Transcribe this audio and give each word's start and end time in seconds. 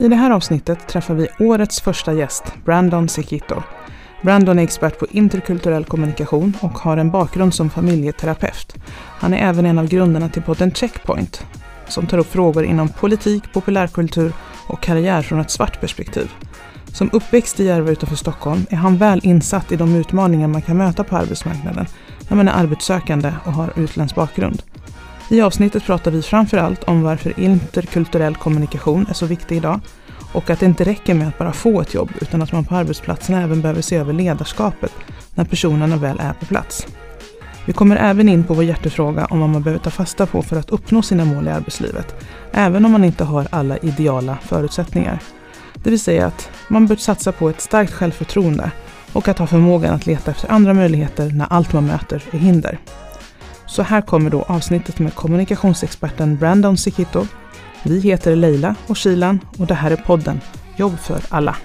I 0.00 0.08
det 0.08 0.16
här 0.16 0.30
avsnittet 0.30 0.88
träffar 0.88 1.14
vi 1.14 1.28
årets 1.38 1.80
första 1.80 2.12
gäst, 2.12 2.44
Brandon 2.64 3.08
Sekito. 3.08 3.62
Brandon 4.22 4.58
är 4.58 4.62
expert 4.62 4.98
på 4.98 5.06
interkulturell 5.10 5.84
kommunikation 5.84 6.56
och 6.60 6.78
har 6.78 6.96
en 6.96 7.10
bakgrund 7.10 7.54
som 7.54 7.70
familjeterapeut. 7.70 8.76
Han 9.18 9.34
är 9.34 9.48
även 9.48 9.66
en 9.66 9.78
av 9.78 9.86
grundarna 9.86 10.28
till 10.28 10.42
podden 10.42 10.72
Checkpoint, 10.72 11.46
som 11.88 12.06
tar 12.06 12.18
upp 12.18 12.32
frågor 12.32 12.64
inom 12.64 12.88
politik, 12.88 13.52
populärkultur 13.52 14.32
och 14.66 14.82
karriär 14.82 15.22
från 15.22 15.40
ett 15.40 15.50
svart 15.50 15.80
perspektiv. 15.80 16.30
Som 16.92 17.10
uppväxt 17.12 17.60
i 17.60 17.64
Järva 17.64 17.90
utanför 17.90 18.16
Stockholm 18.16 18.66
är 18.70 18.76
han 18.76 18.96
väl 18.96 19.20
insatt 19.22 19.72
i 19.72 19.76
de 19.76 19.94
utmaningar 19.94 20.48
man 20.48 20.62
kan 20.62 20.76
möta 20.76 21.04
på 21.04 21.16
arbetsmarknaden 21.16 21.86
när 22.28 22.36
man 22.36 22.48
är 22.48 22.52
arbetssökande 22.52 23.32
och 23.44 23.52
har 23.52 23.72
utländsk 23.76 24.14
bakgrund. 24.14 24.62
I 25.32 25.40
avsnittet 25.40 25.84
pratar 25.84 26.10
vi 26.10 26.22
framför 26.22 26.58
allt 26.58 26.84
om 26.84 27.02
varför 27.02 27.40
interkulturell 27.40 28.34
kommunikation 28.34 29.06
är 29.08 29.14
så 29.14 29.26
viktig 29.26 29.56
idag 29.56 29.80
och 30.32 30.50
att 30.50 30.60
det 30.60 30.66
inte 30.66 30.84
räcker 30.84 31.14
med 31.14 31.28
att 31.28 31.38
bara 31.38 31.52
få 31.52 31.80
ett 31.80 31.94
jobb 31.94 32.10
utan 32.20 32.42
att 32.42 32.52
man 32.52 32.64
på 32.64 32.74
arbetsplatserna 32.74 33.42
även 33.42 33.60
behöver 33.60 33.82
se 33.82 33.96
över 33.96 34.12
ledarskapet 34.12 34.92
när 35.34 35.44
personerna 35.44 35.96
väl 35.96 36.20
är 36.20 36.32
på 36.32 36.46
plats. 36.46 36.86
Vi 37.66 37.72
kommer 37.72 37.96
även 37.96 38.28
in 38.28 38.44
på 38.44 38.54
vår 38.54 38.64
hjärtefråga 38.64 39.24
om 39.24 39.40
vad 39.40 39.48
man 39.48 39.62
behöver 39.62 39.84
ta 39.84 39.90
fasta 39.90 40.26
på 40.26 40.42
för 40.42 40.56
att 40.56 40.70
uppnå 40.70 41.02
sina 41.02 41.24
mål 41.24 41.48
i 41.48 41.50
arbetslivet, 41.50 42.14
även 42.52 42.84
om 42.84 42.92
man 42.92 43.04
inte 43.04 43.24
har 43.24 43.46
alla 43.50 43.76
ideala 43.78 44.38
förutsättningar. 44.42 45.18
Det 45.74 45.90
vill 45.90 46.00
säga 46.00 46.26
att 46.26 46.50
man 46.68 46.86
bör 46.86 46.96
satsa 46.96 47.32
på 47.32 47.48
ett 47.48 47.60
starkt 47.60 47.92
självförtroende 47.92 48.70
och 49.12 49.28
att 49.28 49.38
ha 49.38 49.46
förmågan 49.46 49.94
att 49.94 50.06
leta 50.06 50.30
efter 50.30 50.52
andra 50.52 50.74
möjligheter 50.74 51.30
när 51.30 51.46
allt 51.50 51.72
man 51.72 51.86
möter 51.86 52.22
är 52.30 52.38
hinder. 52.38 52.78
Så 53.70 53.82
här 53.82 54.00
kommer 54.02 54.30
då 54.30 54.42
avsnittet 54.42 54.98
med 54.98 55.14
kommunikationsexperten 55.14 56.36
Brandon 56.36 56.76
Sikito. 56.76 57.26
Vi 57.84 58.00
heter 58.00 58.36
Leila 58.36 58.74
och 58.86 58.98
Shilan 58.98 59.40
och 59.58 59.66
det 59.66 59.74
här 59.74 59.90
är 59.90 59.96
podden 59.96 60.40
Jobb 60.76 60.98
för 60.98 61.20
alla. 61.28 61.56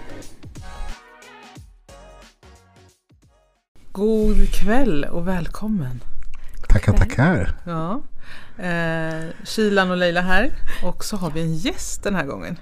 God 3.91 4.49
kväll 4.53 5.05
och 5.05 5.27
välkommen. 5.27 5.99
Tackar, 6.69 6.93
tackar. 6.93 7.55
Ja. 7.65 8.01
Eh, 8.63 9.25
Shilan 9.43 9.91
och 9.91 9.97
Leila 9.97 10.21
här 10.21 10.51
och 10.83 11.05
så 11.05 11.17
har 11.17 11.31
vi 11.31 11.41
en 11.41 11.55
gäst 11.55 12.03
den 12.03 12.15
här 12.15 12.25
gången. 12.25 12.59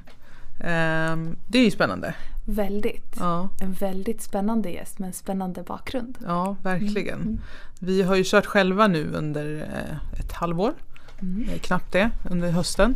Eh, 0.59 1.35
det 1.47 1.57
är 1.59 1.63
ju 1.65 1.71
spännande. 1.71 2.13
Väldigt. 2.45 3.15
Ja, 3.19 3.49
En 3.61 3.73
väldigt 3.73 4.21
spännande 4.21 4.69
gäst 4.69 4.99
med 4.99 5.07
en 5.07 5.13
spännande 5.13 5.63
bakgrund. 5.63 6.17
ja 6.25 6.55
verkligen. 6.63 7.21
Mm. 7.21 7.39
Vi 7.85 8.01
har 8.01 8.15
ju 8.15 8.23
kört 8.25 8.45
själva 8.45 8.87
nu 8.87 9.11
under 9.13 9.55
eh, 9.61 10.19
ett 10.19 10.31
halvår, 10.31 10.73
Mm. 11.21 11.49
eh, 11.49 11.59
knappt 11.59 11.91
det, 11.91 12.09
under 12.29 12.51
hösten. 12.51 12.95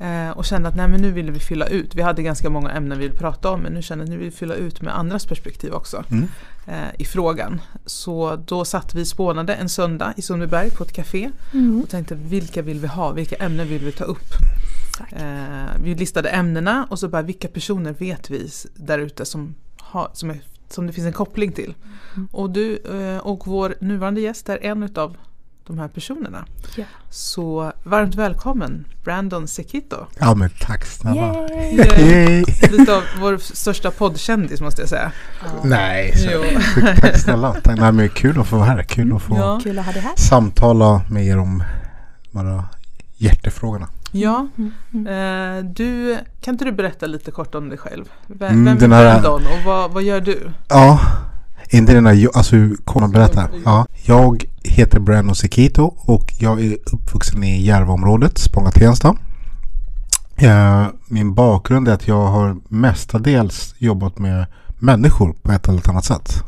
Eh, 0.00 0.30
och 0.30 0.44
kände 0.44 0.68
att 0.68 0.76
nej, 0.76 0.88
men 0.88 1.00
nu 1.00 1.10
ville 1.12 1.32
vi 1.32 1.38
fylla 1.40 1.66
ut. 1.66 1.94
Vi 1.94 2.02
hade 2.02 2.22
ganska 2.22 2.50
många 2.50 2.70
ämnen 2.70 2.98
vi 2.98 3.06
ville 3.08 3.18
prata 3.18 3.50
om 3.50 3.60
men 3.60 3.72
nu 3.72 3.82
kände 3.82 4.04
att 4.04 4.10
nu 4.10 4.16
vill 4.16 4.30
vi 4.30 4.36
fylla 4.36 4.54
ut 4.54 4.82
med 4.82 4.98
andras 4.98 5.26
perspektiv 5.26 5.72
också 5.72 6.04
Mm. 6.10 6.28
i 6.98 7.04
frågan. 7.04 7.60
Så 7.86 8.36
då 8.36 8.64
satt 8.64 8.94
vi 8.94 9.04
spånade 9.04 9.54
en 9.54 9.68
söndag 9.68 10.12
i 10.16 10.22
Sundbyberg 10.22 10.70
på 10.70 10.84
ett 10.84 10.92
café 10.92 11.30
Mm. 11.54 11.82
och 11.82 11.88
tänkte 11.88 12.14
vilka 12.14 12.62
vill 12.62 12.78
vi 12.78 12.86
ha, 12.86 13.12
vilka 13.12 13.36
ämnen 13.36 13.68
vill 13.68 13.84
vi 13.84 13.92
ta 13.92 14.04
upp? 14.04 14.28
Eh, 15.12 15.82
vi 15.84 15.94
listade 15.94 16.28
ämnena 16.28 16.86
och 16.90 16.98
så 16.98 17.08
bara 17.08 17.22
vilka 17.22 17.48
personer 17.48 17.92
vet 17.92 18.30
vi 18.30 18.48
där 18.74 18.98
ute 18.98 19.24
som, 19.24 19.54
har, 19.78 20.10
som, 20.12 20.30
är, 20.30 20.40
som 20.72 20.86
det 20.86 20.92
finns 20.92 21.06
en 21.06 21.12
koppling 21.12 21.52
till. 21.52 21.74
Mm. 22.16 22.28
Och 22.32 22.50
du 22.50 22.76
eh, 22.76 23.18
och 23.18 23.46
vår 23.46 23.74
nuvarande 23.80 24.20
gäst 24.20 24.48
är 24.48 24.64
en 24.64 24.82
utav 24.82 25.16
de 25.66 25.78
här 25.78 25.88
personerna. 25.88 26.46
Ja. 26.76 26.84
Så 27.10 27.72
varmt 27.84 28.14
välkommen 28.14 28.84
Brandon 29.04 29.48
Sekito. 29.48 29.96
Ja 30.18 30.34
men 30.34 30.50
tack 30.60 30.84
snälla. 30.86 31.34
Yay! 31.50 31.76
Yay. 31.98 32.44
Lite 32.70 32.96
av 32.96 33.02
vår 33.20 33.38
största 33.38 33.90
poddkändis 33.90 34.60
måste 34.60 34.82
jag 34.82 34.88
säga. 34.88 35.12
Nej, 35.64 36.16
så, 36.16 36.28
Jo. 36.32 36.42
tack 37.00 37.18
snälla. 37.18 37.54
Tack, 37.54 37.78
nej, 37.78 37.92
men 37.92 38.08
kul 38.08 38.40
att 38.40 38.46
få 38.48 38.56
vara 38.56 38.66
här. 38.66 38.82
Kul 38.82 39.12
att 39.16 39.22
få 39.22 39.36
Ja. 39.36 39.60
Kul 39.62 39.78
att 39.78 39.86
ha 39.86 39.92
dig 39.92 40.02
här. 40.02 40.12
samtala 40.16 41.02
med 41.10 41.26
er 41.26 41.38
om 41.38 41.62
de 42.30 42.38
här 42.46 42.62
hjärtefrågorna. 43.16 43.88
Ja, 44.12 44.46
Mm. 44.58 44.72
Mm. 44.94 45.58
eh, 45.58 45.64
du, 45.64 46.18
kan 46.40 46.54
inte 46.54 46.64
du 46.64 46.72
berätta 46.72 47.06
lite 47.06 47.30
kort 47.30 47.54
om 47.54 47.68
dig 47.68 47.78
själv? 47.78 48.04
Vem, 48.26 48.48
Mm, 48.52 48.64
vem 48.64 48.76
är 48.76 48.80
den 48.80 48.92
här- 48.92 49.20
Brandon 49.20 49.42
och 49.42 49.64
vad, 49.66 49.90
vad 49.92 50.02
gör 50.02 50.20
du? 50.20 50.50
Ja, 50.68 51.00
inte 51.70 51.94
den 51.94 52.06
här, 52.06 52.28
alltså 52.34 52.56
kommer 52.84 53.06
att 53.06 53.12
berätta. 53.12 53.48
Ja, 53.64 53.86
jag 54.04 54.44
heter 54.64 55.00
Brandon 55.00 55.34
Sekito 55.34 55.82
och 55.98 56.32
jag 56.40 56.60
är 56.64 56.76
uppvuxen 56.92 57.44
i 57.44 57.62
Järvaområdet, 57.62 58.38
Spånga-Tensta. 58.38 59.16
Eh, 60.36 60.86
Min 61.08 61.34
bakgrund 61.34 61.88
är 61.88 61.92
att 61.92 62.08
jag 62.08 62.26
har 62.26 62.56
mestadels 62.68 63.74
jobbat 63.78 64.18
med 64.18 64.46
människor 64.78 65.32
på 65.42 65.52
ett 65.52 65.68
eller 65.68 65.90
annat 65.90 66.04
sätt. 66.04 66.42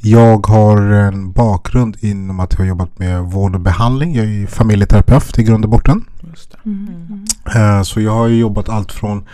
Jag 0.00 0.46
har 0.46 0.76
en 0.82 1.32
bakgrund 1.32 1.96
inom 2.00 2.40
att 2.40 2.52
jag 2.52 2.58
har 2.58 2.66
jobbat 2.66 2.98
med 2.98 3.22
vård 3.22 3.54
och 3.54 3.60
behandling. 3.60 4.14
Jag 4.14 4.26
är 4.26 4.46
familjeterapeut 4.46 5.38
i 5.38 5.42
grund 5.42 5.64
och 5.64 5.70
botten. 5.70 6.04
Just 6.30 6.50
det. 6.50 6.58
Mm. 6.64 6.88
Mm. 6.88 7.24
Mm. 7.54 7.78
Eh, 7.78 7.82
Så 7.82 8.00
jag 8.00 8.12
har 8.14 8.28
jobbat 8.28 8.68
allt 8.68 8.92
från 8.92 9.24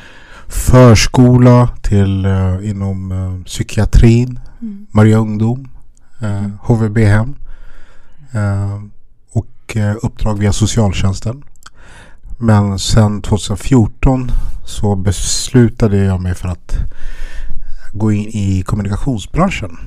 förskola 0.48 1.68
till 1.82 2.24
eh, 2.24 2.70
inom 2.70 3.12
eh, 3.12 3.44
psykiatrin, 3.44 4.40
Mm. 4.60 4.86
Maria 4.90 5.16
Ungdom, 5.18 5.68
HVB-hem 6.60 7.34
eh, 8.32 8.80
och 9.32 9.76
uppdrag 10.02 10.38
via 10.38 10.52
socialtjänsten. 10.52 11.42
Men 12.38 12.78
sen 12.78 13.22
2014 13.22 14.30
så 14.66 14.96
beslutade 14.96 15.96
jag 15.96 16.20
mig 16.20 16.34
för 16.34 16.48
att 16.48 16.76
gå 17.92 18.12
in 18.12 18.28
i 18.28 18.62
kommunikationsbranschen. 18.66 19.78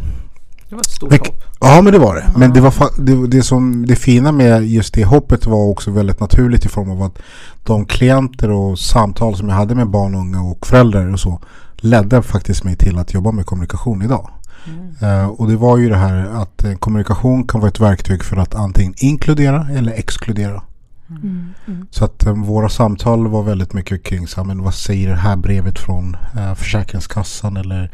Det 0.69 0.75
var 0.75 0.81
ett 0.81 0.91
stort 0.91 1.11
Vilk- 1.11 1.27
hopp. 1.27 1.43
Ja 1.59 1.81
men 1.81 1.93
det 1.93 1.99
var 1.99 2.15
det. 2.15 2.29
Men 2.37 2.41
Ja. 2.49 2.53
det, 2.53 2.61
var 2.61 2.73
det, 2.97 3.27
det, 3.27 3.43
som, 3.43 3.85
det 3.85 3.95
fina 3.95 4.31
med 4.31 4.63
just 4.67 4.93
det 4.93 5.05
hoppet 5.05 5.45
var 5.45 5.65
också 5.69 5.91
väldigt 5.91 6.19
naturligt 6.19 6.65
i 6.65 6.69
form 6.69 6.89
av 6.91 7.01
att 7.03 7.17
de 7.63 7.85
klienter 7.85 8.49
och 8.51 8.79
samtal 8.79 9.35
som 9.37 9.49
jag 9.49 9.55
hade 9.55 9.75
med 9.75 9.89
barn 9.89 10.15
och 10.15 10.21
unga 10.21 10.41
och 10.41 10.67
föräldrar 10.67 11.13
och 11.13 11.19
så 11.19 11.39
ledde 11.75 12.21
faktiskt 12.21 12.63
mig 12.63 12.75
till 12.75 12.97
att 12.97 13.13
jobba 13.13 13.31
med 13.31 13.45
kommunikation 13.45 14.01
idag. 14.01 14.29
Mm. 14.67 15.21
Eh, 15.21 15.27
och 15.27 15.47
det 15.49 15.55
var 15.55 15.77
ju 15.77 15.89
det 15.89 15.95
här 15.97 16.15
att 16.41 16.65
kommunikation 16.79 17.47
kan 17.47 17.61
vara 17.61 17.69
ett 17.69 17.79
verktyg 17.79 18.23
för 18.23 18.37
att 18.37 18.55
antingen 18.55 18.93
inkludera 18.97 19.67
eller 19.75 19.91
exkludera. 19.91 20.61
Mm. 21.09 21.53
Mm. 21.67 21.87
Så 21.91 22.05
att 22.05 22.25
eh, 22.25 22.33
våra 22.33 22.69
samtal 22.69 23.27
var 23.27 23.43
väldigt 23.43 23.73
mycket 23.73 24.03
kring 24.03 24.27
så 24.27 24.43
men 24.43 24.63
vad 24.63 24.73
säger 24.73 25.09
det 25.09 25.15
här 25.15 25.35
brevet 25.35 25.79
från 25.79 26.17
eh, 26.37 26.55
Försäkringskassan 26.55 27.57
eller 27.57 27.91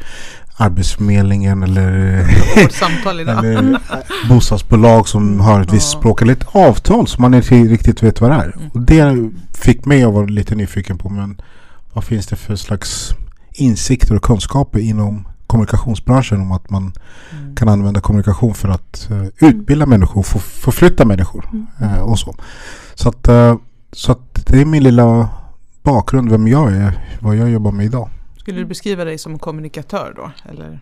Arbetsförmedlingen 0.56 1.62
eller 1.62 2.24
samtal 2.70 3.20
eller 3.20 3.72
eh, 3.72 3.78
bostadsbolag 4.28 5.08
som 5.08 5.40
har 5.40 5.60
ett 5.60 5.72
visst 5.72 5.90
språk 5.90 6.22
eller 6.22 6.32
ett 6.32 6.46
avtal 6.52 7.06
som 7.06 7.22
man 7.22 7.34
inte 7.34 7.54
riktigt 7.54 8.02
vet 8.02 8.20
vad 8.20 8.30
det 8.30 8.36
är. 8.36 8.56
Mm. 8.56 8.68
Och 8.68 8.80
det 8.80 9.30
fick 9.54 9.84
mig 9.84 10.04
att 10.04 10.14
vara 10.14 10.26
lite 10.26 10.54
nyfiken 10.54 10.98
på 10.98 11.08
men 11.08 11.40
vad 11.92 12.04
finns 12.04 12.26
det 12.26 12.36
för 12.36 12.56
slags 12.56 13.10
insikter 13.52 14.16
och 14.16 14.22
kunskaper 14.22 14.78
inom 14.78 15.28
kommunikationsbranschen 15.58 16.40
om 16.40 16.52
att 16.52 16.70
man 16.70 16.92
Mm. 17.32 17.54
kan 17.56 17.68
använda 17.68 18.00
kommunikation 18.00 18.54
för 18.54 18.68
att 18.68 19.10
eh, 19.10 19.48
utbilda 19.48 19.86
människor, 19.86 20.22
för, 20.22 20.38
förflytta 20.38 21.04
människor 21.04 21.48
Mm. 21.52 21.66
eh, 21.94 22.00
och 22.00 22.18
så. 22.18 22.34
Så 22.94 23.08
att, 23.08 23.28
eh, 23.28 23.56
så 23.92 24.12
att 24.12 24.46
det 24.46 24.60
är 24.60 24.64
min 24.64 24.82
lilla 24.82 25.28
bakgrund, 25.82 26.30
vem 26.30 26.48
jag 26.48 26.72
är, 26.72 27.16
vad 27.20 27.36
jag 27.36 27.50
jobbar 27.50 27.72
med 27.72 27.86
idag. 27.86 28.08
Skulle 28.38 28.58
du 28.58 28.64
beskriva 28.66 29.04
dig 29.04 29.18
som 29.18 29.38
kommunikatör 29.38 30.12
då? 30.16 30.30
Eller? 30.50 30.80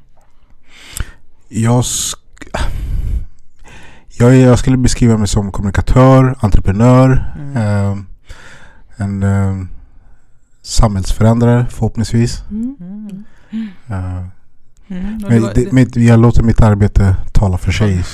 Jag, 1.48 1.84
jag, 4.18 4.36
jag 4.36 4.58
skulle 4.58 4.76
beskriva 4.76 5.16
mig 5.18 5.28
som 5.28 5.52
kommunikatör, 5.52 6.34
entreprenör, 6.40 7.34
Mm. 7.36 8.06
en 8.96 9.68
samhällsförändrare 10.62 11.66
förhoppningsvis. 11.70 12.42
Mm. 12.50 12.76
Mm. 12.80 13.68
Eh, 13.88 14.24
Mm. 14.92 15.18
Men 15.28 15.42
var, 15.42 15.52
det, 15.54 15.72
men 15.72 15.86
jag 15.94 16.20
låter 16.20 16.42
mitt 16.42 16.60
arbete 16.60 17.16
tala 17.32 17.58
för 17.58 17.72
sig. 17.72 18.04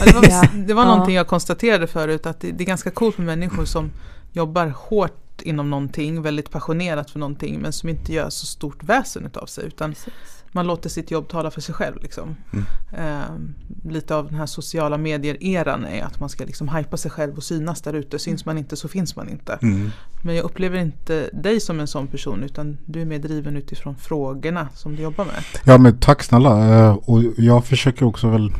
ja, 0.00 0.04
det 0.06 0.14
var, 0.14 0.24
Ja. 0.28 0.42
det 0.66 0.74
var 0.74 0.82
Ja. 0.82 0.88
någonting 0.88 1.14
jag 1.14 1.26
konstaterade 1.26 1.86
förut 1.86 2.26
att 2.26 2.40
det, 2.40 2.50
det 2.52 2.64
är 2.64 2.66
ganska 2.66 2.90
coolt 2.90 3.18
med 3.18 3.26
människor 3.26 3.64
som 3.64 3.90
jobbar 4.34 4.72
hårt 4.76 5.20
inom 5.42 5.70
någonting, 5.70 6.22
väldigt 6.22 6.50
passionerat 6.50 7.10
för 7.10 7.18
någonting 7.18 7.60
men 7.60 7.72
som 7.72 7.88
inte 7.88 8.12
gör 8.12 8.30
så 8.30 8.46
stort 8.46 8.82
väsen 8.84 9.26
utav 9.26 9.46
sig 9.46 9.64
utan 9.66 9.90
Precis. 9.90 10.12
man 10.52 10.66
låter 10.66 10.88
sitt 10.90 11.10
jobb 11.10 11.28
tala 11.28 11.50
för 11.50 11.60
sig 11.60 11.74
själv. 11.74 12.02
Liksom. 12.02 12.36
Mm. 12.52 12.64
Ehm, 12.98 13.54
lite 13.84 14.14
av 14.16 14.26
den 14.26 14.34
här 14.34 14.46
sociala 14.46 14.98
medier-eran 14.98 15.84
är 15.86 16.02
att 16.04 16.20
man 16.20 16.28
ska 16.28 16.44
liksom 16.44 16.68
hypa 16.68 16.96
sig 16.96 17.10
själv 17.10 17.36
och 17.36 17.42
synas 17.44 17.82
där 17.82 17.92
ute. 17.92 18.18
Syns 18.18 18.44
man 18.46 18.58
inte 18.58 18.76
så 18.76 18.88
finns 18.88 19.16
man 19.16 19.28
inte. 19.28 19.58
Mm. 19.62 19.90
Men 20.22 20.34
jag 20.34 20.44
upplever 20.44 20.78
inte 20.78 21.30
dig 21.32 21.60
som 21.60 21.80
en 21.80 21.86
sån 21.86 22.06
person 22.06 22.42
utan 22.42 22.78
du 22.86 23.00
är 23.00 23.04
mer 23.04 23.18
driven 23.18 23.56
utifrån 23.56 23.96
frågorna 23.96 24.68
som 24.74 24.96
du 24.96 25.02
jobbar 25.02 25.24
med. 25.24 25.34
Ja 25.64 25.78
men 25.78 25.98
tack 25.98 26.22
snälla. 26.22 26.78
Eh, 26.86 26.92
Och 26.94 27.22
jag 27.36 27.64
försöker 27.64 28.04
också 28.06 28.28
väl 28.28 28.50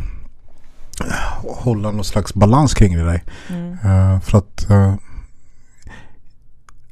eh, 1.01 1.53
hålla 1.55 1.91
någon 1.91 2.05
slags 2.05 2.35
balans 2.35 2.75
kring 2.75 2.97
det 2.97 3.05
där. 3.05 3.23
Mm. 3.49 3.73
Eh, 3.73 4.21
För 4.21 4.39
att 4.39 4.71
eh, 4.71 4.95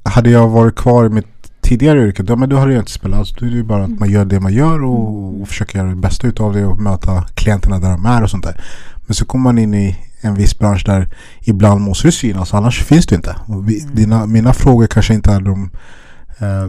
hade 0.02 0.30
jag 0.30 0.48
varit 0.48 0.76
kvar 0.76 1.04
i 1.04 1.08
mitt 1.08 1.26
tidigare 1.60 2.02
yrket, 2.02 2.28
ja 2.28 2.36
men 2.36 2.48
då 2.48 2.56
har 2.56 2.68
det 2.68 2.78
inte 2.78 2.90
spelat. 2.90 3.18
Alltså, 3.18 3.34
då 3.38 3.46
är 3.46 3.50
det 3.50 3.56
ju 3.56 3.62
bara 3.62 3.84
att 3.84 4.00
man 4.00 4.10
gör 4.10 4.24
det 4.24 4.40
man 4.40 4.52
gör 4.52 4.82
och, 4.82 5.40
och 5.40 5.48
försöker 5.48 5.78
göra 5.78 5.88
det 5.88 5.96
bästa 5.96 6.26
utav 6.26 6.52
det 6.52 6.64
och 6.64 6.78
möta 6.78 7.24
klienterna 7.34 7.78
där 7.78 7.90
de 7.90 8.06
är 8.06 8.22
och 8.22 8.30
sånt 8.30 8.44
där. 8.44 8.60
Men 9.06 9.14
så 9.14 9.24
kommer 9.24 9.42
man 9.42 9.58
in 9.58 9.74
i 9.74 9.96
en 10.20 10.34
viss 10.34 10.58
bransch 10.58 10.82
där 10.86 11.08
ibland 11.40 11.80
måste 11.80 12.08
det 12.08 12.12
synas, 12.12 12.54
annars 12.54 12.82
finns 12.84 13.06
det 13.06 13.14
inte. 13.14 13.36
Vi, 13.66 13.80
dina, 13.92 14.26
mina 14.26 14.52
frågor 14.52 14.86
kanske 14.86 15.14
inte 15.14 15.32
är 15.32 15.40
de 15.40 15.70
eh, 16.38 16.68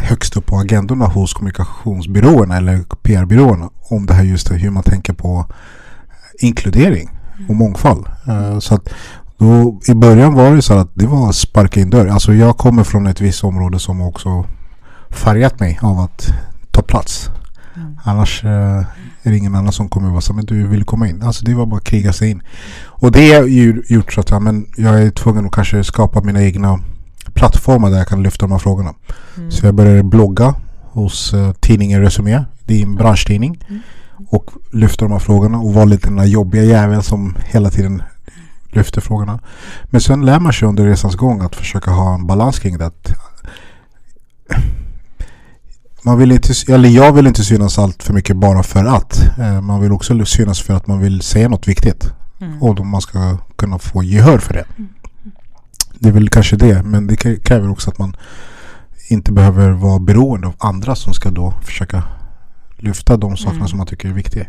högst 0.00 0.36
upp 0.36 0.46
på 0.46 0.58
agendorna 0.58 1.06
hos 1.06 1.34
kommunikationsbyråerna 1.34 2.56
eller 2.56 2.84
PR-byråerna 3.02 3.70
om 3.90 4.06
det 4.06 4.14
här 4.14 4.24
just 4.24 4.50
hur 4.50 4.70
man 4.70 4.82
tänker 4.82 5.12
på 5.12 5.46
inkludering 6.38 7.10
och 7.48 7.54
mångfald. 7.54 8.06
Eh, 8.28 8.58
så 8.58 8.74
att 8.74 8.88
då, 9.38 9.80
I 9.88 9.94
början 9.94 10.34
var 10.34 10.54
det 10.54 10.62
så 10.62 10.74
att 10.74 10.90
det 10.94 11.06
var 11.06 11.32
sparka 11.32 11.80
in 11.80 11.90
dörr. 11.90 12.06
Alltså 12.06 12.34
jag 12.34 12.56
kommer 12.56 12.84
från 12.84 13.06
ett 13.06 13.20
visst 13.20 13.44
område 13.44 13.78
som 13.78 14.00
också 14.00 14.44
färgat 15.10 15.60
mig 15.60 15.78
av 15.82 15.98
att 15.98 16.28
ta 16.70 16.82
plats. 16.82 17.30
Mm. 17.76 17.98
Annars 18.04 18.44
eh, 18.44 18.84
är 19.22 19.30
det 19.30 19.36
ingen 19.36 19.54
annan 19.54 19.72
som 19.72 19.88
kommer 19.88 20.10
vara 20.10 20.20
så 20.20 20.32
men 20.32 20.44
du 20.44 20.66
vill 20.66 20.84
komma 20.84 21.08
in. 21.08 21.22
Alltså 21.22 21.44
det 21.44 21.54
var 21.54 21.66
bara 21.66 21.76
att 21.76 21.84
kriga 21.84 22.12
sig 22.12 22.30
in. 22.30 22.42
Och 22.84 23.12
det 23.12 23.32
har 23.32 23.46
ju 23.46 23.82
gjort 23.88 24.12
så 24.12 24.20
att 24.20 24.30
ja, 24.30 24.38
men 24.38 24.66
jag 24.76 25.02
är 25.02 25.10
tvungen 25.10 25.46
att 25.46 25.52
kanske 25.52 25.84
skapa 25.84 26.20
mina 26.20 26.42
egna 26.42 26.80
plattformar 27.34 27.90
där 27.90 27.98
jag 27.98 28.08
kan 28.08 28.22
lyfta 28.22 28.46
de 28.46 28.52
här 28.52 28.58
frågorna. 28.58 28.94
Mm. 29.36 29.50
Så 29.50 29.66
jag 29.66 29.74
började 29.74 30.02
blogga 30.02 30.54
hos 30.82 31.34
uh, 31.34 31.52
tidningen 31.52 32.00
Resumé. 32.00 32.44
Det 32.64 32.74
är 32.74 32.82
en 32.82 32.94
branschtidning. 32.94 33.64
Mm. 33.68 33.82
Och 34.28 34.50
lyfta 34.72 35.04
de 35.04 35.12
här 35.12 35.18
frågorna 35.18 35.58
och 35.58 35.74
vara 35.74 35.84
lite 35.84 36.08
den 36.08 36.16
där 36.16 36.24
jobbiga 36.24 36.62
jäveln 36.62 37.02
som 37.02 37.34
hela 37.44 37.70
tiden 37.70 38.02
lyfter 38.76 39.00
frågorna. 39.00 39.40
Men 39.84 40.00
sen 40.00 40.26
lär 40.26 40.40
man 40.40 40.52
sig 40.52 40.68
under 40.68 40.84
resans 40.84 41.14
gång 41.16 41.40
att 41.40 41.56
försöka 41.56 41.90
ha 41.90 42.14
en 42.14 42.26
balans 42.26 42.58
kring 42.58 42.78
det. 42.78 42.86
Att 42.86 43.12
man 46.02 46.18
vill 46.18 46.32
inte, 46.32 46.52
eller 46.68 46.88
jag 46.88 47.12
vill 47.12 47.26
inte 47.26 47.44
synas 47.44 47.78
allt 47.78 48.02
för 48.02 48.12
mycket 48.14 48.36
bara 48.36 48.62
för 48.62 48.84
att. 48.84 49.38
Eh, 49.38 49.60
Man 49.60 49.80
vill 49.80 49.92
också 49.92 50.24
synas 50.24 50.60
för 50.62 50.74
att 50.74 50.86
man 50.86 50.98
vill 51.00 51.20
säga 51.22 51.48
något 51.48 51.68
viktigt. 51.68 52.12
Mm. 52.40 52.62
Och 52.62 52.74
då 52.74 52.84
man 52.84 53.00
ska 53.00 53.38
kunna 53.56 53.78
få 53.78 54.02
gehör 54.02 54.38
för 54.38 54.54
det. 54.54 54.64
Mm. 54.78 54.88
Det 55.98 56.08
är 56.08 56.12
väl 56.12 56.28
kanske 56.28 56.56
det. 56.56 56.82
Men 56.82 57.06
det 57.06 57.14
krä- 57.14 57.40
kräver 57.42 57.70
också 57.70 57.90
att 57.90 57.98
man 57.98 58.16
inte 59.08 59.32
behöver 59.32 59.70
vara 59.70 59.98
beroende 59.98 60.46
av 60.46 60.54
andra 60.58 60.94
som 60.94 61.14
ska 61.14 61.30
då 61.30 61.54
försöka 61.62 62.02
lyfta 62.76 63.16
de 63.16 63.36
sakerna 63.36 63.56
Mm. 63.56 63.68
som 63.68 63.78
man 63.78 63.86
tycker 63.86 64.08
är 64.08 64.12
viktiga. 64.12 64.44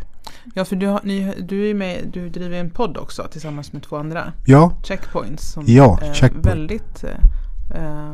Ja, 0.54 0.64
för 0.64 0.76
du, 0.76 0.86
har, 0.86 1.00
ni, 1.04 1.34
du 1.38 1.70
är 1.70 1.74
med, 1.74 2.10
du 2.12 2.28
driver 2.28 2.56
en 2.60 2.70
podd 2.70 2.96
också 2.96 3.28
tillsammans 3.32 3.72
med 3.72 3.82
två 3.82 3.96
andra. 3.96 4.32
Ja, 4.46 4.72
Checkpoints. 4.82 5.52
Som 5.52 5.64
Ja, 5.66 5.98
är 6.02 6.14
Checkpoint. 6.14 6.46
väldigt, 6.46 7.04
eh, 7.04 7.82
eh, 7.82 8.12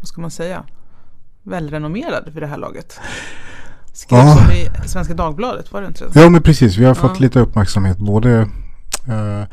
vad 0.00 0.08
ska 0.08 0.20
man 0.20 0.30
säga, 0.30 0.62
välrenommerad 1.42 2.24
vid 2.32 2.42
det 2.42 2.46
här 2.46 2.56
laget. 2.58 3.00
Skrevs 3.92 4.22
Ja. 4.22 4.44
om 4.46 4.50
i 4.84 4.88
Svenska 4.88 5.14
Dagbladet, 5.14 5.72
var 5.72 5.80
det 5.80 5.86
inte 5.86 5.98
så? 6.12 6.18
ja 6.18 6.28
men 6.30 6.42
precis. 6.42 6.76
Vi 6.76 6.84
har 6.84 6.94
fått 6.94 7.10
Ja. 7.20 7.20
lite 7.20 7.40
uppmärksamhet. 7.40 7.98
Både 7.98 8.48
eh, 9.08 9.44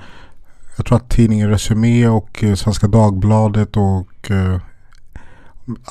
jag 0.77 0.85
tror 0.85 0.95
att 0.97 1.09
tidningen 1.09 1.49
Resumé 1.49 2.07
och 2.07 2.43
eh, 2.43 2.55
Svenska 2.55 2.87
Dagbladet 2.87 3.77
och 3.77 4.31
eh, 4.31 4.59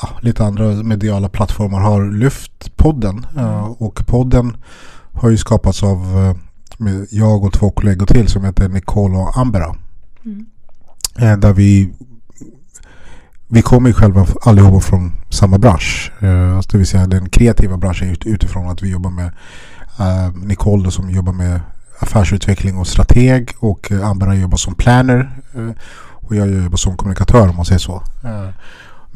ja, 0.03 0.09
lite 0.21 0.45
andra 0.45 0.65
mediala 0.69 1.29
plattformar 1.29 1.81
har 1.81 2.13
lyft 2.13 2.77
podden. 2.77 3.27
Eh, 3.37 3.65
och 3.65 4.07
podden 4.07 4.57
har 5.15 5.31
ju 5.31 5.37
skapats 5.37 5.83
av 5.83 5.99
eh, 5.99 6.37
jag 7.11 7.45
och 7.45 7.53
två 7.53 7.71
kollegor 7.71 8.07
till 8.07 8.29
som 8.29 8.45
heter 8.45 8.69
Nicole 8.69 9.17
och 9.17 9.39
Ambera. 9.39 9.75
Mm. 10.25 10.47
Eh, 11.19 11.39
där 11.39 11.53
vi 11.53 11.95
vi 13.49 13.63
kommer 13.63 13.89
ju 13.89 13.95
själva 13.95 14.27
allihopa 14.43 14.81
från 14.81 15.13
samma 15.31 15.59
bransch. 15.59 16.13
Eh, 16.21 16.57
alltså 16.57 16.71
det 16.71 16.79
vill 16.79 16.87
säga 16.87 17.07
den 17.07 17.29
kreativa 17.29 17.77
branschen 17.77 18.09
ut, 18.09 18.27
utifrån 18.27 18.71
att 18.71 18.83
vi 18.83 18.91
jobbar 18.91 19.11
med 19.11 19.33
eh, 19.99 20.35
Nicole 20.35 20.91
som 20.91 21.11
jobbar 21.11 21.33
med 21.33 21.61
affärsutveckling 21.99 22.79
och 22.79 22.87
strateg 22.87 23.51
och 23.59 23.93
eh, 23.93 24.09
Ambra 24.09 24.35
jobbar 24.35 24.57
som 24.57 24.75
planner 24.75 25.31
eh, 25.55 25.71
och 26.27 26.37
jag 26.37 26.51
jobbar 26.51 26.77
som 26.77 26.97
kommunikatör 26.97 27.49
om 27.49 27.57
man 27.57 27.65
säger 27.65 27.79
så. 27.79 28.03
Eh, 28.25 28.49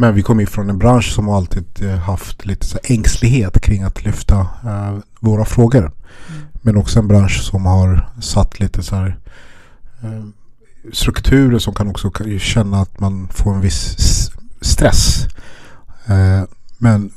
men 0.01 0.15
vi 0.15 0.23
kommer 0.23 0.41
ju 0.43 0.47
från 0.47 0.71
en 0.71 0.79
bransch 0.79 1.13
som 1.15 1.29
alltid 1.29 1.65
eh, 1.81 1.97
haft 1.97 2.47
lite 2.47 2.67
så 2.67 2.79
ängslighet 2.85 3.61
kring 3.61 3.83
att 3.83 4.05
lyfta 4.05 4.41
eh, 4.41 4.99
våra 5.21 5.45
frågor. 5.45 5.81
Mm. 5.81 5.93
Men 6.53 6.77
också 6.77 6.99
en 6.99 7.09
bransch 7.09 7.43
som 7.43 7.67
har 7.67 8.11
satt 8.21 8.61
lite 8.61 8.83
så 8.83 8.97
här 8.97 9.19
eh, 10.03 10.25
strukturer 10.93 11.59
som 11.59 11.75
kan 11.75 11.89
också 11.89 12.11
känna 12.39 12.81
att 12.81 13.01
man 13.01 13.29
får 13.29 13.55
en 13.55 13.61
viss 13.61 13.97
stress. 14.61 15.27
Eh, 16.07 16.43
men 16.79 17.11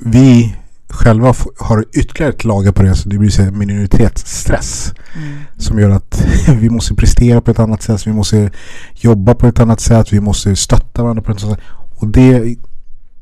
vi 0.00 0.56
själva 0.88 1.34
har 1.58 1.84
ytterligare 1.92 2.32
ett 2.32 2.44
lager 2.44 2.72
på 2.72 2.82
det 2.82 2.94
så 2.94 3.08
det 3.08 3.18
blir 3.18 3.50
minoritetsstress 3.50 4.94
Mm. 5.16 5.38
som 5.56 5.78
gör 5.78 5.90
att 5.90 6.26
vi 6.48 6.70
måste 6.70 6.94
prestera 6.94 7.40
på 7.40 7.50
ett 7.50 7.58
annat 7.58 7.82
sätt, 7.82 8.06
vi 8.06 8.12
måste 8.12 8.50
jobba 8.94 9.34
på 9.34 9.46
ett 9.46 9.60
annat 9.60 9.80
sätt, 9.80 10.12
vi 10.12 10.20
måste 10.20 10.56
stötta 10.56 11.02
varandra 11.02 11.22
på 11.22 11.32
ett 11.32 11.44
annat 11.44 11.58
sätt. 11.58 11.66
Och 11.96 12.08
det 12.08 12.56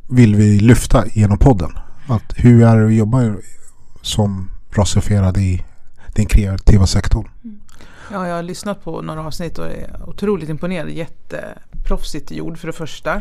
vill 0.09 0.37
vi 0.37 0.61
lyfta 0.61 1.07
genom 1.07 1.39
podden. 1.39 1.71
Att 2.09 2.33
hur 2.37 2.63
är 2.63 2.77
det 2.77 2.87
att 2.87 2.95
jobba 2.95 3.35
som 4.03 4.51
rasifierad 4.71 5.37
i 5.37 5.65
den 6.15 6.27
kreativa 6.27 6.87
sektorn? 6.87 7.29
Ja, 8.13 8.29
jag 8.29 8.37
har 8.37 8.43
lyssnat 8.43 8.85
på 8.85 9.03
några 9.03 9.27
avsnitt 9.27 9.59
och 9.59 9.67
är 9.67 10.01
otroligt 10.07 10.49
imponerad. 10.49 10.91
Jätteproffsigt 10.91 12.31
gjord 12.31 12.59
för 12.59 12.67
det 12.67 12.73
första. 12.73 13.15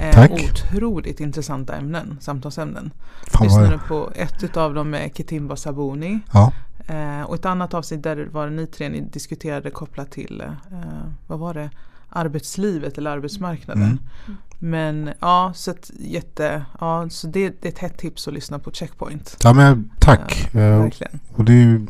Eh, 0.00 0.14
Tack. 0.14 0.30
Otroligt 0.30 1.20
intressanta 1.20 1.74
ämnen, 1.76 2.18
samtalsämnen. 2.20 2.90
Fan 3.26 3.46
Lyssnade 3.46 3.80
på 3.88 4.10
ett 4.14 4.56
av 4.56 4.74
dem 4.74 4.90
med 4.90 5.10
Ketimba 5.16 5.56
Sabuni. 5.56 6.20
ja, 6.32 6.52
Eh, 6.86 7.22
och 7.22 7.34
ett 7.34 7.44
annat 7.44 7.74
avsnitt 7.74 8.02
där 8.02 8.28
var 8.32 8.50
ni 8.50 8.66
tre 8.66 8.88
ni 8.88 9.00
diskuterade 9.00 9.70
kopplat 9.70 10.10
till, 10.10 10.40
eh, 10.40 11.04
vad 11.26 11.38
var 11.38 11.54
det, 11.54 11.70
arbetslivet 12.08 12.98
eller 12.98 13.10
arbetsmarknaden. 13.10 13.82
Mm. 13.82 14.36
Men 14.58 15.10
ja, 15.20 15.52
så, 15.54 15.70
att 15.70 15.90
jätte, 16.00 16.64
ja, 16.80 17.06
så 17.10 17.26
det, 17.26 17.62
det 17.62 17.68
är 17.68 17.72
ett 17.72 17.78
hett 17.78 17.98
tips 17.98 18.28
att 18.28 18.34
lyssna 18.34 18.58
på 18.58 18.70
Checkpoint. 18.70 19.36
ja 19.42 19.52
men 19.52 19.90
tack. 19.98 20.48
Ja, 20.52 20.60
Eh, 20.60 20.82
verkligen. 20.82 21.20
Och 21.34 21.44
det 21.44 21.52
är, 21.52 21.86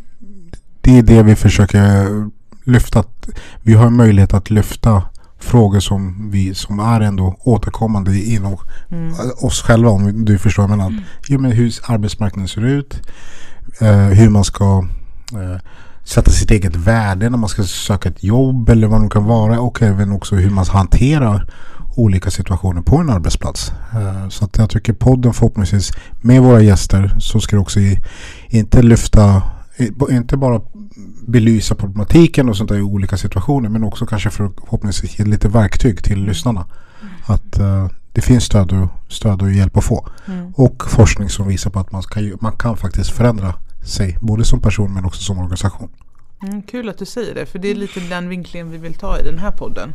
det 0.80 0.98
är 0.98 1.02
det 1.02 1.22
vi 1.22 1.34
försöker 1.36 1.80
lyfta. 2.64 3.00
Att 3.00 3.28
vi 3.62 3.74
har 3.74 3.90
möjlighet 3.90 4.34
att 4.34 4.50
lyfta 4.50 5.02
frågor 5.38 5.80
som, 5.80 6.30
vi, 6.30 6.54
som 6.54 6.80
är 6.80 7.00
ändå 7.00 7.36
återkommande 7.40 8.18
inom 8.18 8.56
Mm. 8.90 9.14
oss 9.42 9.62
själva 9.62 9.90
om 9.90 10.24
du 10.24 10.38
förstår 10.38 10.62
vad 10.62 10.70
jag 10.70 10.78
menar. 10.78 11.04
Jo, 11.28 11.40
men 11.40 11.52
hur 11.52 11.74
arbetsmarknaden 11.86 12.48
ser 12.48 12.64
ut. 12.64 13.00
Eh, 13.80 13.96
hur 14.06 14.30
man 14.30 14.44
ska 14.44 14.86
eh, 15.32 15.60
sätta 16.04 16.30
sitt 16.30 16.50
eget 16.50 16.76
värde 16.76 17.30
när 17.30 17.38
man 17.38 17.48
ska 17.48 17.64
söka 17.64 18.08
ett 18.08 18.24
jobb 18.24 18.68
eller 18.68 18.86
vad 18.86 19.02
det 19.02 19.08
kan 19.08 19.24
vara. 19.24 19.60
Och 19.60 19.82
även 19.82 20.12
också 20.12 20.36
hur 20.36 20.50
man 20.50 20.66
hanterar 20.66 21.50
olika 21.96 22.30
situationer 22.30 22.82
på 22.82 22.96
en 22.96 23.10
arbetsplats. 23.10 23.72
Eh, 23.92 24.28
så 24.28 24.44
att 24.44 24.58
jag 24.58 24.70
tycker 24.70 24.92
podden 24.92 25.34
förhoppningsvis 25.34 25.92
med 26.20 26.42
våra 26.42 26.60
gäster 26.60 27.16
så 27.18 27.40
ska 27.40 27.56
det 27.56 27.62
också 27.62 27.80
inte 28.48 28.82
lyfta 28.82 29.42
inte 30.10 30.36
bara 30.36 30.60
belysa 31.26 31.74
problematiken 31.74 32.48
och 32.48 32.56
sånt 32.56 32.68
där 32.68 32.76
i 32.76 32.82
olika 32.82 33.16
situationer 33.16 33.68
men 33.68 33.84
också 33.84 34.06
kanske 34.06 34.30
för 34.30 34.50
förhoppningsvis 34.60 35.18
ge 35.18 35.24
lite 35.24 35.48
verktyg 35.48 36.04
till 36.04 36.24
lyssnarna. 36.24 36.66
Att 37.26 37.58
eh, 37.58 37.88
det 38.12 38.20
finns 38.20 38.44
stöd 38.44 38.72
och, 38.72 39.12
stöd 39.12 39.42
och 39.42 39.52
hjälp 39.52 39.76
att 39.76 39.84
få. 39.84 40.08
Mm. 40.26 40.52
Och 40.54 40.90
forskning 40.90 41.28
som 41.28 41.48
visar 41.48 41.70
på 41.70 41.78
att 41.78 41.92
man, 41.92 42.02
ska, 42.02 42.20
man 42.40 42.52
kan 42.52 42.76
faktiskt 42.76 43.10
förändra 43.10 43.54
sig 43.84 44.18
både 44.20 44.44
som 44.44 44.60
person 44.60 44.94
men 44.94 45.04
också 45.04 45.22
som 45.22 45.38
organisation. 45.38 45.88
Mm, 46.42 46.62
kul 46.62 46.88
att 46.88 46.98
du 46.98 47.04
säger 47.04 47.34
det, 47.34 47.46
för 47.46 47.58
det 47.58 47.68
är 47.68 47.74
lite 47.74 48.00
den 48.00 48.28
vinklingen 48.28 48.70
vi 48.70 48.78
vill 48.78 48.94
ta 48.94 49.18
i 49.18 49.22
den 49.22 49.38
här 49.38 49.50
podden. 49.50 49.92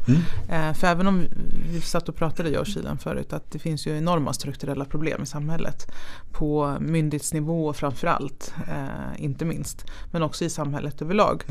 Eh, 0.50 0.74
för 0.74 0.88
även 0.88 1.08
om 1.08 1.24
vi, 1.72 1.82
satt 1.82 2.10
och 2.10 2.16
pratade, 2.16 2.50
jag 2.50 2.62
och 2.62 2.68
Kilan 2.68 2.98
förut, 2.98 3.34
att 3.34 3.52
det 3.52 3.60
finns 3.60 3.88
ju 3.88 3.98
enorma 3.98 4.34
strukturella 4.34 4.86
problem 4.86 5.24
i 5.24 5.26
samhället. 5.26 5.92
På 6.32 6.78
myndighetsnivå 6.80 7.74
framförallt, 7.74 8.54
eh, 8.70 9.24
inte 9.24 9.46
minst. 9.46 9.86
Men 10.12 10.24
också 10.24 10.46
i 10.46 10.50
samhället 10.50 11.02
överlag. 11.02 11.44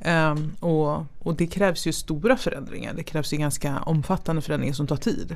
Ehm, 0.00 0.52
och, 0.60 1.04
och 1.18 1.36
det 1.36 1.46
krävs 1.46 1.86
ju 1.86 1.92
stora 1.92 2.36
förändringar. 2.36 2.94
Det 2.94 3.02
krävs 3.02 3.32
ju 3.32 3.36
ganska 3.36 3.78
omfattande 3.78 4.42
förändringar 4.42 4.74
som 4.74 4.86
tar 4.86 4.96
tid. 4.96 5.34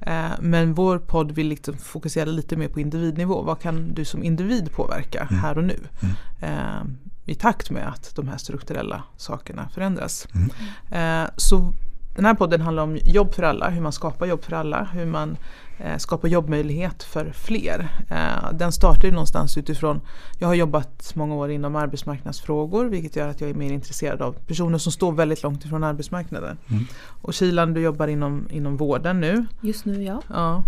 Eh, 0.00 0.30
men 0.40 0.74
vår 0.74 0.98
podd 0.98 1.32
vill 1.32 1.48
liksom 1.48 1.76
fokusera 1.76 2.24
lite 2.24 2.56
mer 2.56 2.68
på 2.68 2.80
individnivå. 2.80 3.42
Vad 3.42 3.60
kan 3.60 3.94
du 3.94 4.04
som 4.04 4.22
individ 4.24 4.72
påverka 4.72 5.24
här 5.30 5.58
och 5.58 5.64
nu? 5.64 5.78
Ehm, 6.40 6.98
I 7.24 7.34
takt 7.34 7.70
med 7.70 7.88
att 7.88 8.16
de 8.16 8.28
här 8.28 8.36
strukturella 8.38 9.02
sakerna 9.16 9.68
förändras. 9.68 10.28
Eh, 10.90 11.24
så 11.36 11.72
den 12.16 12.24
här 12.24 12.34
podden 12.34 12.60
handlar 12.60 12.82
om 12.82 12.98
jobb 13.04 13.34
för 13.34 13.42
alla, 13.42 13.70
hur 13.70 13.80
man 13.80 13.92
skapar 13.92 14.26
jobb 14.26 14.44
för 14.44 14.52
alla, 14.52 14.84
hur 14.92 15.06
man 15.06 15.36
eh, 15.78 15.96
skapar 15.98 16.28
jobbmöjlighet 16.28 17.02
för 17.02 17.32
fler. 17.32 17.88
Eh, 18.10 18.52
den 18.52 18.72
startar 18.72 19.04
ju 19.08 19.10
någonstans 19.12 19.58
utifrån, 19.58 20.00
jag 20.38 20.48
har 20.48 20.54
jobbat 20.54 21.12
många 21.14 21.34
år 21.34 21.50
inom 21.50 21.76
arbetsmarknadsfrågor 21.76 22.84
vilket 22.86 23.16
gör 23.16 23.28
att 23.28 23.40
jag 23.40 23.50
är 23.50 23.54
mer 23.54 23.72
intresserad 23.72 24.22
av 24.22 24.32
personer 24.32 24.78
som 24.78 24.92
står 24.92 25.12
väldigt 25.12 25.42
långt 25.42 25.64
ifrån 25.64 25.84
arbetsmarknaden. 25.84 26.58
Och 27.22 27.34
Kilan, 27.34 27.74
du 27.74 27.80
jobbar 27.80 28.08
inom, 28.08 28.46
inom 28.50 28.76
vården 28.76 29.20
nu. 29.20 29.46
Just 29.60 29.84
nu 29.84 30.02
ja. 30.02 30.22
Ja. 30.28 30.62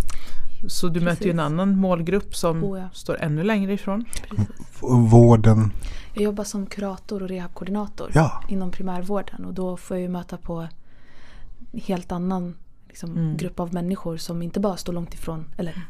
Så 0.68 0.88
du 0.88 1.00
möter 1.00 1.24
ju 1.24 1.30
en 1.30 1.36
Precis. 1.36 1.52
annan 1.52 1.76
målgrupp 1.76 2.36
som 2.36 2.64
Oh 2.64 2.78
ja. 2.78 2.88
står 2.92 3.16
ännu 3.20 3.42
längre 3.42 3.72
ifrån. 3.72 4.04
Precis. 4.28 4.48
Vården. 5.12 5.72
Jag 6.14 6.24
jobbar 6.24 6.44
som 6.44 6.66
kurator 6.66 7.22
och 7.22 7.28
rehabkoordinator 7.28 8.10
Ja. 8.14 8.42
inom 8.48 8.70
primärvården 8.70 9.44
och 9.44 9.54
då 9.54 9.76
får 9.76 9.96
jag 9.96 10.02
ju 10.02 10.08
möta 10.08 10.36
på 10.36 10.68
helt 11.72 12.12
annan 12.12 12.54
liksom, 12.90 13.10
Mm. 13.16 13.36
grupp 13.36 13.60
av 13.60 13.74
människor 13.74 14.16
som 14.16 14.42
inte 14.42 14.60
bara 14.60 14.76
står 14.76 14.92
långt 14.92 15.14
ifrån, 15.14 15.44
eller 15.56 15.82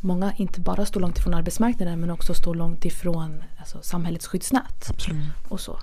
många 0.00 0.32
inte 0.36 0.60
bara 0.60 0.86
står 0.86 1.00
långt 1.00 1.18
ifrån 1.18 1.34
arbetsmarknaden 1.34 2.00
men 2.00 2.10
också 2.10 2.34
står 2.34 2.54
långt 2.54 2.84
ifrån 2.84 3.44
alltså, 3.58 3.78
samhällets 3.82 4.26
skyddsnät 4.26 4.90
Absolut. 4.90 5.22
och 5.48 5.60
så. 5.60 5.78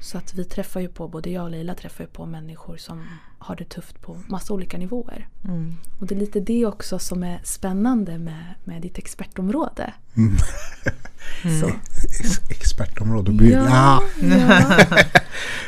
Så 0.00 0.18
att 0.18 0.34
vi 0.34 0.44
träffar 0.44 0.80
ju 0.80 0.88
på, 0.88 1.08
både 1.08 1.30
jag 1.30 1.44
och 1.44 1.50
Leila 1.50 1.74
träffar 1.74 2.04
ju 2.04 2.08
på 2.10 2.26
människor 2.26 2.76
som 2.76 3.04
har 3.38 3.56
det 3.56 3.64
tufft 3.64 4.02
på 4.02 4.16
massa 4.28 4.54
olika 4.54 4.78
nivåer. 4.78 5.28
Mm. 5.44 5.74
Och 6.00 6.06
det 6.06 6.14
är 6.14 6.18
lite 6.18 6.40
det 6.40 6.66
också 6.66 6.98
som 6.98 7.22
är 7.22 7.40
spännande 7.44 8.18
med, 8.18 8.54
med 8.64 8.82
ditt 8.82 8.98
expertområde. 8.98 9.94
Mm. 10.16 10.36
Så. 11.60 11.70
Ex- 12.20 12.40
Expertområde. 12.50 13.44
Ja. 13.44 14.02
Ja, 14.20 14.20
ja. 14.20 14.62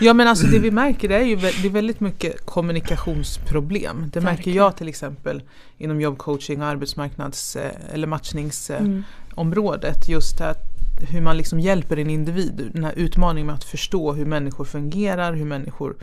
Ja 0.01 0.15
men 0.15 0.29
alltså 0.29 0.47
det 0.47 0.59
vi 0.59 0.71
märker 0.71 1.09
det 1.09 1.15
är 1.17 1.25
ju 1.25 1.37
det 1.37 1.65
är 1.65 1.71
väldigt 1.71 2.01
mycket 2.01 2.47
kommunikationsproblem. 2.47 4.11
Det 4.13 4.21
märker 4.21 4.37
Verkligen. 4.37 4.57
jag 4.57 4.77
till 4.77 4.89
exempel 4.89 5.43
inom 5.79 6.01
jobbcoaching 6.01 6.63
och 6.63 6.67
arbetsmarknads 6.69 7.57
eh, 7.57 7.71
eller 7.93 8.07
matchningsområdet. 8.07 10.07
Mm. 10.07 10.15
Just 10.15 10.41
att 10.41 10.63
hur 11.11 11.21
man 11.21 11.37
liksom 11.37 11.61
hjälper 11.61 11.97
en 11.97 12.11
individ. 12.11 12.71
Den 12.73 12.85
här 12.85 12.93
utmaningen 12.97 13.47
med 13.47 13.55
att 13.55 13.65
förstå 13.65 14.13
hur 14.13 14.25
människor 14.27 14.65
fungerar, 14.65 15.33
hur 15.33 15.45
människor 15.45 15.97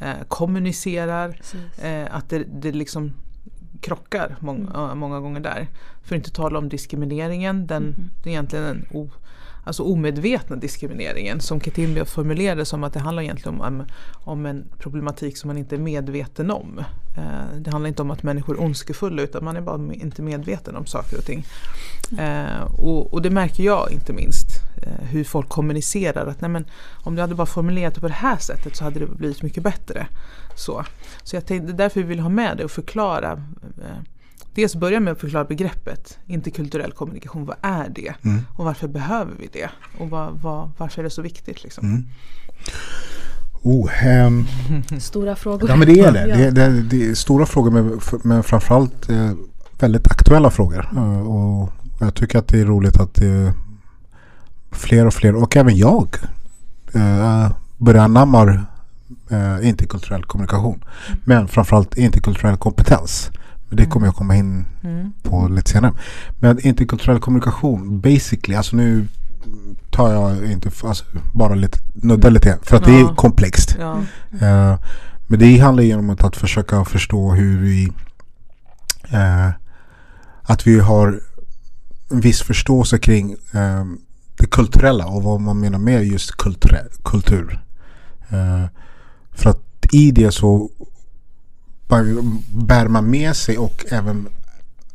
eh, 0.00 0.10
kommunicerar. 0.28 1.40
Eh, 1.82 2.14
att 2.16 2.28
det, 2.30 2.44
det 2.62 2.72
liksom 2.72 3.12
krockar 3.80 4.36
många, 4.40 4.70
Mm. 4.84 4.98
många 4.98 5.20
gånger 5.20 5.40
där. 5.40 5.66
För 6.02 6.14
att 6.14 6.18
inte 6.18 6.30
tala 6.30 6.58
om 6.58 6.68
diskrimineringen. 6.68 7.66
Den, 7.66 7.82
Mhm. 7.82 8.10
Det 8.22 8.28
är 8.28 8.32
egentligen 8.32 8.64
den 8.64 8.86
o, 8.90 9.10
alltså 9.64 9.82
omedvetna 9.82 10.56
diskrimineringen 10.56 11.40
som 11.40 11.60
Ketimbi 11.60 12.04
formulerade 12.04 12.64
som 12.64 12.84
att 12.84 12.92
det 12.92 13.00
handlar 13.00 13.22
egentligen 13.22 13.60
om, 13.60 13.84
om 14.24 14.46
en 14.46 14.64
problematik 14.78 15.36
som 15.36 15.48
man 15.48 15.58
inte 15.58 15.74
är 15.74 15.78
medveten 15.78 16.50
om. 16.50 16.78
Eh, 17.16 17.58
det 17.60 17.70
handlar 17.70 17.88
inte 17.88 18.02
om 18.02 18.10
att 18.10 18.22
människor 18.22 18.56
är 18.56 18.60
ondskefulla 18.62 19.22
utan 19.22 19.44
man 19.44 19.56
är 19.56 19.60
bara 19.60 19.92
inte 19.94 20.22
medveten 20.22 20.76
om 20.76 20.86
saker 20.86 21.18
och 21.18 21.24
ting. 21.24 21.44
Eh, 22.18 22.62
och, 22.78 23.12
och 23.12 23.22
det 23.22 23.30
märker 23.30 23.62
jag 23.64 23.90
inte 23.92 24.12
minst. 24.12 24.48
Eh, 24.82 25.06
hur 25.08 25.24
folk 25.24 25.48
kommunicerar. 25.48 26.26
Att 26.26 26.40
nej 26.40 26.50
men, 26.50 26.64
om 27.04 27.14
du 27.14 27.20
hade 27.20 27.34
bara 27.34 27.46
formulerat 27.46 27.94
det 27.94 28.00
på 28.00 28.08
det 28.08 28.14
här 28.14 28.36
sättet 28.36 28.76
så 28.76 28.84
hade 28.84 29.00
det 29.00 29.06
blivit 29.06 29.42
mycket 29.42 29.62
bättre. 29.62 30.06
Så, 30.56 30.84
så 31.22 31.36
jag 31.36 31.46
tänkte, 31.46 31.66
det 31.66 31.72
är 31.72 31.76
därför 31.84 32.00
vi 32.00 32.06
vill 32.06 32.20
ha 32.20 32.28
med 32.28 32.56
det 32.56 32.64
och 32.64 32.70
förklara. 32.70 33.32
Eh, 33.62 33.96
dels 34.54 34.74
börja 34.76 35.00
med 35.00 35.12
att 35.12 35.20
förklara 35.20 35.44
begreppet 35.44 36.18
interkulturell 36.26 36.92
kommunikation. 36.92 37.44
Vad 37.46 37.56
är 37.62 37.88
det? 37.88 38.14
Mm. 38.24 38.40
Och 38.56 38.64
varför 38.64 38.88
behöver 38.88 39.32
vi 39.40 39.48
det? 39.52 39.68
Och 39.98 40.10
vad, 40.10 40.32
vad, 40.42 40.70
varför 40.78 41.00
är 41.00 41.04
det 41.04 41.10
så 41.10 41.22
viktigt? 41.22 41.62
Liksom? 41.64 41.84
Mm. 41.86 42.04
Oh, 43.62 44.06
ehm, 44.06 44.44
Stora 45.00 45.36
frågor. 45.36 45.68
ja 45.70 45.76
men 45.76 45.88
det 45.94 46.00
är 46.00 46.12
det. 46.12 46.26
Ja. 46.28 46.36
Det, 46.36 46.44
är- 46.44 46.50
det, 46.50 46.62
är- 46.62 46.70
det 46.90 47.06
är 47.10 47.14
stora 47.14 47.46
frågor 47.46 47.70
men, 47.70 48.00
men 48.24 48.42
framförallt 48.42 49.08
eh, 49.10 49.30
väldigt 49.78 50.06
aktuella 50.10 50.50
frågor. 50.50 50.88
Eh, 50.96 51.20
och 51.20 51.72
jag 52.00 52.14
tycker 52.14 52.38
att 52.38 52.48
det 52.48 52.60
är 52.60 52.64
roligt 52.64 52.96
att 53.00 53.14
det 53.14 53.52
fler 54.72 55.06
och 55.06 55.14
fler 55.14 55.34
och 55.36 55.56
även 55.56 55.76
jag 55.76 56.16
eh, 56.94 57.50
börjar 57.78 58.04
anamma 58.04 58.66
eh, 59.30 59.68
interkulturell 59.68 60.24
kommunikation. 60.24 60.84
Men 61.24 61.48
framförallt 61.48 61.94
interkulturell 61.96 62.56
kompetens. 62.56 63.30
Men 63.68 63.76
det 63.76 63.86
kommer 63.86 64.06
jag 64.06 64.14
komma 64.14 64.36
in 64.36 64.64
Mm. 64.82 65.12
på 65.22 65.48
lite 65.48 65.70
senare. 65.70 65.92
Men 66.38 66.66
interkulturell 66.66 67.20
kommunikation, 67.20 68.00
basically, 68.00 68.56
alltså 68.56 68.76
nu 68.76 69.08
tar 69.90 70.12
jag 70.12 70.50
inte 70.50 70.70
alltså, 70.84 71.04
bara 71.34 71.54
lite, 71.54 71.78
nudda 71.94 72.28
lite 72.30 72.58
för 72.62 72.76
att 72.76 72.84
det 72.84 72.98
Ja. 72.98 73.10
är 73.10 73.14
komplext. 73.14 73.76
Ja. 73.80 73.98
Eh, 74.40 74.78
men 75.26 75.38
det 75.38 75.58
handlar 75.58 75.82
ju 75.84 75.94
om 75.96 76.10
att, 76.10 76.24
att 76.24 76.36
försöka 76.36 76.84
förstå 76.84 77.32
hur 77.32 77.60
vi 77.60 77.92
eh, 79.10 79.50
att 80.42 80.66
vi 80.66 80.80
har 80.80 81.20
en 82.10 82.20
viss 82.20 82.42
förståelse 82.42 82.98
kring 82.98 83.32
eh, 83.32 83.84
det 84.36 84.46
kulturella 84.46 85.06
och 85.06 85.22
vad 85.22 85.40
man 85.40 85.60
menar 85.60 85.78
med 85.78 86.04
just 86.06 86.36
kulturell, 86.36 86.88
kultur. 87.04 87.60
Eh, 88.28 88.64
för 89.32 89.50
att 89.50 89.62
i 89.92 90.10
det 90.10 90.32
så 90.32 90.70
bär- 91.88 92.88
man 92.88 93.10
med 93.10 93.36
sig 93.36 93.58
och 93.58 93.84
även 93.90 94.28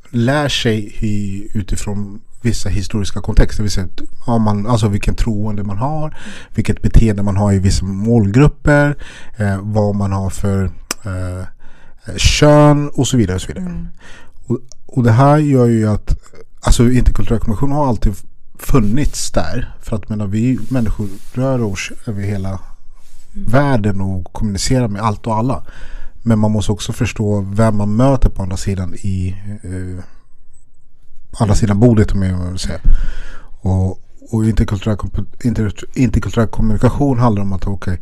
lär 0.10 0.50
sig 0.50 0.96
i, 1.00 1.48
utifrån 1.54 2.22
vissa 2.42 2.70
historiska 2.70 3.22
kontexter. 3.22 3.68
Säga 3.68 3.88
om 4.26 4.42
man, 4.42 4.68
alltså 4.68 4.88
vilken 4.88 5.16
troende 5.16 5.64
man 5.64 5.78
har, 5.78 6.18
vilket 6.56 6.82
beteende 6.82 7.24
man 7.24 7.38
har 7.38 7.54
i 7.54 7.60
vissa 7.60 7.86
målgrupper, 7.86 8.96
eh, 9.38 9.60
vad 9.62 9.96
man 9.96 10.12
har 10.12 10.30
för 10.30 10.64
eh, 11.06 11.46
kön 12.18 12.90
och 12.90 13.08
så 13.08 13.18
vidare. 13.18 13.36
Och, 13.36 13.42
så 13.42 13.48
vidare. 13.48 13.66
Mm. 13.66 13.88
Och, 14.46 14.60
och 14.86 15.04
det 15.04 15.12
här 15.12 15.38
gör 15.38 15.66
ju 15.66 15.90
att 15.90 16.18
alltså 16.62 16.92
interkulturell 16.92 17.40
kommunikation 17.40 17.72
har 17.72 17.88
alltid 17.88 18.16
funnits 18.62 19.32
där. 19.32 19.76
För 19.82 19.96
att 19.96 20.10
menar, 20.10 20.28
vi 20.28 20.60
människor 20.70 21.08
rör 21.34 21.64
oss 21.64 21.92
över 22.06 22.22
hela 22.22 22.60
världen 23.34 24.02
och 24.02 24.34
kommunicerar 24.34 24.88
med 24.88 25.02
allt 25.02 25.28
och 25.28 25.36
alla. 25.36 25.64
Men 26.24 26.40
man 26.40 26.52
måste 26.52 26.72
också 26.72 26.94
förstå 26.94 27.42
vem 27.42 27.78
man 27.78 27.96
möter 27.96 28.30
på 28.30 28.44
andra 28.44 28.58
sidan 28.58 28.94
i 28.94 29.36
eh, 29.64 30.04
andra 31.40 31.56
sidan 31.56 31.80
bordet 31.80 32.12
om 32.12 32.22
jag 32.22 32.50
vill 32.50 32.60
säga. 32.60 32.80
Och, 33.62 34.00
och 34.32 34.46
interkulturell, 34.46 34.98
inter, 35.44 35.74
interkulturell 35.94 36.48
kommunikation 36.48 37.20
handlar 37.20 37.42
om 37.42 37.54
att 37.54 37.68
okej, 37.68 38.02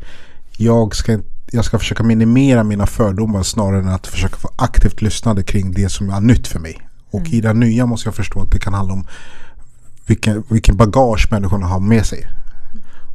jag, 0.58 0.96
ska, 0.96 1.20
jag 1.52 1.66
ska 1.66 1.80
försöka 1.80 2.04
minimera 2.04 2.64
mina 2.64 2.88
fördomar 2.88 3.44
snarare 3.44 3.80
än 3.80 3.90
att 3.90 4.08
försöka 4.08 4.36
få 4.36 4.52
aktivt 4.56 5.02
lyssnande 5.02 5.44
kring 5.44 5.72
det 5.72 5.90
som 5.90 6.10
är 6.10 6.22
nytt 6.22 6.48
för 6.48 6.60
mig. 6.60 6.90
Och 7.12 7.28
i 7.28 7.42
det 7.42 7.54
nya 7.54 7.86
måste 7.86 8.08
jag 8.08 8.16
förstå 8.16 8.42
att 8.42 8.52
det 8.52 8.60
kan 8.60 8.74
handla 8.74 8.94
om 8.94 9.08
vilken, 10.10 10.44
vilken 10.50 10.78
bagage 10.78 11.28
människorna 11.32 11.68
har 11.68 11.80
med 11.80 12.06
sig. 12.06 12.28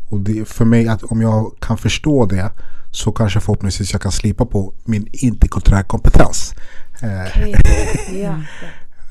Och 0.09 0.21
det, 0.21 0.49
för 0.49 0.65
mig, 0.65 0.89
att 0.89 1.03
om 1.03 1.21
jag 1.21 1.53
kan 1.61 1.79
förstå 1.79 2.27
det 2.27 2.51
så 2.91 3.13
kanske 3.13 3.41
förhoppningsvis 3.41 3.93
jag 3.93 4.03
kan 4.03 4.13
slipa 4.13 4.47
på 4.47 4.75
min 4.85 5.09
interkulturella 5.13 5.83
kompetens. 5.83 6.55
Okej. 6.97 7.55
Ja. 8.23 8.41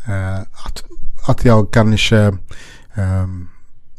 Eh, 0.07 0.39
att, 0.39 0.83
att 1.27 1.45
jag 1.45 1.71
kanske 1.73 2.37
ehm, 2.93 3.49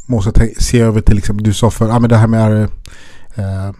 måste 0.07 0.51
se 0.59 0.81
över 0.81 1.01
till 1.01 1.19
exempel, 1.19 1.45
du 1.45 1.53
sa 1.53 1.71
för, 1.71 1.89
ja 1.89 1.99
men 1.99 2.11
det 2.11 2.17
här 2.17 2.27
med 2.27 2.63
eh, 3.35 3.73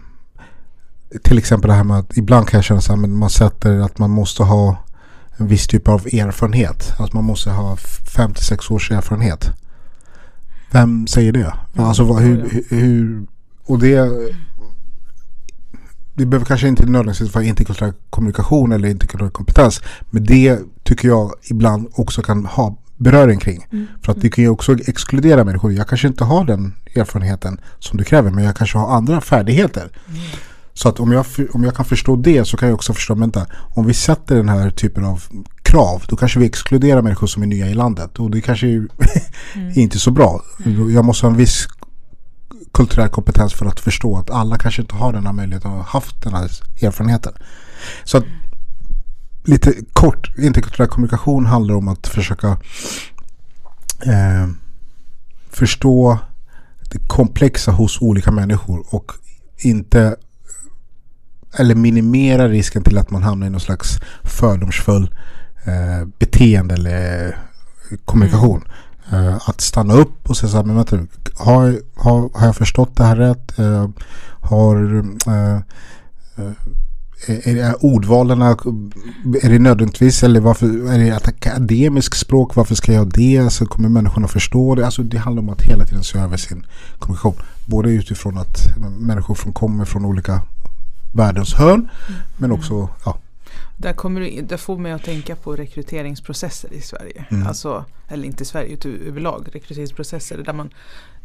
till 1.23 1.37
exempel 1.37 1.67
det 1.67 1.73
här 1.73 1.83
med 1.83 1.97
att 1.97 2.17
ibland 2.17 2.47
kan 2.47 2.57
jag 2.57 2.63
känna 2.63 2.81
så 2.81 2.91
här, 2.93 2.97
men 2.97 3.15
man 3.15 3.29
sätter 3.29 3.79
att 3.79 3.97
man 3.97 4.09
måste 4.09 4.43
ha 4.43 4.77
en 5.37 5.47
viss 5.47 5.67
typ 5.67 5.87
av 5.87 6.07
erfarenhet. 6.07 6.93
Att 6.99 7.13
man 7.13 7.23
måste 7.23 7.49
ha 7.49 7.77
56 8.15 8.71
års 8.71 8.91
erfarenhet. 8.91 9.49
Vem 10.75 11.07
säger 11.07 11.31
det? 11.31 11.53
Alltså 11.75 12.03
vad, 12.03 12.21
hur, 12.21 12.63
hur- 12.69 13.27
och 13.65 13.79
det 13.79 14.09
det 16.13 16.25
behöver 16.25 16.45
kanske 16.45 16.67
inte 16.67 16.85
nödvändigtvis 16.85 17.35
vara 17.35 17.43
interkulturell 17.43 17.93
kommunikation 18.09 18.71
eller 18.71 18.87
interkulturell 18.87 19.31
kompetens. 19.31 19.81
Men 20.09 20.23
det 20.23 20.59
tycker 20.83 21.07
jag 21.07 21.31
ibland 21.49 21.87
också 21.93 22.21
kan 22.21 22.45
ha 22.45 22.77
beröring 22.97 23.39
kring. 23.39 23.67
Mm. 23.71 23.87
För 24.01 24.11
att 24.11 24.21
det 24.21 24.29
kan 24.29 24.43
ju 24.43 24.49
också 24.49 24.77
exkludera 24.87 25.43
människor. 25.43 25.71
Jag 25.71 25.87
kanske 25.87 26.07
inte 26.07 26.23
har 26.23 26.45
den 26.45 26.73
erfarenheten 26.95 27.59
som 27.79 27.97
du 27.97 28.03
kräver 28.03 28.31
men 28.31 28.43
jag 28.43 28.55
kanske 28.55 28.77
har 28.77 28.95
andra 28.95 29.21
färdigheter. 29.21 29.89
Så 30.73 30.89
att 30.89 30.99
om 30.99 31.11
jag, 31.11 31.25
om 31.53 31.63
jag 31.63 31.75
kan 31.75 31.85
förstå 31.85 32.15
det 32.15 32.45
så 32.45 32.57
kan 32.57 32.67
jag 32.67 32.75
också 32.75 32.93
förstå, 32.93 33.15
vänta, 33.15 33.45
om 33.75 33.85
vi 33.85 33.93
sätter 33.93 34.35
den 34.35 34.49
här 34.49 34.69
typen 34.69 35.05
av 35.05 35.23
krav 35.65 36.03
då 36.07 36.15
kanske 36.15 36.39
vi 36.39 36.45
exkluderar 36.45 37.01
människor 37.01 37.27
som 37.27 37.43
är 37.43 37.47
nya 37.47 37.67
i 37.67 37.73
landet 37.73 38.19
och 38.19 38.31
det 38.31 38.41
kanske 38.41 38.67
är 38.67 38.87
är 39.53 39.79
inte 39.79 39.99
så 39.99 40.11
bra. 40.11 40.43
Jag 40.93 41.05
måste 41.05 41.25
ha 41.25 41.31
en 41.31 41.37
viss 41.37 41.67
kulturell 42.71 43.09
kompetens 43.09 43.53
för 43.53 43.65
att 43.65 43.79
förstå 43.79 44.17
att 44.17 44.29
alla 44.29 44.57
kanske 44.57 44.81
inte 44.81 44.95
har 44.95 45.13
den 45.13 45.25
här 45.25 45.33
möjligheten 45.33 45.71
och 45.71 45.85
haft 45.85 46.21
den 46.23 46.33
här 46.33 46.51
erfarenheten. 46.81 47.33
Så 48.03 48.17
att, 48.17 48.23
lite 49.43 49.73
kort, 49.93 50.37
interkulturell 50.37 50.89
kommunikation 50.89 51.45
handlar 51.45 51.75
om 51.75 51.87
att 51.87 52.07
försöka 52.07 52.47
eh, 54.05 54.49
förstå 55.49 56.19
det 56.91 57.07
komplexa 57.07 57.71
hos 57.71 58.01
olika 58.01 58.31
människor 58.31 58.85
och 58.89 59.11
inte 59.57 60.15
eller 61.57 61.75
minimera 61.75 62.47
risken 62.47 62.83
till 62.83 62.97
att 62.97 63.11
man 63.11 63.23
hamnar 63.23 63.47
i 63.47 63.49
någon 63.49 63.59
slags 63.59 63.99
fördomsfull 64.23 65.09
eh, 65.65 66.07
beteende 66.19 66.73
eller 66.73 67.37
kommunikation. 68.05 68.63
Eh, 69.11 69.49
att 69.49 69.61
stanna 69.61 69.93
upp 69.93 70.29
och 70.29 70.37
säga 70.37 70.49
så 70.49 70.57
här, 70.57 70.63
men 70.63 70.75
vänta 70.75 70.95
nu, 70.95 71.07
har, 71.35 71.79
har, 71.95 72.29
har 72.33 72.45
jag 72.45 72.55
förstått 72.55 72.95
det 72.95 73.03
här 73.03 73.15
rätt? 73.15 73.59
Eh, 73.59 73.89
har, 74.41 75.03
eh, 75.27 75.59
är 77.27 77.57
är 77.57 77.85
ordvalen, 77.85 78.41
är 78.41 79.49
det 79.49 79.59
nödvändigtvis 79.59 80.23
eller 80.23 80.39
varför 80.39 80.93
är 80.93 80.99
det 80.99 81.15
akademiskt 81.15 82.17
språk? 82.17 82.55
Varför 82.55 82.75
ska 82.75 82.93
jag 82.93 83.13
det? 83.13 83.49
Så 83.49 83.65
kommer 83.65 83.89
människorna 83.89 84.27
förstå 84.27 84.75
det? 84.75 84.85
Alltså 84.85 85.03
det 85.03 85.17
handlar 85.17 85.43
om 85.43 85.49
att 85.49 85.61
hela 85.61 85.85
tiden 85.85 86.03
se 86.03 86.19
över 86.19 86.37
sin 86.37 86.65
kommunikation. 86.99 87.35
Både 87.65 87.89
utifrån 87.89 88.37
att 88.37 88.77
människor 88.99 89.35
från, 89.35 89.53
kommer 89.53 89.85
från 89.85 90.05
olika 90.05 90.41
världens 91.13 91.53
hörn 91.53 91.89
men 92.37 92.51
också 92.51 92.89
ja, 93.05 93.17
Där, 93.77 93.93
kommer 93.93 94.21
du, 94.21 94.41
det 94.41 94.57
får 94.57 94.77
mig 94.77 94.91
att 94.91 95.03
tänka 95.03 95.35
på 95.35 95.55
rekryteringsprocesser 95.55 96.73
i 96.73 96.81
Sverige. 96.81 97.25
Mm. 97.29 97.47
Alltså, 97.47 97.85
eller 98.07 98.25
inte 98.25 98.43
i 98.43 98.45
Sverige, 98.45 98.73
utan 98.73 99.01
överlag 99.07 99.47
rekryteringsprocesser. 99.51 100.37
Där 100.37 100.53
man 100.53 100.69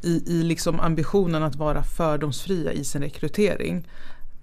i, 0.03 0.23
i 0.27 0.43
liksom 0.43 0.81
ambitionen 0.81 1.43
att 1.43 1.57
vara 1.57 1.83
fördomsfria 1.83 2.73
i 2.73 2.85
sin 2.85 3.03
rekrytering 3.03 3.89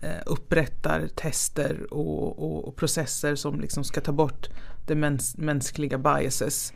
eh, 0.02 0.10
upprättar 0.26 1.08
tester 1.16 1.94
och, 1.94 2.40
och, 2.40 2.68
och 2.68 2.76
processer 2.76 3.36
som 3.36 3.62
liksom 3.62 3.84
ska 3.84 4.02
ta 4.02 4.12
bort 4.12 4.50
det 4.86 4.96
mäns, 4.96 5.38
mänskliga 5.38 5.98
biases. 5.98 6.74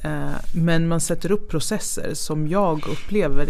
Eh, 0.00 0.34
men 0.54 0.88
man 0.88 1.00
sätter 1.00 1.32
upp 1.32 1.50
processer 1.50 2.14
som 2.14 2.48
jag 2.48 2.86
upplever 2.86 3.48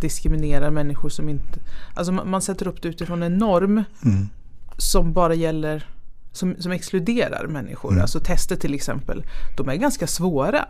diskriminerar 0.00 0.70
människor 0.70 1.08
som 1.08 1.28
inte... 1.28 1.58
Alltså 1.94 2.12
man, 2.12 2.30
man 2.30 2.42
sätter 2.42 2.68
upp 2.68 2.82
det 2.82 2.88
utifrån 2.88 3.22
en 3.22 3.38
norm 3.38 3.84
mm, 4.04 4.28
som 4.76 5.12
bara 5.12 5.34
gäller 5.34 5.86
som, 6.38 6.54
som 6.58 6.72
exkluderar 6.72 7.46
människor. 7.46 7.90
Mm. 7.90 8.02
Alltså 8.02 8.20
tester 8.20 8.56
till 8.56 8.74
exempel. 8.74 9.22
De 9.56 9.68
är 9.68 9.74
ganska 9.76 10.06
svåra. 10.06 10.64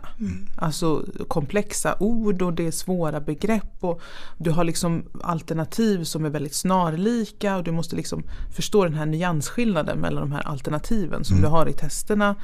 Alltså 0.57 1.05
komplexa 1.27 1.95
ord 1.99 2.41
och 2.41 2.53
det 2.53 2.67
är 2.67 2.71
svåra 2.71 3.19
begrepp. 3.19 3.83
Och 3.83 4.01
du 4.37 4.51
har 4.51 4.63
liksom 4.63 5.03
alternativ 5.23 6.03
som 6.03 6.25
är 6.25 6.29
väldigt 6.29 6.55
snarlika. 6.55 7.57
Och 7.57 7.63
du 7.63 7.71
måste 7.71 7.95
liksom 7.95 8.23
förstå 8.55 8.83
den 8.83 8.93
här 8.93 9.05
nyansskillnaden 9.05 9.97
mellan 9.99 10.21
de 10.21 10.31
här 10.31 10.47
alternativen 10.47 11.23
som 11.23 11.37
Mm. 11.37 11.43
du 11.49 11.55
har 11.55 11.69
i 11.69 11.73
testerna. 11.73 12.35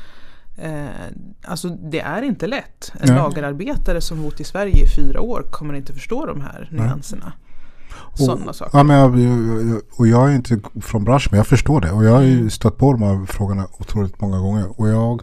Eh, 0.57 0.85
alltså 1.43 1.69
det 1.69 1.99
är 1.99 2.21
inte 2.21 2.47
lätt. 2.47 2.91
En 2.93 3.07
Nej. 3.07 3.17
lagerarbetare 3.17 4.01
som 4.01 4.21
bott 4.23 4.39
i 4.39 4.43
Sverige 4.43 4.83
i 4.83 4.87
fyra 4.87 5.21
år 5.21 5.41
kommer 5.51 5.73
inte 5.73 5.93
förstå 5.93 6.25
de 6.25 6.41
här 6.41 6.69
Nej. 6.71 6.87
nyanserna. 6.87 7.33
Sådana 8.13 8.53
saker. 8.53 8.77
Ja, 8.77 8.83
men 8.83 8.97
jag, 8.97 9.81
och 9.97 10.07
jag 10.07 10.31
är 10.31 10.35
inte 10.35 10.59
från 10.81 11.03
branschen 11.03 11.27
men 11.31 11.37
jag 11.37 11.47
förstår 11.47 11.81
det. 11.81 11.91
Och 11.91 12.05
jag 12.05 12.11
har 12.11 12.21
ju 12.21 12.49
stött 12.49 12.77
på 12.77 12.91
de 12.91 13.01
här 13.01 13.25
frågorna 13.25 13.67
otroligt 13.79 14.21
många 14.21 14.39
gånger. 14.39 14.81
Och 14.81 14.89
jag 14.89 15.21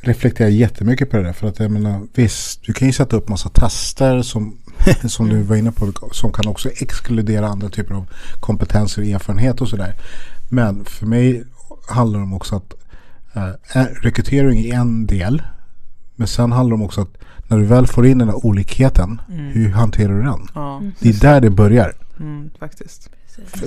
reflekterar 0.00 0.48
jättemycket 0.48 1.10
på 1.10 1.16
det 1.16 1.22
där. 1.22 1.32
För 1.32 1.46
att 1.46 1.58
jag 1.58 1.70
menar 1.70 2.00
visst, 2.14 2.62
du 2.62 2.72
kan 2.72 2.88
ju 2.88 2.92
sätta 2.92 3.16
upp 3.16 3.28
massa 3.28 3.48
tester 3.48 4.22
som, 4.22 4.58
som 5.08 5.28
du 5.28 5.42
var 5.42 5.56
inne 5.56 5.72
på. 5.72 5.92
Som 6.12 6.32
kan 6.32 6.46
också 6.46 6.68
exkludera 6.68 7.48
andra 7.48 7.68
typer 7.68 7.94
av 7.94 8.06
kompetenser 8.40 9.02
och 9.02 9.08
erfarenhet 9.08 9.60
och 9.60 9.68
sådär. 9.68 9.94
Men 10.48 10.84
för 10.84 11.06
mig 11.06 11.44
handlar 11.88 12.18
det 12.18 12.24
om 12.24 12.34
också 12.34 12.56
att 12.56 12.74
eh, 13.74 13.84
rekrytering 13.84 14.64
är 14.64 14.74
en 14.74 15.06
del. 15.06 15.42
Men 16.16 16.26
sen 16.26 16.52
handlar 16.52 16.76
det 16.76 16.82
om 16.82 16.86
också 16.86 17.00
att 17.00 17.23
när 17.48 17.58
du 17.58 17.64
väl 17.64 17.86
får 17.86 18.06
in 18.06 18.18
den 18.18 18.28
här 18.28 18.46
olikheten, 18.46 19.20
hur 19.52 19.70
hanterar 19.70 20.12
du 20.12 20.22
den? 20.22 20.48
Ja, 20.54 20.82
Det 21.00 21.08
är 21.08 21.20
där 21.20 21.40
det 21.40 21.50
börjar. 21.50 21.92
mm, 22.20 22.50
faktiskt. 22.58 23.10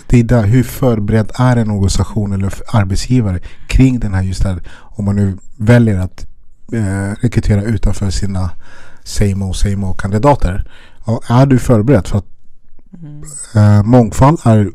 Det 0.07 0.19
är 0.19 0.24
där, 0.24 0.43
hur 0.46 0.63
förberedd 0.63 1.31
är 1.39 1.55
en 1.57 1.69
organisation 1.72 2.31
eller 2.34 2.53
arbetsgivare 2.74 3.39
kring 3.67 4.00
den 4.00 4.13
här 4.13 4.22
just 4.24 4.43
där, 4.43 4.63
om 4.79 5.05
man 5.05 5.15
nu 5.15 5.38
väljer 5.57 6.00
att 6.00 6.27
eh, 6.74 7.15
rekrytera 7.22 7.62
utanför 7.63 8.10
sina 8.10 8.50
same 9.03 9.46
old, 9.46 9.55
same 9.55 9.86
old 9.88 9.98
kandidater. 9.98 10.72
Ja, 11.05 11.22
är 11.29 11.46
du 11.46 11.60
förberedd? 11.60 12.07
För 12.07 12.17
att 12.17 12.25
Mm. 13.01 13.24
eh, 13.55 13.84
mångfald 13.84 14.39
är 14.46 14.69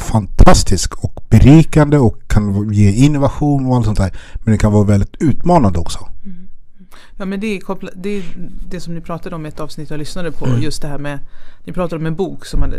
fantastisk 0.00 0.94
och 1.04 1.20
berikande 1.30 1.98
och 1.98 2.20
kan 2.28 2.72
ge 2.72 2.90
innovation 2.90 3.66
och 3.66 3.76
allt 3.76 3.84
sånt 3.86 3.98
där. 3.98 4.12
Men 4.34 4.52
det 4.52 4.58
kan 4.58 4.72
vara 4.72 4.84
väldigt 4.84 5.16
utmanande 5.22 5.78
också. 5.78 5.98
Mm. 6.24 6.45
Ja 7.16 7.24
men 7.24 7.40
det 7.40 7.46
är, 7.46 7.60
koppla, 7.60 7.90
det 7.94 8.08
är 8.18 8.22
det 8.68 8.80
som 8.80 8.94
ni 8.94 9.00
pratade 9.00 9.34
om 9.36 9.46
i 9.46 9.48
ett 9.48 9.60
avsnitt 9.60 9.90
jag 9.90 9.98
lyssnade 9.98 10.32
på. 10.32 10.46
Mm. 10.46 10.60
Just 10.62 10.82
det 10.82 10.88
här 10.88 10.98
med, 10.98 11.18
ni 11.64 11.72
pratade 11.72 12.00
om 12.00 12.06
en 12.06 12.14
bok 12.16 12.46
som 12.46 12.62
hade, 12.62 12.76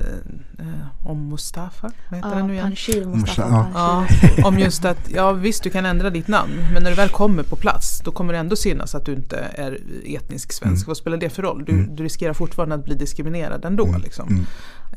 eh, 0.60 1.08
om 1.10 1.30
Mustafa, 1.30 1.92
vad 2.10 2.18
heter 2.18 2.36
den 2.36 2.48
nu 2.48 2.54
Ja, 2.54 2.60
igen? 2.60 2.66
Panshir, 2.68 3.06
Mustafa 3.06 3.42
Ja. 3.50 3.68
Ja, 3.74 4.06
Panshir. 4.22 4.46
om 4.46 4.60
just 4.60 4.86
att, 4.86 5.10
ja 5.10 5.32
visst 5.32 5.64
du 5.64 5.70
kan 5.70 5.86
ändra 5.86 6.10
ditt 6.10 6.28
namn 6.28 6.54
men 6.74 6.84
när 6.84 6.90
du 6.90 6.96
väl 6.96 7.10
kommer 7.10 7.44
på 7.44 7.56
plats 7.56 8.02
då 8.06 8.12
kommer 8.12 8.34
det 8.34 8.40
ändå 8.40 8.56
synas 8.56 8.96
att 8.96 9.06
du 9.06 9.14
inte 9.14 9.38
är 9.56 9.78
etnisk 10.06 10.52
svensk. 10.54 10.82
Mm. 10.84 10.88
Vad 10.88 10.98
spelar 10.98 11.18
det 11.18 11.30
för 11.30 11.44
roll? 11.44 11.66
Du, 11.66 11.72
Mm. 11.72 11.96
du 11.96 12.04
riskerar 12.04 12.34
fortfarande 12.34 12.76
att 12.76 12.84
bli 12.86 12.96
diskriminerad 12.96 13.66
ändå 13.66 13.86
Mm. 13.88 14.02
liksom. 14.02 14.46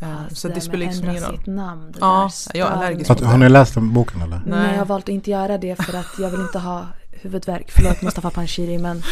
Alltså, 0.02 0.34
så 0.34 0.48
det 0.48 0.54
där 0.54 0.60
spelar 0.60 0.86
liksom 0.86 1.10
ingen 1.10 1.22
roll. 1.22 1.36
sitt 1.36 1.46
namn. 1.46 1.92
Det 1.92 1.98
Ja, 2.00 2.30
där 2.52 2.58
jag 2.60 2.68
är 2.68 2.72
allergisk 2.72 3.10
har 3.22 3.38
ni 3.38 3.48
läst 3.48 3.74
den 3.74 3.92
boken 3.92 4.22
eller? 4.22 4.36
Nej, 4.46 4.58
Nej. 4.60 4.70
jag 4.72 4.78
har 4.78 4.86
valt 4.86 5.04
att 5.04 5.08
inte 5.08 5.30
göra 5.30 5.58
det 5.58 5.76
för 5.84 5.98
att 5.98 6.06
jag 6.18 6.30
vill 6.30 6.40
inte 6.40 6.58
ha 6.58 6.86
huvudvärk. 7.12 7.70
Förlåt 7.70 8.02
Mustafa 8.02 8.30
Panshiri 8.30 8.78
men 8.78 9.02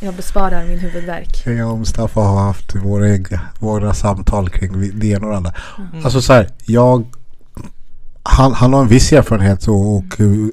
jag 0.00 0.14
besparar 0.14 0.66
min 0.66 0.78
huvudvärk. 0.78 1.46
Jag 1.46 1.72
och 1.72 1.78
Mustafa 1.78 2.20
har 2.20 2.40
haft 2.40 2.74
våra, 2.74 3.18
våra 3.58 3.94
samtal 3.94 4.50
kring 4.50 4.98
det 4.98 5.06
ena 5.06 5.26
och 5.26 5.30
det 5.30 5.36
andra. 5.36 5.52
Mm. 5.78 6.04
Alltså 6.04 6.22
så 6.22 6.32
här, 6.32 6.48
jag... 6.64 7.06
Han, 8.22 8.52
han 8.52 8.72
har 8.72 8.82
en 8.82 8.88
viss 8.88 9.12
erfarenhet 9.12 9.68
och, 9.68 9.96
och 9.96 10.20
uh, 10.20 10.48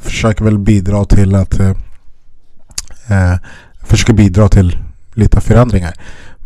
försöker 0.00 0.44
väl 0.44 0.58
bidra 0.58 1.04
till 1.04 1.34
att... 1.34 1.60
Uh, 1.60 1.70
uh, 1.70 3.36
försöker 3.82 4.12
bidra 4.12 4.48
till 4.48 4.78
lite 5.14 5.40
förändringar. 5.40 5.94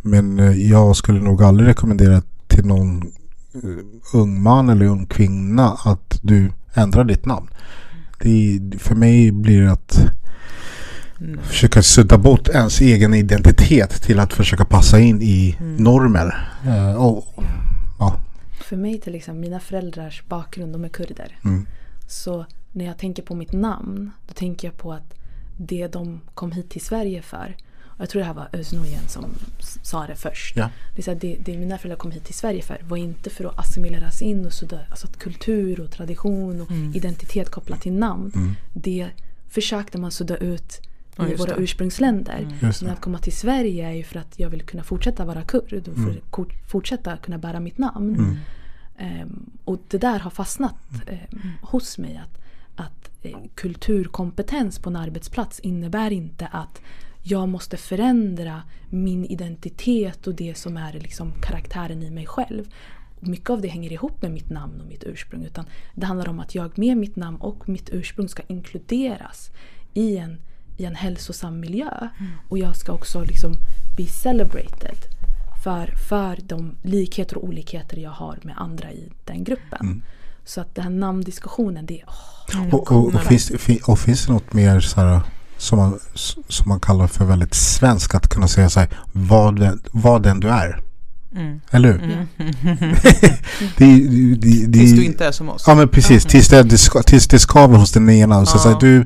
Men 0.02 0.40
uh, 0.40 0.70
jag 0.70 0.96
skulle 0.96 1.20
nog 1.20 1.42
aldrig 1.42 1.68
rekommendera 1.68 2.22
till 2.46 2.66
någon 2.66 3.02
uh, 3.64 3.78
ung 4.12 4.42
man 4.42 4.68
eller 4.68 4.86
ung 4.86 5.06
kvinna 5.06 5.78
att 5.84 6.18
du 6.22 6.52
ändrar 6.74 7.04
ditt 7.04 7.26
namn. 7.26 7.48
Det, 8.22 8.60
för 8.78 8.94
mig 8.94 9.32
blir 9.32 9.62
det 9.62 9.72
att 9.72 9.98
Mm. 11.20 11.40
försöka 11.42 11.82
sudda 11.82 12.18
bort 12.18 12.48
ens 12.48 12.80
egen 12.80 13.14
identitet 13.14 14.02
till 14.02 14.18
att 14.20 14.32
försöka 14.32 14.64
passa 14.64 15.00
in 15.00 15.22
i 15.22 15.56
Mm. 15.60 15.76
normer. 15.76 16.48
Eh, 16.66 16.94
och, 16.94 17.44
ja. 17.98 18.20
För 18.64 18.76
mig 18.76 19.00
till 19.00 19.14
exempel, 19.14 19.40
mina 19.40 19.60
föräldrars 19.60 20.22
bakgrund, 20.28 20.72
de 20.72 20.84
är 20.84 20.88
kurder. 20.88 21.38
Mm. 21.44 21.66
Så 22.08 22.46
när 22.72 22.84
jag 22.84 22.98
tänker 22.98 23.22
på 23.22 23.34
mitt 23.34 23.52
namn, 23.52 24.10
då 24.28 24.34
tänker 24.34 24.68
jag 24.68 24.76
på 24.76 24.92
att 24.92 25.14
det 25.56 25.86
de 25.86 26.20
kom 26.34 26.52
hit 26.52 26.70
till 26.70 26.80
Sverige 26.80 27.22
för. 27.22 27.56
Jag 28.02 28.08
tror 28.10 28.20
det 28.20 28.26
här 28.26 28.34
var 28.34 28.48
Özz 28.52 28.74
som 29.08 29.24
sa 29.82 30.06
det 30.06 30.16
först. 30.16 30.56
Ja. 30.56 30.70
Det, 30.94 31.00
är 31.00 31.04
så 31.04 31.10
här, 31.10 31.18
det, 31.20 31.36
det 31.40 31.58
mina 31.58 31.78
föräldrar 31.78 31.96
kom 31.98 32.10
hit 32.10 32.24
till 32.24 32.34
Sverige 32.34 32.62
för 32.62 32.80
var 32.88 32.96
inte 32.96 33.30
för 33.30 33.44
att 33.44 33.58
assimileras 33.58 34.22
in 34.22 34.46
och 34.46 34.52
sådär. 34.52 34.86
Alltså 34.90 35.06
att 35.06 35.18
kultur 35.18 35.80
och 35.80 35.90
tradition 35.90 36.60
och 36.60 36.70
Mm. 36.70 36.94
identitet 36.94 37.50
kopplat 37.50 37.80
till 37.80 37.92
namn. 37.92 38.32
Mm. 38.34 38.54
Det 38.72 39.08
försökte 39.48 39.98
man 39.98 40.10
sudda 40.10 40.36
ut 40.36 40.80
Ja, 41.16 41.28
i 41.28 41.34
våra 41.34 41.54
det. 41.56 41.62
ursprungsländer. 41.62 42.38
Mm. 42.38 42.72
Men 42.82 42.90
att 42.90 43.00
komma 43.00 43.18
till 43.18 43.32
Sverige 43.32 43.86
är 43.88 43.92
ju 43.92 44.04
för 44.04 44.18
att 44.18 44.38
jag 44.38 44.50
vill 44.50 44.62
kunna 44.62 44.82
fortsätta 44.82 45.24
vara 45.24 45.42
kurd 45.42 45.88
och 45.88 45.98
Mm. 45.98 46.50
fortsätta 46.68 47.16
kunna 47.16 47.38
bära 47.38 47.60
mitt 47.60 47.78
namn. 47.78 48.14
Mm. 48.14 48.36
Ehm, 48.98 49.50
och 49.64 49.78
det 49.88 49.98
där 49.98 50.18
har 50.18 50.30
fastnat 50.30 50.74
ehm, 51.06 51.50
hos 51.62 51.98
mig. 51.98 52.20
Att, 52.24 52.38
att 52.86 53.10
eh, 53.22 53.38
kulturkompetens 53.54 54.78
på 54.78 54.90
en 54.90 54.96
arbetsplats 54.96 55.60
innebär 55.60 56.10
inte 56.10 56.46
att 56.46 56.80
jag 57.22 57.48
måste 57.48 57.76
förändra 57.76 58.62
min 58.90 59.24
identitet 59.24 60.26
och 60.26 60.34
det 60.34 60.54
som 60.58 60.76
är 60.76 60.92
liksom 60.92 61.32
karaktären 61.42 62.02
i 62.02 62.10
mig 62.10 62.26
själv. 62.26 62.64
Mycket 63.20 63.50
av 63.50 63.60
det 63.60 63.68
hänger 63.68 63.92
ihop 63.92 64.22
med 64.22 64.30
mitt 64.30 64.50
namn 64.50 64.80
och 64.80 64.86
mitt 64.86 65.04
ursprung. 65.04 65.44
Utan 65.44 65.64
det 65.94 66.06
handlar 66.06 66.28
om 66.28 66.40
att 66.40 66.54
jag 66.54 66.78
med 66.78 66.96
mitt 66.96 67.16
namn 67.16 67.36
och 67.36 67.68
mitt 67.68 67.88
ursprung 67.92 68.28
ska 68.28 68.42
inkluderas 68.48 69.50
i 69.94 70.16
en, 70.16 70.40
i 70.76 70.84
en 70.84 70.94
hälsosam 70.94 71.60
miljö. 71.60 72.08
Och 72.48 72.58
jag 72.58 72.76
ska 72.76 72.92
också 72.92 73.24
liksom 73.24 73.52
be 73.96 74.06
celebrated 74.06 74.96
för, 75.64 75.86
för 76.08 76.38
de 76.42 76.74
likheter 76.82 77.38
och 77.38 77.44
olikheter 77.44 77.96
jag 77.96 78.10
har 78.10 78.38
med 78.42 78.54
andra 78.58 78.92
i 78.92 79.10
den 79.24 79.44
gruppen. 79.44 79.80
Mm. 79.80 80.02
Så 80.44 80.60
att 80.60 80.74
den 80.74 80.84
här 80.84 80.90
namndiskussionen, 80.90 81.86
det 81.86 82.00
är... 82.00 82.04
åh, 82.08 82.32
Mm. 82.54 82.70
Och, 82.70 82.92
och, 82.92 83.14
och, 83.14 83.22
finns, 83.22 83.52
fin- 83.58 83.80
och 83.86 83.98
finns 83.98 84.26
det 84.26 84.32
något 84.32 84.52
mer 84.52 84.80
så 84.80 85.00
här, 85.00 85.20
som, 85.62 85.78
man, 85.78 85.98
som 86.48 86.68
man 86.68 86.80
kallar 86.80 87.06
för 87.06 87.24
väldigt 87.24 87.54
svenskt 87.54 88.14
att 88.14 88.28
kunna 88.28 88.48
säga 88.48 88.70
så 88.70 88.80
här, 88.80 88.88
vad, 89.12 89.60
den- 89.60 89.80
vad 89.92 90.22
den 90.22 90.40
du 90.40 90.48
är? 90.48 90.82
Mm. 91.34 91.60
Eller 91.70 91.92
hur? 91.92 92.02
Mm. 92.02 92.26
Det, 93.78 93.84
är- 93.84 94.36
det, 94.36 94.66
det, 94.66 94.78
Tills 94.78 94.92
du 94.92 95.04
inte 95.04 95.26
är 95.26 95.32
som 95.32 95.48
oss. 95.48 95.64
Ja 95.66 95.74
men 95.74 95.88
precis, 95.88 96.24
tills 96.24 96.48
det, 96.48 96.62
det, 96.62 96.78
ska, 96.78 97.02
tills 97.02 97.28
det 97.28 97.38
skaver 97.38 97.78
hos 97.78 97.92
den 97.92 98.10
ena. 98.10 98.46
Så, 98.46 98.56
Ja. 98.56 98.60
så 98.60 98.68
här, 98.68 98.80
du, 98.80 99.04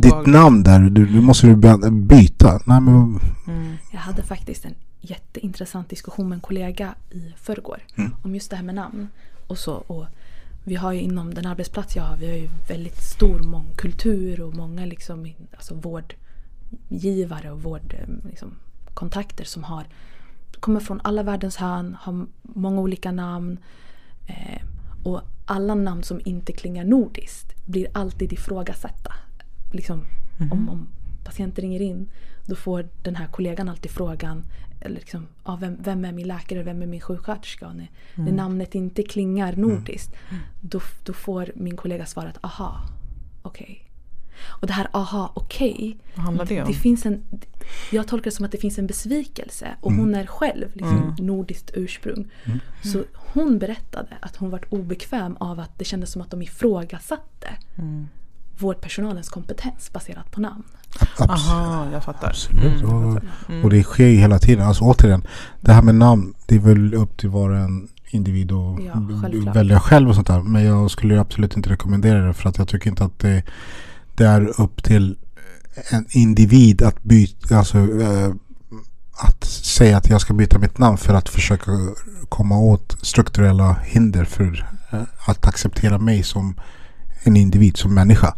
ditt 0.00 0.26
namn 0.26 0.62
där, 0.62 0.80
du, 0.80 1.06
du 1.06 1.20
måste 1.20 1.46
du 1.46 1.56
by- 1.56 1.90
byta. 1.90 2.60
Nej, 2.64 2.80
men, 2.80 3.20
Mm. 3.46 3.72
Jag 3.92 4.00
hade 4.00 4.22
faktiskt 4.22 4.64
en 4.64 4.74
jätteintressant 5.00 5.88
diskussion 5.90 6.28
med 6.28 6.36
en 6.36 6.40
kollega 6.40 6.94
i 7.10 7.32
förrgår. 7.42 7.78
Mm. 7.96 8.14
Om 8.22 8.34
just 8.34 8.50
det 8.50 8.56
här 8.56 8.62
med 8.64 8.74
namn. 8.74 9.08
Och 9.46 9.58
så, 9.58 9.72
och 9.72 10.06
vi 10.64 10.74
har 10.74 10.92
ju 10.92 11.00
inom 11.00 11.34
den 11.34 11.46
arbetsplats 11.46 11.96
jag 11.96 12.02
har, 12.02 12.16
vi 12.16 12.26
har 12.28 12.36
ju 12.36 12.48
väldigt 12.68 13.02
stor 13.02 13.38
mångkultur 13.38 14.40
och 14.40 14.56
många 14.56 14.84
liksom, 14.86 15.32
alltså 15.56 15.74
vårdgivare 15.74 17.50
och 17.50 17.62
vårdkontakter 17.62 18.28
liksom, 18.28 18.54
kontakter 18.94 19.44
som 19.44 19.64
har 19.64 19.84
kommer 20.60 20.80
från 20.80 21.00
alla 21.04 21.22
världens 21.22 21.56
hörn, 21.56 21.96
har 22.00 22.26
många 22.42 22.80
olika 22.80 23.12
namn. 23.12 23.58
Eh, 24.26 24.62
Och 25.02 25.22
alla 25.46 25.74
namn 25.74 26.02
som 26.02 26.20
inte 26.24 26.52
klingar 26.52 26.84
nordiskt 26.84 27.66
blir 27.66 27.86
alltid 27.92 28.32
ifrågasatta. 28.32 29.12
Liksom, 29.72 30.04
om, 30.52 30.68
om 30.68 30.88
patienter 31.24 31.62
ringer 31.62 31.80
in 31.80 32.08
då 32.46 32.54
får 32.56 32.88
den 33.02 33.16
här 33.16 33.26
kollegan 33.26 33.68
alltid 33.68 33.90
frågan 33.90 34.44
eller 34.82 34.96
liksom, 34.96 35.26
ja, 35.44 35.58
vem, 35.60 35.76
vem 35.80 36.04
är 36.04 36.12
min 36.12 36.26
läkare, 36.26 36.62
vem 36.62 36.82
är 36.82 36.86
min 36.86 37.00
sjuksköterska? 37.00 37.72
När, 37.72 37.90
när 38.14 38.32
namnet 38.32 38.74
inte 38.74 39.02
klingar 39.02 39.56
nordiskt 39.56 40.14
då, 40.60 40.80
då 41.04 41.12
får 41.12 41.52
min 41.54 41.76
kollega 41.76 42.06
svaret 42.06 42.38
aha, 42.40 42.80
okej. 43.42 43.88
Och 44.48 44.66
det 44.66 44.72
här 44.72 44.88
aha, 44.92 45.32
okej. 45.34 45.98
Vad 46.14 46.24
handlar 46.24 46.46
det 46.46 46.62
om? 46.62 46.68
Det 46.68 46.74
finns 46.74 47.06
en, 47.06 47.22
jag 47.90 48.08
tolkar 48.08 48.24
det 48.24 48.36
som 48.36 48.44
att 48.44 48.52
det 48.52 48.58
finns 48.58 48.78
en 48.78 48.86
besvikelse 48.86 49.68
och 49.80 49.92
hon 49.92 50.14
är 50.14 50.26
själv 50.26 50.68
liksom, 50.72 51.16
nordiskt 51.18 51.70
ursprung. 51.74 52.30
Så 52.82 53.04
hon 53.14 53.58
berättade 53.58 54.16
att 54.20 54.36
hon 54.36 54.50
var 54.50 54.64
obekväm 54.68 55.36
av 55.36 55.60
att 55.60 55.78
det 55.78 55.84
kändes 55.84 56.12
som 56.12 56.22
att 56.22 56.30
de 56.30 56.42
ifrågasatte 56.42 57.48
vårdpersonalens 58.58 59.28
kompetens 59.28 59.92
baserat 59.92 60.30
på 60.30 60.40
namn. 60.40 60.62
Aha, 61.18 61.86
jag 61.92 62.04
fattar. 62.04 62.28
Absolut. 62.28 62.82
Mm, 62.82 62.94
och. 62.94 63.22
Mm. 63.48 63.64
och 63.64 63.70
det 63.70 63.82
sker 63.82 64.06
ju 64.06 64.16
hela 64.16 64.38
tiden. 64.38 64.66
Alltså 64.66 64.84
återigen, 64.84 65.26
det 65.60 65.72
här 65.72 65.82
med 65.82 65.94
namn, 65.94 66.34
det 66.46 66.54
är 66.54 66.58
väl 66.58 66.94
upp 66.94 67.16
till 67.16 67.28
var 67.28 67.50
en 67.50 67.88
individ 68.10 68.52
och 68.52 68.80
Ja, 68.80 69.52
välja 69.52 69.80
själv 69.80 70.08
och 70.08 70.14
sånt 70.14 70.26
där. 70.26 70.42
Men 70.42 70.64
jag 70.64 70.90
skulle 70.90 71.14
ju 71.14 71.20
absolut 71.20 71.56
inte 71.56 71.70
rekommendera 71.70 72.26
det 72.26 72.34
för 72.34 72.48
att 72.48 72.58
jag 72.58 72.68
tycker 72.68 72.90
inte 72.90 73.04
att 73.04 73.18
det, 73.18 73.42
det 74.14 74.24
är 74.24 74.60
upp 74.60 74.82
till 74.82 75.16
en 75.90 76.06
individ 76.10 76.82
att 76.82 77.02
byta, 77.02 77.58
alltså 77.58 77.78
eh, 77.78 78.34
att 79.12 79.44
säga 79.44 79.96
att 79.96 80.10
jag 80.10 80.20
ska 80.20 80.34
byta 80.34 80.58
mitt 80.58 80.78
namn 80.78 80.98
för 80.98 81.14
att 81.14 81.28
försöka 81.28 81.70
komma 82.28 82.58
åt 82.58 82.96
strukturella 83.02 83.76
hinder 83.84 84.24
för 84.24 84.66
eh, 84.90 85.02
att 85.26 85.46
acceptera 85.46 85.98
mig 85.98 86.22
som 86.22 86.54
en 87.22 87.36
individ, 87.36 87.76
som 87.76 87.94
människa. 87.94 88.34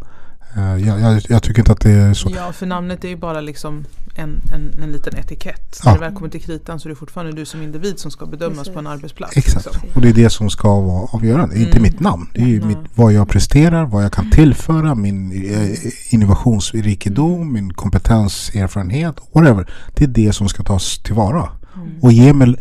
Eh, 0.57 0.87
jag, 0.87 0.99
jag, 1.01 1.21
jag 1.29 1.43
tycker 1.43 1.59
inte 1.61 1.71
att 1.71 1.81
det 1.81 1.91
är 1.91 2.13
så. 2.13 2.31
Ja, 2.35 2.51
för 2.53 2.65
namnet 2.65 3.03
är 3.03 3.07
ju 3.09 3.15
bara 3.17 3.41
liksom 3.41 3.85
en, 4.17 4.41
en, 4.53 4.83
en 4.83 4.91
liten 4.91 5.15
etikett. 5.17 5.79
Ja. 5.83 5.91
När 5.91 5.99
det 5.99 6.05
väl 6.05 6.15
kommer 6.15 6.29
till 6.29 6.41
kritan 6.41 6.79
så 6.79 6.87
är 6.87 6.89
det 6.89 6.95
fortfarande 6.95 7.33
du 7.33 7.45
som 7.45 7.61
individ 7.61 7.99
som 7.99 8.11
ska 8.11 8.25
bedömas 8.25 8.57
Precis. 8.57 8.73
på 8.73 8.79
en 8.79 8.87
arbetsplats. 8.87 9.37
Exakt. 9.37 9.65
liksom. 9.65 9.89
Och 9.95 10.01
det 10.01 10.09
är 10.09 10.13
det 10.13 10.29
som 10.29 10.49
ska 10.49 10.79
vara 10.81 11.07
avgörande. 11.11 11.55
Inte 11.57 11.71
Mm. 11.77 11.83
mitt 11.83 11.99
namn. 11.99 12.27
Det 12.33 12.41
är 12.41 12.45
ju 12.47 12.59
Ja. 12.59 12.65
mitt, 12.65 12.77
vad 12.95 13.13
jag 13.13 13.29
presterar, 13.29 13.85
vad 13.85 14.03
jag 14.03 14.11
kan 14.11 14.29
tillföra, 14.31 14.95
min 14.95 15.31
eh, 15.31 15.77
innovationsrikedom, 16.09 17.53
min 17.53 17.73
kompetens, 17.73 18.51
erfarenhet, 18.55 19.15
whatever. 19.33 19.67
Det 19.95 20.03
är 20.03 20.07
det 20.07 20.33
som 20.33 20.49
ska 20.49 20.63
tas 20.63 20.97
tillvara. 20.99 21.49
Mm. 21.75 21.87
Och 22.01 22.11
ge 22.11 22.33
mig, 22.33 22.55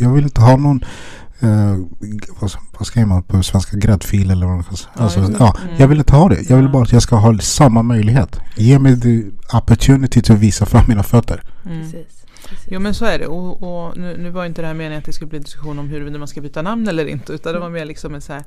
jag 0.00 0.10
vill 0.12 0.24
inte 0.24 0.40
ha 0.40 0.56
någon 0.56 0.84
eh, 1.40 1.76
vad, 2.40 2.50
vad 2.78 2.86
säger 2.86 3.06
man 3.06 3.22
på 3.22 3.42
svenska, 3.42 3.76
gräddfil 3.76 4.30
eller 4.30 4.46
vad 4.46 4.54
man 4.54 4.64
kan 4.64 4.76
säga. 4.76 4.90
Ja, 4.96 5.02
Alltså, 5.02 5.20
ja, 5.38 5.56
Mm. 5.62 5.74
Jag 5.78 5.88
vill 5.88 5.98
inte 5.98 6.16
ha 6.16 6.28
det. 6.28 6.50
Jag 6.50 6.56
vill 6.56 6.68
bara 6.68 6.82
att 6.82 6.92
jag 6.92 7.02
ska 7.02 7.16
ha 7.16 7.38
samma 7.38 7.82
möjlighet. 7.82 8.40
Ge 8.56 8.78
mig 8.78 9.00
the 9.00 9.22
opportunity 9.56 10.20
att 10.20 10.30
visa 10.38 10.66
fram 10.66 10.84
mina 10.88 11.02
fötter. 11.02 11.42
Mm. 11.66 11.80
Precis. 11.82 12.06
Precis. 12.48 12.68
Jo 12.70 12.80
men 12.80 12.94
så 12.94 13.04
är 13.04 13.18
det 13.18 13.26
och, 13.26 13.62
och 13.62 13.96
nu, 13.96 14.16
nu 14.18 14.30
var 14.30 14.44
inte 14.46 14.62
det 14.62 14.66
här 14.66 14.74
meningen 14.74 14.98
att 14.98 15.04
det 15.04 15.12
skulle 15.12 15.28
bli 15.28 15.36
en 15.36 15.42
diskussion 15.42 15.78
om 15.78 15.88
huruvida 15.88 16.18
man 16.18 16.28
ska 16.28 16.40
byta 16.40 16.62
namn 16.62 16.88
eller 16.88 17.06
inte 17.06 17.32
utan 17.32 17.52
det 17.52 17.58
var 17.60 17.70
mer 17.70 17.84
liksom 17.84 18.14
en 18.14 18.20
så 18.20 18.32
här 18.32 18.44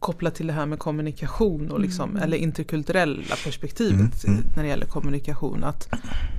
kopplat 0.00 0.34
till 0.34 0.46
det 0.46 0.52
här 0.52 0.66
med 0.66 0.78
kommunikation 0.78 1.70
och 1.70 1.80
liksom, 1.80 2.10
Mm. 2.10 2.22
eller 2.22 2.36
interkulturella 2.36 3.36
perspektivet 3.44 4.24
Mm, 4.24 4.36
mm. 4.38 4.44
när 4.56 4.62
det 4.62 4.68
gäller 4.68 4.86
kommunikation. 4.86 5.64
Att 5.64 5.88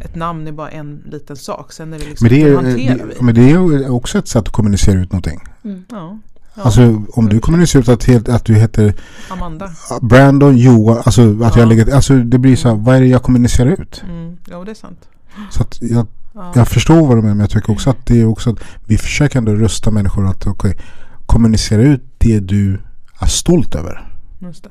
ett 0.05 0.15
namn 0.15 0.47
är 0.47 0.51
bara 0.51 0.69
en 0.69 1.03
liten 1.11 1.35
sak, 1.35 1.73
sen 1.73 1.93
är 1.93 1.99
det 1.99 2.05
liksom 2.05 2.25
Men 2.27 2.33
det, 2.37 2.43
hur 2.43 2.51
är, 2.51 2.55
hanterar 2.55 3.05
vi? 3.07 3.13
det, 3.13 3.21
men 3.25 3.35
det 3.35 3.51
är 3.51 3.89
också 3.91 4.17
ett 4.17 4.27
sätt 4.27 4.41
att 4.47 4.49
kommunicera 4.53 4.99
ut 4.99 5.11
någonting. 5.11 5.39
Mm. 5.63 5.83
Ja, 5.91 6.19
ja. 6.55 6.61
Alltså 6.63 7.03
om 7.13 7.29
du 7.29 7.39
kommunicerar 7.39 7.81
ut 7.83 7.89
att, 7.89 8.03
helt- 8.03 8.29
att 8.29 8.45
du 8.45 8.55
heter 8.55 8.93
Amanda. 9.29 9.71
Brandon, 10.01 10.57
Johan, 10.57 10.97
alltså 11.05 11.21
att 11.43 11.55
Ja. 11.55 11.59
jag 11.59 11.67
lägger, 11.67 11.95
alltså 11.95 12.15
det 12.15 12.37
blir 12.37 12.55
så 12.55 12.69
här, 12.69 12.75
vad 12.75 12.95
är 12.95 12.99
det 13.01 13.07
jag 13.07 13.23
kommunicerar 13.23 13.69
ut? 13.81 14.03
Mm. 14.09 14.37
Ja 14.49 14.63
det 14.63 14.71
är 14.71 14.75
sant. 14.75 15.09
Så 15.51 15.61
att 15.61 15.81
jag, 15.81 16.07
Ja. 16.33 16.51
jag 16.55 16.67
förstår 16.67 17.07
vad 17.07 17.17
du 17.17 17.21
menar 17.21 17.35
men 17.35 17.39
jag 17.39 17.49
tycker 17.49 17.71
också 17.73 17.89
att 17.89 18.05
det 18.05 18.21
är 18.21 18.25
också 18.25 18.49
att 18.49 18.59
vi 18.85 18.97
försöker 18.97 19.37
ändå 19.37 19.53
rusta 19.55 19.91
människor 19.91 20.27
att 20.27 20.47
okej, 20.47 20.77
kommunicera 21.25 21.81
ut 21.81 22.03
det 22.17 22.39
du 22.39 22.79
är 23.21 23.27
stolt 23.27 23.75
över. 23.75 24.13
Just 24.39 24.63
det. 24.63 24.69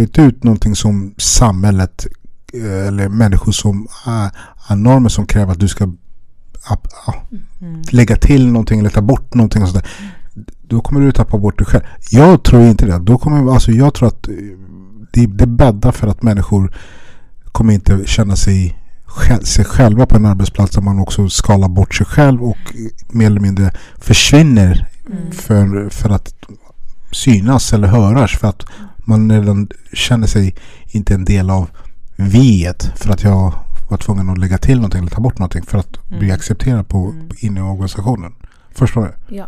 Inte 0.00 0.22
ut 0.22 0.44
någonting 0.44 0.76
som 0.76 1.14
samhället 1.18 2.06
eh, 2.52 2.86
eller 2.88 3.08
människor 3.08 3.52
som 3.52 3.88
är, 4.06 4.30
är 4.68 4.76
normer 4.76 5.08
som 5.08 5.26
kräver 5.26 5.52
att 5.52 5.60
du 5.60 5.68
ska 5.68 5.84
ap- 6.70 6.88
ja, 7.06 7.14
Mm. 7.60 7.82
lägga 7.90 8.16
till 8.16 8.46
någonting 8.46 8.80
eller 8.80 8.90
ta 8.90 9.02
bort 9.02 9.34
någonting 9.34 9.62
och 9.62 9.68
sådär. 9.68 9.86
Då 10.68 10.80
kommer 10.80 11.00
du 11.00 11.12
tappa 11.12 11.38
bort 11.38 11.58
dig 11.58 11.66
själv. 11.66 11.84
Jag 12.10 12.42
tror 12.42 12.62
inte 12.62 12.86
det. 12.86 12.98
Då 12.98 13.18
kommer, 13.18 13.52
alltså 13.54 13.72
jag 13.72 13.94
tror 13.94 14.08
att 14.08 14.28
eh, 14.28 14.34
det, 15.12 15.26
det 15.26 15.46
bäddar 15.46 15.92
för 15.92 16.06
att 16.08 16.22
människor 16.22 16.74
kommer 17.52 17.72
inte 17.74 18.02
känna 18.06 18.36
sig, 18.36 18.78
sig 19.42 19.64
själva 19.64 20.06
på 20.06 20.16
en 20.16 20.26
arbetsplats 20.26 20.72
där 20.74 20.82
man 20.82 20.98
också 20.98 21.28
skalar 21.28 21.68
bort 21.68 21.94
sig 21.94 22.06
själv 22.06 22.42
och 22.42 22.56
eh, 22.74 23.06
mer 23.08 23.26
eller 23.26 23.40
mindre 23.40 23.72
försvinner 23.98 24.86
Mm. 25.12 25.32
för, 25.32 25.88
för 25.90 26.10
att 26.10 26.34
synas 27.12 27.72
eller 27.72 27.88
höras 27.88 28.30
för 28.38 28.48
att 28.48 28.64
man 28.98 29.32
redan 29.32 29.68
känner 29.92 30.26
sig 30.26 30.54
inte 30.86 31.14
en 31.14 31.24
del 31.24 31.50
av 31.50 31.70
viet 32.16 32.92
för 32.96 33.10
att 33.10 33.22
jag 33.22 33.52
var 33.90 33.96
tvungen 33.98 34.30
att 34.30 34.38
lägga 34.38 34.58
till 34.58 34.76
någonting 34.76 35.00
eller 35.00 35.10
ta 35.10 35.20
bort 35.20 35.38
någonting 35.38 35.62
för 35.62 35.78
att 35.78 36.08
bli 36.08 36.18
Mm. 36.18 36.34
accepterad 36.34 36.88
på, 36.88 36.98
Mm. 37.06 37.28
inne 37.38 37.60
i 37.60 37.62
organisationen. 37.62 38.34
Förstår 38.74 39.14
du? 39.28 39.36
Ja. 39.36 39.46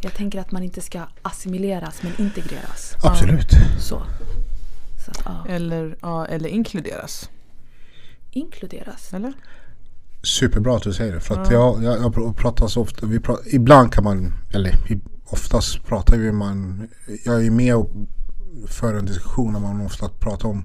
Jag 0.00 0.14
tänker 0.14 0.40
att 0.40 0.52
man 0.52 0.62
inte 0.62 0.80
ska 0.80 1.00
assimileras 1.22 1.94
men 2.02 2.12
integreras. 2.26 2.92
Absolut. 3.04 3.50
Så. 3.78 4.02
Så 5.04 5.10
att, 5.10 5.22
ja. 5.24 5.46
Eller, 5.48 5.96
ja, 6.02 6.26
eller 6.26 6.48
inkluderas. 6.48 7.28
Inkluderas. 8.30 9.12
Eller? 9.14 9.32
Superbra 10.22 10.76
att 10.76 10.82
du 10.82 10.92
säger 10.92 11.14
det. 11.14 11.20
För 11.20 11.42
att 11.42 11.50
Ja. 11.50 11.76
jag, 11.82 11.84
jag, 11.84 12.02
jag 12.02 12.14
pr- 12.14 12.32
pratar 12.32 12.68
så 12.68 12.80
ofta. 12.82 13.06
Vi 13.06 13.20
pratar, 13.20 13.54
ibland 13.54 13.92
kan 13.92 14.04
man, 14.04 14.32
eller 14.50 14.70
i- 14.92 15.00
oftast 15.30 15.84
pratar 15.86 16.16
vi 16.16 16.32
man. 16.32 16.88
Jag 17.24 17.46
är 17.46 17.50
med 17.50 17.76
och 17.76 17.90
för 18.68 18.94
en 18.94 19.06
diskussion 19.06 19.52
när 19.52 19.60
man 19.60 19.80
ofta 19.80 20.08
pratar 20.08 20.48
om 20.48 20.64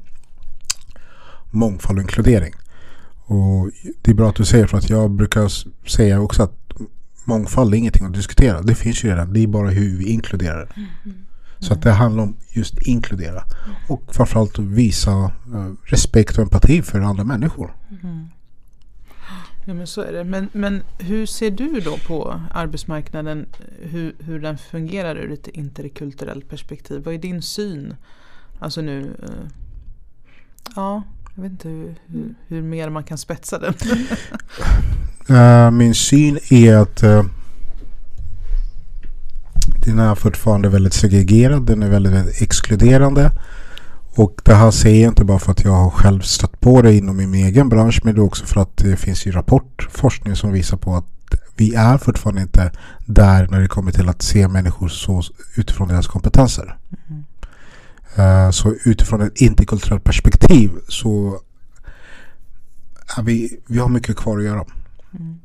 mångfald 1.51 1.97
och 1.97 2.01
inkludering. 2.01 2.53
Och 3.25 3.71
det 4.01 4.11
är 4.11 4.15
bra 4.15 4.29
att 4.29 4.35
du 4.35 4.45
säger 4.45 4.67
för 4.67 4.77
att 4.77 4.89
jag 4.89 5.11
brukar 5.11 5.51
säga 5.89 6.21
också 6.21 6.43
att 6.43 6.57
mångfald 7.23 7.73
är 7.73 7.77
ingenting 7.77 8.05
att 8.05 8.13
diskutera. 8.13 8.61
Det 8.61 8.75
finns 8.75 9.03
ju 9.03 9.09
redan. 9.09 9.33
Det 9.33 9.39
är 9.39 9.47
bara 9.47 9.69
hur 9.69 9.97
vi 9.97 10.09
inkluderar 10.09 10.65
det. 10.65 10.87
Så 11.59 11.73
att 11.73 11.81
det 11.81 11.91
handlar 11.91 12.23
om 12.23 12.37
just 12.49 12.81
inkludera. 12.81 13.43
Och 13.89 14.01
framförallt 14.07 14.59
visa 14.59 15.11
eh, 15.53 15.71
respekt 15.83 16.37
och 16.37 16.43
empati 16.43 16.81
för 16.81 16.99
andra 16.99 17.23
människor. 17.23 17.75
Mm. 18.03 18.27
Ja 19.65 19.73
men 19.73 19.87
så 19.87 20.01
är 20.01 20.13
det. 20.13 20.23
Men, 20.23 20.49
men 20.53 20.83
hur 20.99 21.25
ser 21.25 21.51
du 21.51 21.79
då 21.79 21.97
på 21.97 22.41
arbetsmarknaden? 22.51 23.45
Hur, 23.81 24.15
hur 24.19 24.39
den 24.39 24.57
fungerar 24.57 25.15
ur 25.15 25.31
ett 25.31 25.47
interkulturellt 25.47 26.49
perspektiv? 26.49 27.03
Vad 27.03 27.13
är 27.13 27.17
din 27.17 27.41
syn? 27.41 27.95
Alltså 28.59 28.81
nu... 28.81 29.15
Eh, 29.23 29.49
ja, 30.75 31.03
jag 31.35 31.43
vet 31.43 31.51
inte 31.51 31.69
hur, 31.69 31.95
hur, 32.05 32.35
hur 32.47 32.61
mer 32.61 32.89
man 32.89 33.03
kan 33.03 33.17
spetsa 33.17 33.59
den. 33.59 33.73
Eh, 35.29 35.71
min 35.71 35.95
syn 35.95 36.39
är 36.49 36.75
att 36.75 37.03
uh, 37.03 37.23
den 39.85 39.99
är 39.99 40.15
fortfarande 40.15 40.69
väldigt 40.69 40.93
segregerad. 40.93 41.65
Den 41.65 41.83
är 41.83 41.89
väldigt, 41.89 42.13
väldigt 42.13 42.41
exkluderande. 42.41 43.31
Och 44.15 44.41
det 44.45 44.53
här 44.53 44.71
säger 44.71 45.03
jag 45.03 45.11
inte 45.11 45.25
bara 45.25 45.39
för 45.39 45.51
att 45.51 45.63
jag 45.63 45.71
har 45.71 45.89
själv 45.89 46.21
stött 46.21 46.59
på 46.59 46.81
det 46.81 46.93
inom 46.93 47.17
min 47.17 47.33
egen 47.33 47.69
bransch. 47.69 48.01
Men 48.03 48.15
det 48.15 48.21
är 48.21 48.25
också 48.25 48.45
för 48.45 48.61
att 48.61 48.77
det 48.77 48.97
finns 48.97 49.25
ju 49.25 49.31
rapport, 49.31 49.87
forskning 49.91 50.35
som 50.35 50.51
visar 50.51 50.77
på 50.77 50.95
att 50.95 51.05
vi 51.55 51.75
är 51.75 51.97
fortfarande 51.97 52.41
inte 52.41 52.71
där 53.05 53.47
när 53.47 53.59
det 53.59 53.67
kommer 53.67 53.91
till 53.91 54.09
att 54.09 54.21
se 54.21 54.47
människor 54.47 54.87
så 54.87 55.23
utifrån 55.55 55.87
deras 55.87 56.07
kompetenser. 56.07 56.77
Eh, 58.15 58.49
Så 58.51 58.73
utifrån 58.85 59.21
ett 59.21 59.41
interkulturellt 59.41 60.03
perspektiv 60.03 60.71
så 60.87 61.39
är 63.17 63.23
vi, 63.23 63.59
vi 63.67 63.79
har 63.79 63.89
mycket 63.89 64.17
kvar 64.17 64.37
att 64.37 64.43
göra. 64.43 64.65
Mm. 65.19 65.39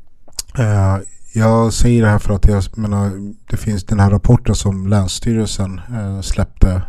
Jag 1.33 1.73
säger 1.73 2.03
det 2.03 2.09
här 2.09 2.19
för 2.19 2.35
att 2.35 2.49
jag 2.49 2.79
menar, 2.79 3.35
det 3.51 3.57
finns 3.57 3.85
den 3.85 4.01
här 4.01 4.11
rapporten 4.11 4.55
som 4.55 4.87
Länsstyrelsen 4.87 5.81
eh, 5.95 6.21
släppte 6.21 6.83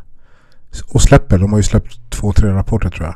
och 0.87 1.01
släpper, 1.01 1.37
de 1.37 1.51
har 1.51 1.59
ju 1.59 1.63
släppt 1.63 1.99
två, 2.09 2.33
tre 2.33 2.49
rapporter 2.49 2.89
tror 2.89 3.05
jag. 3.05 3.15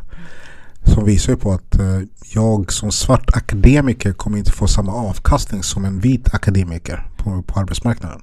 Som 0.94 1.06
visar 1.06 1.34
ju 1.34 1.39
på 1.39 1.52
att 1.52 1.80
eh, 1.80 2.00
jag 2.34 2.72
som 2.72 2.92
svart 2.92 3.30
akademiker 3.38 4.13
kommer 4.13 4.38
inte 4.38 4.52
få 4.52 4.68
samma 4.68 4.94
avkastning 4.94 5.63
som 5.63 5.86
en 5.86 6.00
vit 6.00 6.34
akademiker 6.34 7.08
på, 7.18 7.42
på 7.42 7.60
arbetsmarknaden. 7.60 8.22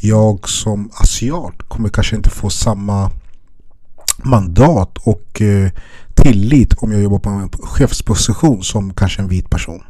Jag 0.00 0.48
som 0.48 0.90
asiat 0.94 1.62
kommer 1.68 1.88
kanske 1.88 2.16
inte 2.16 2.30
få 2.30 2.50
samma 2.50 3.10
mandat 4.18 4.98
och 4.98 5.42
eh, 5.42 5.70
tillit 6.14 6.74
om 6.74 6.92
jag 6.92 7.02
jobbar 7.02 7.18
på 7.18 7.30
en 7.30 7.50
chefsposition 7.50 8.62
som 8.62 8.94
kanske 8.94 9.22
en 9.22 9.28
vit 9.28 9.50
person. 9.50 9.82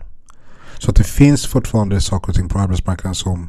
Så 0.79 0.91
att 0.91 0.97
det 0.97 1.05
finns 1.05 1.47
fortfarande 1.47 2.01
saker 2.01 2.29
och 2.29 2.35
ting 2.35 2.49
på 2.49 2.59
arbetsmarknaden 2.59 3.15
som 3.15 3.49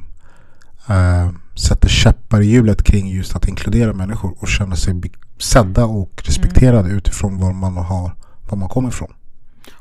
eh, 0.88 1.30
sätter 1.56 1.90
käppar 1.90 2.42
i 2.42 2.46
hjulet 2.46 2.84
kring 2.84 3.10
just 3.10 3.36
att 3.36 3.48
inkludera 3.48 3.94
människor 3.94 4.36
och 4.40 4.48
känna 4.48 4.76
sig 4.76 5.02
sedda 5.40 5.86
och 5.86 6.22
respekterade 6.26 6.90
utifrån 6.90 7.38
var 7.38 7.54
man 7.54 7.78
har, 7.78 8.12
var 8.50 8.58
man 8.58 8.70
kommer 8.70 8.90
ifrån. 8.90 9.14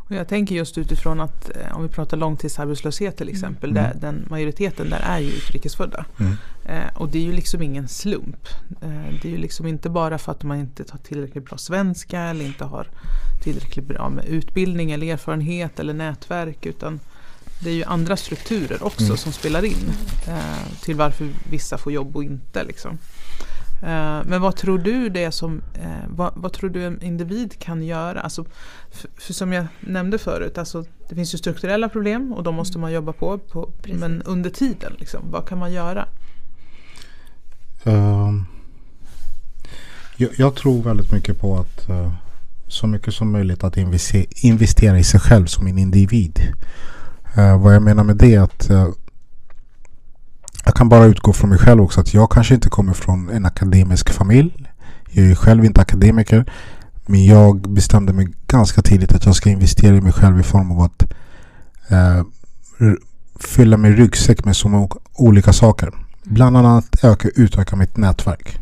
Och 0.08 0.14
jag 0.14 0.28
tänker 0.28 0.54
just 0.54 0.78
utifrån 0.78 1.20
att 1.20 1.50
eh, 1.50 1.76
om 1.76 1.82
vi 1.82 1.88
pratar 1.88 2.16
långtidsarbetslöshet 2.16 3.16
till 3.16 3.28
exempel, 3.28 3.70
Mm. 3.70 3.82
där 3.82 3.94
den 4.00 4.26
majoriteten 4.30 4.90
där 4.90 5.00
är 5.00 5.18
ju 5.18 5.28
utrikesfödda. 5.30 6.04
Mm. 6.20 6.32
Eh, 6.64 6.96
och 6.96 7.08
det 7.08 7.18
är 7.18 7.22
ju 7.22 7.32
liksom 7.32 7.62
ingen 7.62 7.88
slump. 7.88 8.48
Eh, 8.82 9.14
det 9.22 9.28
är 9.28 9.32
ju 9.32 9.38
liksom 9.38 9.66
inte 9.66 9.90
bara 9.90 10.18
för 10.18 10.32
att 10.32 10.42
man 10.42 10.58
inte 10.58 10.84
tar 10.84 10.98
tillräckligt 10.98 11.44
bra 11.44 11.58
svenska 11.58 12.20
eller 12.20 12.44
inte 12.44 12.64
har 12.64 12.86
tillräckligt 13.42 13.88
bra 13.88 14.08
med 14.08 14.24
utbildning 14.24 14.90
eller 14.90 15.12
erfarenhet 15.12 15.80
eller 15.80 15.94
nätverk 15.94 16.66
utan 16.66 17.00
det 17.60 17.70
är 17.70 17.74
ju 17.74 17.84
andra 17.84 18.16
strukturer 18.16 18.82
också 18.82 19.04
Mm. 19.04 19.16
som 19.16 19.32
spelar 19.32 19.64
in 19.64 19.92
eh, 20.28 20.80
till 20.82 20.96
varför 20.96 21.28
vissa 21.50 21.78
får 21.78 21.92
jobb 21.92 22.16
och 22.16 22.24
inte. 22.24 22.64
Liksom. 22.64 22.98
Eh, 23.82 24.20
men 24.24 24.40
vad 24.40 24.56
tror 24.56 24.78
du 24.78 25.08
det 25.08 25.24
är 25.24 25.30
som, 25.30 25.62
eh, 25.74 26.08
vad, 26.08 26.32
vad 26.36 26.52
tror 26.52 26.70
du 26.70 26.84
en 26.84 27.02
individ 27.02 27.58
kan 27.58 27.82
göra? 27.82 28.20
Alltså, 28.20 28.44
för, 28.90 29.10
för 29.16 29.32
som 29.32 29.52
jag 29.52 29.66
nämnde 29.80 30.18
förut, 30.18 30.58
alltså, 30.58 30.84
det 31.08 31.14
finns 31.14 31.34
ju 31.34 31.38
strukturella 31.38 31.88
problem 31.88 32.32
och 32.32 32.42
de 32.42 32.54
måste 32.54 32.78
man 32.78 32.92
jobba 32.92 33.12
på. 33.12 33.38
på 33.38 33.70
men 33.84 34.22
under 34.22 34.50
tiden, 34.50 34.92
liksom, 34.98 35.20
vad 35.30 35.48
kan 35.48 35.58
man 35.58 35.72
göra? 35.72 36.08
Ehm, 37.84 38.44
jag, 40.16 40.30
jag 40.36 40.54
tror 40.54 40.82
väldigt 40.82 41.12
mycket 41.12 41.40
på 41.40 41.58
att 41.58 41.88
eh, 41.88 42.12
så 42.68 42.86
mycket 42.86 43.14
som 43.14 43.32
möjligt 43.32 43.64
att 43.64 43.76
investera, 43.76 44.26
investera 44.36 44.98
i 44.98 45.04
sig 45.04 45.20
själv 45.20 45.46
som 45.46 45.66
en 45.66 45.78
individ. 45.78 46.40
Eh, 47.38 47.58
vad 47.58 47.74
jag 47.74 47.82
menar 47.82 48.04
med 48.04 48.16
det 48.16 48.34
är 48.34 48.40
att 48.40 48.70
eh, 48.70 48.88
jag 50.64 50.74
kan 50.74 50.88
bara 50.88 51.04
utgå 51.04 51.32
från 51.32 51.50
mig 51.50 51.58
själv 51.58 51.82
också 51.82 52.00
att 52.00 52.14
jag 52.14 52.30
kanske 52.30 52.54
inte 52.54 52.68
kommer 52.68 52.92
från 52.92 53.28
en 53.28 53.46
akademisk 53.46 54.10
familj. 54.10 54.66
Jag 55.10 55.26
är 55.26 55.34
själv 55.34 55.64
inte 55.64 55.80
akademiker. 55.80 56.44
Men 57.06 57.26
jag 57.26 57.60
bestämde 57.60 58.12
mig 58.12 58.28
ganska 58.46 58.82
tidigt 58.82 59.12
att 59.12 59.26
jag 59.26 59.36
ska 59.36 59.50
investera 59.50 59.96
i 59.96 60.00
mig 60.00 60.12
själv 60.12 60.40
i 60.40 60.42
form 60.42 60.70
av 60.70 60.80
att 60.80 61.12
eh, 61.88 62.22
fylla 63.40 63.76
min 63.76 63.96
ryggsäck 63.96 64.44
med 64.44 64.56
så 64.56 64.68
många 64.68 64.88
olika 65.14 65.52
saker. 65.52 65.92
Bland 66.22 66.56
annat 66.56 67.04
öka, 67.04 67.28
utöka 67.34 67.76
mitt 67.76 67.96
nätverk. 67.96 68.58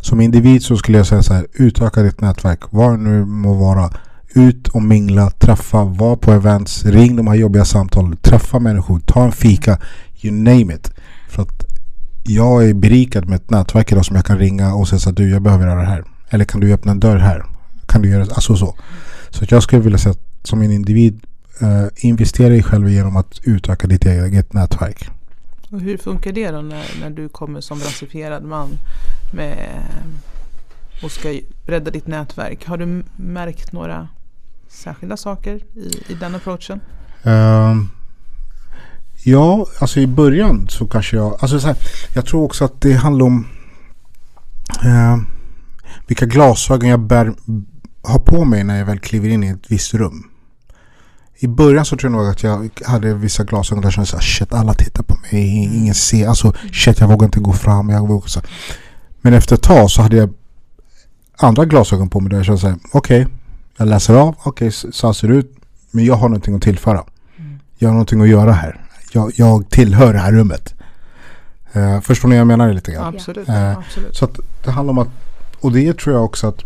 Som 0.00 0.20
individ 0.20 0.62
så 0.62 0.76
skulle 0.76 0.98
jag 0.98 1.06
säga 1.06 1.22
så 1.22 1.34
här, 1.34 1.46
utöka 1.52 2.02
ditt 2.02 2.20
nätverk. 2.20 2.60
Var 2.70 2.90
det 2.90 2.96
nu 2.96 3.24
må 3.24 3.54
vara. 3.54 3.90
Ut 4.34 4.68
och 4.68 4.82
mingla, 4.82 5.30
träffa, 5.30 5.84
var 5.84 6.16
på 6.16 6.32
events, 6.32 6.84
ring 6.84 7.16
de 7.16 7.26
här 7.26 7.34
jobbiga 7.34 7.64
samtalen, 7.64 8.16
träffa 8.16 8.58
människor, 8.58 9.00
ta 9.00 9.24
en 9.24 9.32
fika, 9.32 9.78
you 10.22 10.34
name 10.34 10.74
it. 10.74 10.90
För 11.28 11.42
att 11.42 11.64
jag 12.24 12.68
är 12.68 12.74
berikad 12.74 13.28
med 13.28 13.36
ett 13.36 13.50
nätverk 13.50 13.92
idag 13.92 14.04
som 14.04 14.16
jag 14.16 14.24
kan 14.24 14.38
ringa 14.38 14.74
och 14.74 14.88
säga 14.88 14.98
så 14.98 15.10
att 15.10 15.16
du 15.16 15.30
jag 15.30 15.42
behöver 15.42 15.66
göra 15.66 15.80
det 15.80 15.86
här. 15.86 16.04
Eller 16.30 16.44
kan 16.44 16.60
du 16.60 16.72
öppna 16.72 16.92
en 16.92 17.00
dörr 17.00 17.16
här? 17.16 17.44
Kan 17.86 18.02
du 18.02 18.08
göra 18.08 18.22
alltså 18.22 18.56
så. 18.56 18.74
Så 19.30 19.44
att 19.44 19.50
jag 19.50 19.62
skulle 19.62 19.82
vilja 19.82 19.98
säga 19.98 20.12
att 20.12 20.48
som 20.48 20.62
en 20.62 20.72
individ 20.72 21.20
eh, 21.60 21.86
investera 21.96 22.46
i 22.46 22.50
dig 22.50 22.62
själv 22.62 22.88
genom 22.88 23.16
att 23.16 23.40
utöka 23.42 23.86
ditt 23.86 24.06
eget 24.06 24.52
nätverk. 24.52 25.10
Och 25.70 25.80
hur 25.80 25.96
funkar 25.96 26.32
det 26.32 26.50
då 26.50 26.60
när, 26.60 27.00
när 27.00 27.10
du 27.10 27.28
kommer 27.28 27.60
som 27.60 27.78
rasifierad 27.78 28.44
man 28.44 28.68
med, 29.32 29.68
och 31.02 31.10
ska 31.10 31.40
bredda 31.66 31.90
ditt 31.90 32.06
nätverk? 32.06 32.66
Har 32.66 32.76
du 32.76 33.04
märkt 33.16 33.72
några 33.72 34.08
särskilda 34.72 35.16
saker 35.16 35.54
i, 35.74 36.12
i 36.12 36.14
den 36.20 36.34
approachen? 36.34 36.80
Ehm, 37.22 37.88
ja, 39.24 39.66
alltså 39.78 40.00
i 40.00 40.06
början 40.06 40.68
så 40.68 40.86
kanske 40.86 41.16
jag... 41.16 41.32
Alltså 41.40 41.60
så 41.60 41.66
här, 41.66 41.76
jag 42.14 42.26
tror 42.26 42.44
också 42.44 42.64
att 42.64 42.80
det 42.80 42.92
handlar 42.92 43.26
om 43.26 43.46
ehm, 44.84 45.26
vilka 46.06 46.26
glasögon 46.26 46.88
jag 46.88 47.00
bär, 47.00 47.34
har 48.02 48.18
på 48.18 48.44
mig 48.44 48.64
när 48.64 48.78
jag 48.78 48.86
väl 48.86 48.98
kliver 48.98 49.28
in 49.28 49.44
i 49.44 49.48
ett 49.48 49.70
visst 49.70 49.94
rum. 49.94 50.28
I 51.38 51.48
början 51.48 51.84
så 51.84 51.96
tror 51.96 52.12
jag 52.12 52.18
nog 52.18 52.30
att 52.30 52.42
jag 52.42 52.70
hade 52.86 53.14
vissa 53.14 53.44
glasögon 53.44 53.82
där 53.82 53.86
jag 53.86 53.92
kände 53.92 54.06
såhär 54.06 54.22
shit 54.22 54.52
alla 54.52 54.74
tittar 54.74 55.02
på 55.02 55.16
mig, 55.16 55.64
ingen 55.64 55.94
ser, 55.94 56.28
alltså 56.28 56.52
shit 56.72 57.00
jag 57.00 57.08
vågar 57.08 57.24
inte 57.24 57.40
gå 57.40 57.52
fram. 57.52 57.88
Jag 57.88 58.08
vågar 58.08 58.28
så. 58.28 58.40
Men 59.20 59.34
efter 59.34 59.54
ett 59.54 59.62
tag 59.62 59.90
så 59.90 60.02
hade 60.02 60.16
jag 60.16 60.34
andra 61.36 61.64
glasögon 61.64 62.10
på 62.10 62.20
mig 62.20 62.30
där 62.30 62.36
jag 62.36 62.46
kände 62.46 62.60
såhär 62.60 62.78
okej, 62.92 63.26
jag 63.76 63.88
läser 63.88 64.14
av, 64.14 64.34
okej 64.42 64.72
så 64.72 64.92
så 64.92 65.14
ser 65.14 65.28
det 65.28 65.34
ut, 65.34 65.56
men 65.90 66.04
jag 66.04 66.14
har 66.14 66.28
någonting 66.28 66.54
att 66.54 66.62
tillföra. 66.62 67.04
Jag 67.78 67.88
har 67.88 67.92
någonting 67.92 68.20
att 68.20 68.28
göra 68.28 68.52
här. 68.52 68.80
Jag, 69.12 69.32
jag 69.36 69.70
tillhör 69.70 70.12
det 70.12 70.18
här 70.18 70.32
rummet. 70.32 70.74
Uh, 71.76 72.00
förstår 72.00 72.28
ni 72.28 72.34
vad 72.34 72.40
jag 72.40 72.46
menar 72.46 72.72
lite 72.72 72.92
grann? 72.92 73.14
Absolut. 73.14 73.48
Eh, 73.48 73.78
absolut. 73.78 74.16
Så 74.16 74.24
att 74.24 74.38
det 74.64 74.70
handlar 74.70 74.90
om 74.90 74.98
att, 74.98 75.08
och 75.60 75.72
det 75.72 75.98
tror 75.98 76.16
jag 76.16 76.24
också 76.24 76.46
att 76.46 76.64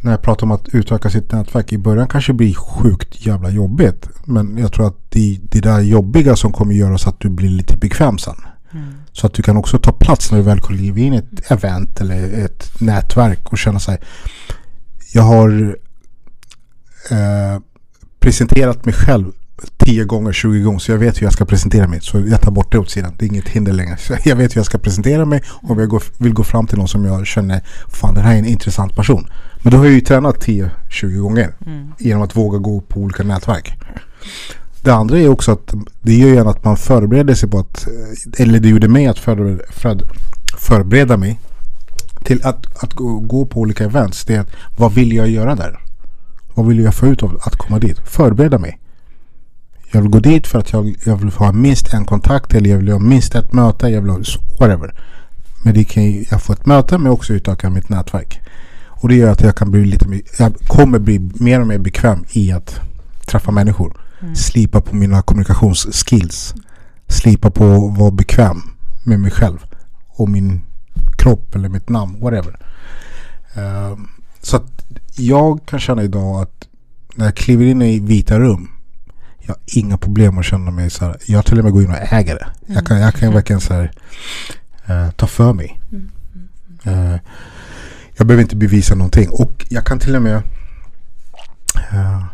när 0.00 0.10
jag 0.10 0.22
pratar 0.22 0.46
om 0.46 0.50
att 0.50 0.68
utöka 0.68 1.10
sitt 1.10 1.32
nätverk 1.32 1.72
i 1.72 1.78
början 1.78 2.08
kanske 2.08 2.32
blir 2.32 2.54
sjukt 2.54 3.26
jävla 3.26 3.50
jobbigt. 3.50 4.08
Men 4.24 4.58
jag 4.58 4.72
tror 4.72 4.86
att 4.86 4.96
det, 5.08 5.38
det 5.42 5.60
där 5.60 5.80
jobbiga 5.80 6.36
som 6.36 6.52
kommer 6.52 6.74
göra 6.74 6.98
så 6.98 7.08
att 7.08 7.20
du 7.20 7.28
blir 7.28 7.48
lite 7.48 7.76
bekväm 7.76 8.18
sen. 8.18 8.36
Mm. 8.72 8.94
Så 9.12 9.26
att 9.26 9.34
du 9.34 9.42
kan 9.42 9.56
också 9.56 9.78
ta 9.78 9.92
plats 9.92 10.30
när 10.30 10.38
du 10.38 10.44
väl 10.44 10.60
kliver 10.60 11.02
in 11.02 11.14
i 11.14 11.16
ett 11.16 11.50
event 11.50 12.00
eller 12.00 12.44
ett 12.44 12.80
nätverk 12.80 13.52
och 13.52 13.58
känna 13.58 13.78
sig. 13.78 13.98
Jag 15.12 15.22
har 15.22 15.76
eh, 17.10 17.60
presenterat 18.20 18.84
mig 18.84 18.94
själv 18.94 19.32
10 19.76 20.04
gånger, 20.04 20.32
20 20.32 20.62
gånger 20.62 20.78
så 20.78 20.92
jag 20.92 20.98
vet 20.98 21.20
hur 21.20 21.26
jag 21.26 21.32
ska 21.32 21.44
presentera 21.44 21.88
mig. 21.88 22.00
Så 22.00 22.20
jag 22.20 22.40
tar 22.40 22.50
bort 22.50 22.72
det 22.72 22.78
åt 22.78 22.90
sidan. 22.90 23.12
Det 23.18 23.24
är 23.24 23.28
inget 23.28 23.48
hinder 23.48 23.72
längre. 23.72 23.96
Så 23.96 24.16
jag 24.24 24.36
vet 24.36 24.52
hur 24.56 24.58
jag 24.58 24.66
ska 24.66 24.78
presentera 24.78 25.24
mig 25.24 25.42
om 25.62 25.78
jag 25.78 25.88
går, 25.88 26.02
vill 26.18 26.32
gå 26.34 26.44
fram 26.44 26.66
till 26.66 26.78
någon 26.78 26.88
som 26.88 27.04
jag 27.04 27.26
känner, 27.26 27.60
fan 27.88 28.14
den 28.14 28.24
här 28.24 28.34
är 28.34 28.38
en 28.38 28.46
intressant 28.46 28.96
person. 28.96 29.30
Men 29.62 29.72
då 29.72 29.78
har 29.78 29.84
jag 29.84 29.94
ju 29.94 30.00
tränat 30.00 30.46
10-20 30.46 31.18
gånger 31.18 31.54
Mm. 31.66 31.92
genom 31.98 32.22
att 32.22 32.36
våga 32.36 32.58
gå 32.58 32.80
på 32.80 33.00
olika 33.00 33.22
nätverk. 33.22 33.78
Det 34.82 34.90
andra 34.90 35.18
är 35.18 35.28
också 35.28 35.52
att 35.52 35.74
det 36.02 36.14
gör 36.14 36.28
ju 36.28 36.38
att 36.38 36.64
man 36.64 36.76
förbereder 36.76 37.34
sig 37.34 37.48
på 37.50 37.58
att, 37.58 37.86
eller 38.38 38.60
det 38.60 38.68
gjorde 38.68 38.88
mig 38.88 39.06
att 39.06 39.18
förbereda, 39.18 39.62
för, 39.70 39.98
förbereda 40.58 41.16
mig 41.16 41.40
till 42.24 42.46
att, 42.46 42.82
att 42.84 42.94
gå, 42.94 43.18
gå 43.20 43.46
på 43.46 43.60
olika 43.60 43.84
events. 43.84 44.24
Det 44.24 44.34
är 44.34 44.40
att, 44.40 44.50
vad 44.76 44.94
vill 44.94 45.12
jag 45.12 45.28
göra 45.28 45.54
där? 45.54 45.78
Vad 46.54 46.66
vill 46.66 46.80
jag 46.80 46.94
få 46.94 47.06
ut 47.06 47.22
av 47.22 47.40
att 47.42 47.56
komma 47.56 47.78
dit? 47.78 47.98
Förbereda 48.04 48.58
mig. 48.58 48.78
Jag 49.92 50.02
vill 50.02 50.10
gå 50.10 50.20
dit 50.20 50.46
för 50.46 50.58
att 50.58 50.72
jag, 50.72 50.94
jag 51.04 51.16
vill 51.16 51.30
ha 51.30 51.52
minst 51.52 51.94
en 51.94 52.04
kontakt 52.04 52.54
eller 52.54 52.70
jag 52.70 52.78
vill 52.78 52.88
ha 52.88 52.98
minst 52.98 53.34
ett 53.34 53.52
möte. 53.52 53.88
Jag 53.88 54.00
vill 54.00 54.10
ha 54.10 54.18
whatever. 54.60 54.94
Men 55.64 55.74
det 55.74 55.84
kan 55.84 56.24
jag 56.30 56.42
får 56.42 56.54
ett 56.54 56.66
möte 56.66 56.98
men 56.98 57.12
också 57.12 57.32
utöka 57.32 57.70
mitt 57.70 57.88
nätverk. 57.88 58.40
Och 59.02 59.08
det 59.08 59.14
gör 59.14 59.30
att 59.30 59.40
jag 59.40 59.56
kan 59.56 59.70
bli 59.70 59.84
lite 59.84 60.20
jag 60.38 60.54
kommer 60.54 60.98
bli 60.98 61.30
mer 61.34 61.60
och 61.60 61.66
mer 61.66 61.78
bekväm 61.78 62.24
i 62.32 62.52
att 62.52 62.80
träffa 63.26 63.50
människor. 63.50 63.96
Mm. 64.20 64.34
Slipa 64.34 64.80
på 64.80 64.96
mina 64.96 65.22
kommunikationsskills. 65.22 66.54
Slipa 67.08 67.50
på 67.50 67.64
att 67.64 67.98
vara 67.98 68.10
bekväm 68.10 68.62
med 69.02 69.20
mig 69.20 69.30
själv. 69.30 69.58
Och 70.08 70.28
min 70.28 70.62
kropp 71.18 71.54
eller 71.54 71.68
mitt 71.68 71.88
namn, 71.88 72.20
whatever. 72.20 72.58
Ehm, 73.54 74.08
så 74.40 74.56
att 74.56 74.81
jag 75.16 75.66
kan 75.66 75.80
känna 75.80 76.02
idag 76.02 76.42
att 76.42 76.68
när 77.14 77.24
jag 77.24 77.34
kliver 77.34 77.64
in 77.64 77.82
i 77.82 78.00
vita 78.00 78.38
rum. 78.38 78.68
Jag 79.38 79.48
har 79.48 79.60
inga 79.66 79.98
problem 79.98 80.38
att 80.38 80.44
känna 80.44 80.70
mig 80.70 80.90
så 80.90 81.04
här. 81.04 81.16
Jag 81.26 81.46
till 81.46 81.58
och 81.58 81.64
med 81.64 81.72
går 81.72 81.82
in 81.82 81.90
och 81.90 82.12
äger 82.12 82.34
det. 82.34 82.46
Jag 82.66 82.86
kan, 82.86 83.00
jag 83.00 83.14
kan 83.14 83.32
verkligen 83.32 83.60
så 83.60 83.74
här, 83.74 83.92
eh, 84.86 85.10
ta 85.10 85.26
för 85.26 85.52
mig. 85.52 85.80
Mm. 85.92 86.10
Eh, 86.84 87.20
jag 88.16 88.26
behöver 88.26 88.42
inte 88.42 88.56
bevisa 88.56 88.94
någonting. 88.94 89.28
Och 89.30 89.66
jag 89.68 89.86
kan 89.86 89.98
till 89.98 90.16
och 90.16 90.22
med 90.22 90.42
eh, 91.92 92.24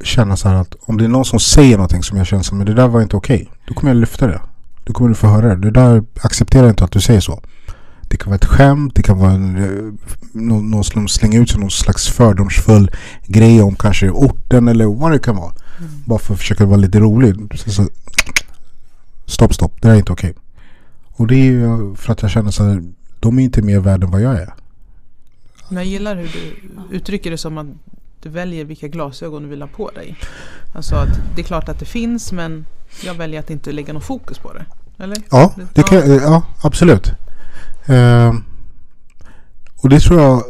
känna 0.00 0.36
så 0.36 0.48
här 0.48 0.54
att 0.54 0.74
om 0.80 0.98
det 0.98 1.04
är 1.04 1.08
någon 1.08 1.24
som 1.24 1.40
säger 1.40 1.76
någonting 1.76 2.02
som 2.02 2.18
jag 2.18 2.26
känner 2.26 2.42
som 2.42 2.58
men 2.58 2.66
det 2.66 2.74
där 2.74 2.88
var 2.88 3.02
inte 3.02 3.16
okej. 3.16 3.50
Då 3.66 3.74
kommer 3.74 3.90
jag 3.90 4.00
lyfta 4.00 4.26
det. 4.26 4.40
Då 4.84 4.92
kommer 4.92 5.08
du 5.08 5.14
få 5.14 5.26
höra 5.26 5.48
det. 5.48 5.56
Det 5.56 5.70
där 5.70 6.04
accepterar 6.20 6.62
jag 6.62 6.72
inte 6.72 6.84
att 6.84 6.92
du 6.92 7.00
säger 7.00 7.20
så. 7.20 7.42
Det 8.08 8.16
kan 8.16 8.30
vara 8.30 8.36
ett 8.36 8.44
skämt, 8.44 8.94
det 8.94 9.02
kan 9.02 9.18
vara 9.18 9.30
en, 9.30 9.56
eh, 9.56 9.92
någon, 10.32 10.70
någon 10.70 10.84
som 10.84 11.08
slänger 11.08 11.40
ut 11.40 11.50
sig 11.50 11.60
någon 11.60 11.70
slags 11.70 12.08
fördomsfull 12.08 12.90
grej 13.26 13.62
om 13.62 13.76
kanske 13.76 14.10
orten 14.10 14.68
eller 14.68 14.86
vad 14.86 15.12
det 15.12 15.18
kan 15.18 15.36
vara. 15.36 15.52
Mm. 15.78 15.90
Bara 16.04 16.18
för 16.18 16.34
att 16.34 16.40
försöka 16.40 16.66
vara 16.66 16.76
lite 16.76 17.00
rolig. 17.00 17.58
Så, 17.58 17.70
så, 17.70 17.88
stopp, 19.26 19.54
stopp. 19.54 19.82
Det 19.82 19.88
där 19.88 19.94
är 19.94 19.98
inte 19.98 20.12
okej. 20.12 20.34
Och 21.08 21.26
det 21.26 21.34
är 21.34 21.44
ju 21.44 21.94
för 21.94 22.12
att 22.12 22.22
jag 22.22 22.30
känner 22.30 22.50
så 22.50 22.64
här. 22.64 22.82
De 23.20 23.38
är 23.38 23.42
inte 23.42 23.62
mer 23.62 23.80
värda 23.80 24.06
än 24.06 24.12
vad 24.12 24.20
jag 24.20 24.34
är. 24.34 24.54
Men 25.68 25.76
jag 25.76 25.86
gillar 25.86 26.16
hur 26.16 26.28
du 26.28 26.96
uttrycker 26.96 27.30
det 27.30 27.38
som 27.38 27.58
att 27.58 27.66
du 28.22 28.28
väljer 28.28 28.64
vilka 28.64 28.88
glasögon 28.88 29.42
du 29.42 29.48
vill 29.48 29.62
ha 29.62 29.68
på 29.68 29.90
dig. 29.90 30.16
Alltså 30.74 30.94
att 30.96 31.20
det 31.34 31.40
är 31.40 31.44
klart 31.44 31.68
att 31.68 31.78
det 31.78 31.84
finns 31.84 32.32
men 32.32 32.66
jag 33.04 33.14
väljer 33.14 33.40
att 33.40 33.50
inte 33.50 33.72
lägga 33.72 33.92
någon 33.92 34.02
fokus 34.02 34.38
på 34.38 34.52
det. 34.52 34.64
Eller? 34.98 35.18
Ja, 35.30 35.54
det 35.74 35.82
kan, 35.82 36.10
ja 36.10 36.42
absolut. 36.62 37.12
Ehm, 37.88 38.44
och 39.82 39.88
det 39.88 40.00
tror 40.00 40.20
jag 40.20 40.42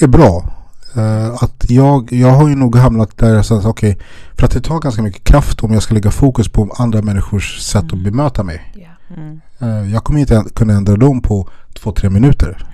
är 0.00 0.06
bra. 0.06 0.52
Eh, 0.96 1.42
att 1.42 1.64
jag, 1.70 2.12
jag 2.12 2.30
har 2.30 2.48
ju 2.48 2.54
nog 2.54 2.76
hamnat 2.76 3.18
där 3.18 3.34
jag 3.34 3.46
sa 3.46 3.62
okej, 3.68 3.98
för 4.38 4.44
att 4.46 4.52
det 4.52 4.60
tar 4.60 4.80
ganska 4.80 5.02
mycket 5.02 5.24
kraft 5.24 5.60
om 5.60 5.72
jag 5.72 5.82
ska 5.82 5.94
lägga 5.94 6.10
fokus 6.10 6.48
på 6.48 6.74
andra 6.78 7.02
människors 7.02 7.58
sätt 7.58 7.92
att 7.92 8.04
bemöta 8.04 8.44
mig. 8.44 8.72
Ja. 8.74 9.14
Mm. 9.16 9.40
Eh, 9.58 9.92
Jag 9.92 10.04
kommer 10.04 10.20
inte 10.20 10.44
kunna 10.54 10.72
ändra 10.72 10.96
dem 10.96 11.20
på 11.20 11.48
två, 11.74 11.92
tre 11.92 12.10
minuter. 12.10 12.66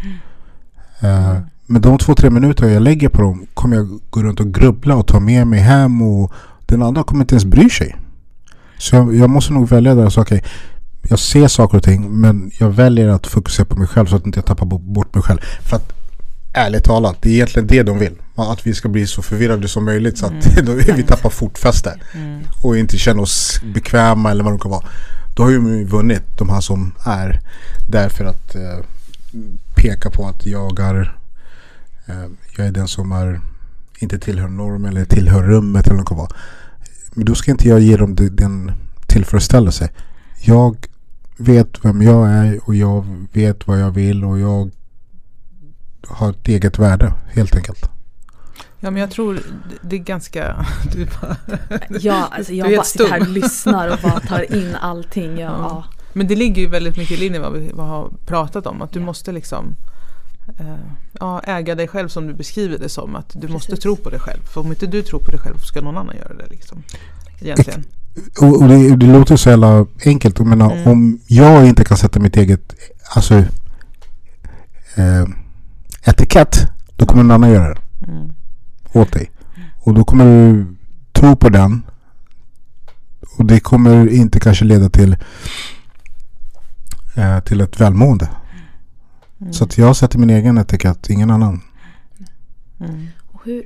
Eh, 1.00 1.38
Men 1.66 1.82
de 1.82 1.98
två, 1.98 2.14
tre 2.14 2.30
minuter 2.30 2.68
jag 2.68 2.82
lägger 2.82 3.08
på 3.08 3.22
dem 3.22 3.46
kommer 3.54 3.76
jag 3.76 4.00
gå 4.10 4.22
runt 4.22 4.40
och 4.40 4.54
grubbla 4.54 4.96
och 4.96 5.06
ta 5.06 5.20
med 5.20 5.46
mig 5.46 5.60
hem 5.60 6.02
och 6.02 6.32
den 6.66 6.82
andra 6.82 7.02
kommer 7.02 7.20
inte 7.20 7.34
ens 7.34 7.44
bry 7.44 7.70
sig. 7.70 7.96
Så 8.78 8.96
jag, 8.96 9.14
jag 9.14 9.30
måste 9.30 9.52
nog 9.52 9.68
välja 9.68 9.94
där 9.94 10.06
och 10.06 10.12
säga 10.12 10.22
okej, 10.22 10.44
jag 11.08 11.18
ser 11.18 11.48
saker 11.48 11.76
och 11.78 11.82
ting 11.84 12.20
men 12.20 12.50
jag 12.58 12.70
väljer 12.70 13.08
att 13.08 13.26
fokusera 13.26 13.66
på 13.66 13.76
mig 13.76 13.88
själv 13.88 14.06
så 14.06 14.16
att 14.16 14.26
inte 14.26 14.38
jag 14.38 14.46
tappar 14.46 14.66
bo- 14.66 14.78
bort 14.78 15.14
mig 15.14 15.22
själv. 15.22 15.38
För 15.62 15.76
att 15.76 15.92
ärligt 16.52 16.84
talat, 16.84 17.16
det 17.22 17.28
är 17.28 17.32
egentligen 17.34 17.66
det 17.66 17.82
de 17.82 17.98
vill. 17.98 18.14
Att 18.34 18.66
vi 18.66 18.74
ska 18.74 18.88
bli 18.88 19.06
så 19.06 19.22
förvirrade 19.22 19.68
som 19.68 19.84
möjligt 19.84 20.18
så 20.18 20.26
att 20.26 20.56
då 20.66 20.72
vi 20.72 21.02
tappar 21.02 21.30
fotfäste 21.30 22.00
Mm. 22.14 22.40
och 22.62 22.76
inte 22.78 22.98
känner 22.98 23.22
oss 23.22 23.60
bekväma 23.74 24.30
eller 24.30 24.44
vad 24.44 24.52
det 24.52 24.58
kan 24.58 24.70
vara. 24.70 24.84
Då 25.36 25.42
har 25.42 25.50
ju 25.50 25.84
vunnit 25.84 26.22
de 26.38 26.48
här 26.48 26.60
som 26.60 26.92
är 27.04 27.40
där 27.88 28.08
för 28.08 28.24
att 28.24 28.54
eh, 28.54 28.78
peka 29.74 30.10
på 30.10 30.26
att 30.28 30.46
jag 30.46 30.80
är, 30.80 31.16
eh, 32.06 32.24
jag 32.56 32.66
är 32.66 32.72
den 32.72 32.88
som 32.88 33.12
är, 33.12 33.40
inte 33.98 34.18
tillhör 34.18 34.48
normen 34.48 34.90
eller 34.92 35.04
tillhör 35.04 35.42
rummet 35.42 35.86
eller 35.86 35.96
vad 35.96 36.04
det 36.04 36.08
kan 36.08 36.16
vara. 36.18 36.30
Men 37.14 37.24
då 37.24 37.34
ska 37.34 37.50
inte 37.50 37.68
jag 37.68 37.80
ge 37.80 37.96
dem 37.96 38.14
de- 38.14 38.28
den 38.28 38.72
tillfredsställelse. 39.06 39.88
Jag 40.40 40.76
vet 41.36 41.84
vem 41.84 42.02
jag 42.02 42.28
är 42.30 42.60
och 42.68 42.74
jag 42.74 43.04
vet 43.32 43.66
vad 43.66 43.80
jag 43.80 43.90
vill 43.90 44.24
och 44.24 44.38
jag 44.38 44.70
har 46.08 46.30
ett 46.30 46.48
eget 46.48 46.78
värde 46.78 47.12
helt 47.32 47.56
enkelt. 47.56 47.90
Ja, 48.80 48.90
men 48.90 49.00
jag 49.00 49.10
tror 49.10 49.40
det- 49.82 49.96
är 49.96 50.00
ganska... 50.00 50.66
Du 50.92 51.04
bara, 51.20 51.36
Ja, 52.00 52.28
alltså 52.32 52.52
jag 52.52 52.70
bara 52.76 52.84
sitter 52.84 53.08
här 53.10 53.20
och 53.20 53.28
lyssnar 53.28 53.88
och 53.88 53.98
bara 54.02 54.20
tar 54.20 54.54
in 54.54 54.74
allting. 54.80 55.30
Ja, 55.38 55.38
Ja. 55.38 55.58
ja. 55.70 55.84
men 56.12 56.26
det 56.28 56.36
ligger 56.36 56.62
ju 56.62 56.68
väldigt 56.68 56.96
mycket 56.96 57.10
i 57.12 57.16
linje 57.20 57.40
med 57.40 57.50
vad 57.50 57.60
vi 57.60 57.72
har 57.76 58.10
pratat 58.26 58.66
om. 58.66 58.82
Att 58.82 58.92
du 58.92 59.00
Ja. 59.00 59.06
måste 59.06 59.32
liksom 59.32 59.76
eh, 60.58 60.74
ja, 61.20 61.40
äga 61.40 61.74
dig 61.74 61.88
själv 61.88 62.08
som 62.08 62.26
du 62.26 62.34
beskriver 62.34 62.78
det 62.78 62.88
som. 62.88 63.16
Att 63.16 63.32
du 63.40 63.48
måste 63.48 63.70
Precis. 63.70 63.82
tro 63.82 63.96
på 63.96 64.10
dig 64.10 64.20
själv. 64.20 64.42
För 64.42 64.60
om 64.60 64.66
inte 64.66 64.86
du 64.86 65.02
tror 65.02 65.20
på 65.20 65.30
dig 65.30 65.40
själv 65.40 65.56
ska 65.58 65.80
någon 65.80 65.96
annan 65.96 66.16
göra 66.16 66.34
det. 66.34 66.46
Liksom. 66.50 66.82
Egentligen. 67.40 67.84
Och, 68.40 68.62
och 68.62 68.68
det, 68.68 68.96
det 68.96 69.06
låter 69.06 69.36
så 69.36 69.50
jävla 69.50 69.86
enkelt. 70.04 70.38
Jag 70.38 70.46
menar, 70.48 70.72
Mm. 70.72 70.88
om 70.88 71.20
jag 71.26 71.66
inte 71.66 71.84
kan 71.84 71.96
sätta 71.96 72.20
mitt 72.20 72.36
eget 72.36 72.74
alltså, 73.14 73.34
eh, 74.94 75.24
etikett, 76.04 76.66
då 76.96 77.06
kommer 77.06 77.22
någon 77.22 77.30
annan 77.30 77.50
göra 77.50 77.74
det 77.74 77.80
Mm. 78.12 78.32
åt 78.92 79.12
dig. 79.12 79.30
Och 79.80 79.94
då 79.94 80.04
kommer 80.04 80.24
du 80.24 80.66
tro 81.12 81.36
på 81.36 81.48
den. 81.48 81.82
Och 83.38 83.44
det 83.44 83.60
kommer 83.60 84.08
inte 84.08 84.40
kanske 84.40 84.64
leda 84.64 84.88
till, 84.90 85.16
eh, 87.14 87.40
till 87.40 87.60
ett 87.60 87.80
välmående. 87.80 88.28
Mm. 89.40 89.52
Så 89.52 89.64
att 89.64 89.78
jag 89.78 89.96
sätter 89.96 90.18
min 90.18 90.30
egen 90.30 90.58
etikett, 90.58 91.10
ingen 91.10 91.30
annan. 91.30 91.60
Mm. 92.80 93.06
Och 93.32 93.40
hur, 93.44 93.62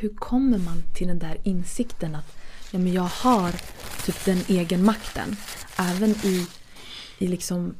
hur 0.00 0.08
kommer 0.16 0.58
man 0.58 0.82
till 0.94 1.08
den 1.08 1.18
där 1.18 1.36
insikten 1.42 2.14
att 2.14 2.26
ja, 2.74 2.78
men 2.78 2.92
jag 2.92 3.02
har 3.02 3.52
typ 4.04 4.24
den 4.24 4.38
egen 4.48 4.84
makten. 4.84 5.36
Även 5.78 6.10
i, 6.10 6.46
i 7.18 7.26
liksom 7.26 7.74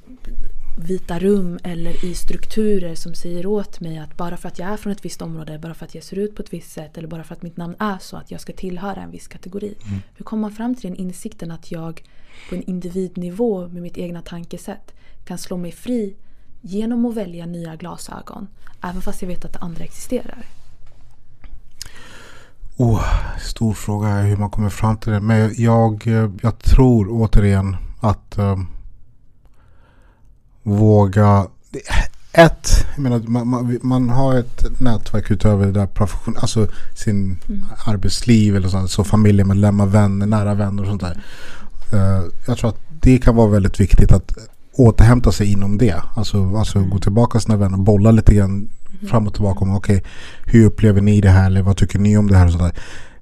vita 0.79 1.19
rum 1.19 1.59
eller 1.65 2.05
i 2.05 2.15
strukturer 2.15 2.95
som 2.95 3.15
säger 3.15 3.47
åt 3.47 3.81
mig 3.81 3.99
att 3.99 4.17
bara 4.17 4.37
för 4.37 4.49
att 4.49 4.59
jag 4.59 4.69
är 4.69 4.77
från 4.77 4.93
ett 4.93 5.05
visst 5.05 5.23
område, 5.23 5.59
bara 5.59 5.75
för 5.75 5.85
att 5.87 5.95
jag 5.95 6.05
ser 6.05 6.19
ut 6.19 6.37
på 6.37 6.43
ett 6.43 6.53
visst 6.53 6.73
sätt 6.73 6.99
eller 6.99 7.09
bara 7.09 7.25
för 7.25 7.35
att 7.35 7.43
mitt 7.43 7.57
namn 7.57 7.77
är 7.79 7.99
så 7.99 8.17
att 8.17 8.31
jag 8.31 8.41
ska 8.41 8.53
tillhöra 8.53 9.03
en 9.03 9.11
viss 9.11 9.29
kategori. 9.29 9.75
Hur 10.17 10.25
kommer 10.25 10.41
man 10.41 10.53
fram 10.53 10.75
till 10.75 10.91
den 10.91 10.99
insikten 10.99 11.51
att 11.51 11.71
jag 11.71 12.03
på 12.49 12.55
en 12.55 12.63
individnivå 12.63 13.69
med 13.69 13.83
mitt 13.83 13.99
egna 13.99 14.23
tankesätt 14.23 14.95
kan 15.25 15.39
slå 15.39 15.57
mig 15.57 15.73
fri 15.73 16.17
genom 16.61 17.07
att 17.07 17.15
välja 17.15 17.47
nya 17.47 17.77
glasögon 17.77 18.49
även 18.83 19.03
fast 19.03 19.23
jag 19.23 19.29
vet 19.29 19.45
att 19.45 19.53
det 19.53 19.59
andra 19.59 19.85
existerar? 19.85 20.47
Oh, 22.77 23.05
stor 23.41 23.73
fråga 23.75 24.09
är 24.09 24.23
hur 24.23 24.37
man 24.37 24.51
kommer 24.51 24.71
fram 24.71 24.97
till 24.97 25.13
det. 25.13 25.21
Men 25.21 25.55
jag, 25.57 26.07
jag 26.43 26.59
tror 26.59 27.09
återigen 27.11 27.77
att 28.01 28.39
eh, 28.39 28.59
våga. 30.63 31.47
Ett, 32.33 32.87
jag 32.95 33.03
menar, 33.03 33.19
man, 33.19 33.49
man, 33.49 33.79
man 33.83 34.09
har 34.09 34.35
ett 34.35 34.81
nätverk 34.81 35.31
utöver 35.31 35.67
det 35.67 35.73
där 35.73 35.87
profession, 35.87 36.37
alltså 36.37 36.69
sin 36.97 37.39
arbetsliv 37.87 38.57
eller 38.57 38.69
sånt, 38.69 38.91
så 38.91 39.05
familjemedlemmar, 39.05 39.87
vänner, 39.87 40.27
nära 40.27 40.55
vänner 40.55 40.83
och 40.83 40.89
sånt 40.89 41.03
där. 41.03 41.25
Eh, 41.93 42.25
jag 42.47 42.59
tror 42.59 42.71
att 42.71 42.81
det 43.01 43.19
kan 43.19 43.37
vara 43.37 43.49
väldigt 43.49 43.81
viktigt 43.81 44.13
att 44.13 44.33
återhämta 44.73 45.33
sig 45.33 45.53
inom 45.53 45.79
det. 45.79 46.03
Alltså, 46.17 46.57
alltså 46.57 46.81
gå 46.81 46.99
tillbaka 46.99 47.39
till 47.39 47.45
sina 47.45 47.57
vänner, 47.57 47.79
bolla 47.79 48.11
lite 48.11 48.35
grann 48.35 48.69
Mm-hmm. 49.01 49.09
fram 49.09 49.27
och 49.27 49.35
tillbaka 49.35 49.61
om 49.61 49.77
okej, 49.77 50.05
hur 50.47 50.67
upplever 50.67 51.01
ni 51.01 51.21
det 51.21 51.31
här 51.31 51.47
eller 51.47 51.63
vad 51.63 51.77
tycker 51.77 51.99
ni 51.99 52.17
om 52.17 52.27
det 52.27 52.37
här 52.37 52.47
och 52.47 52.53
sådär. 52.53 52.73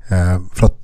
Eh, 0.08 0.40
för 0.54 0.66
att 0.66 0.78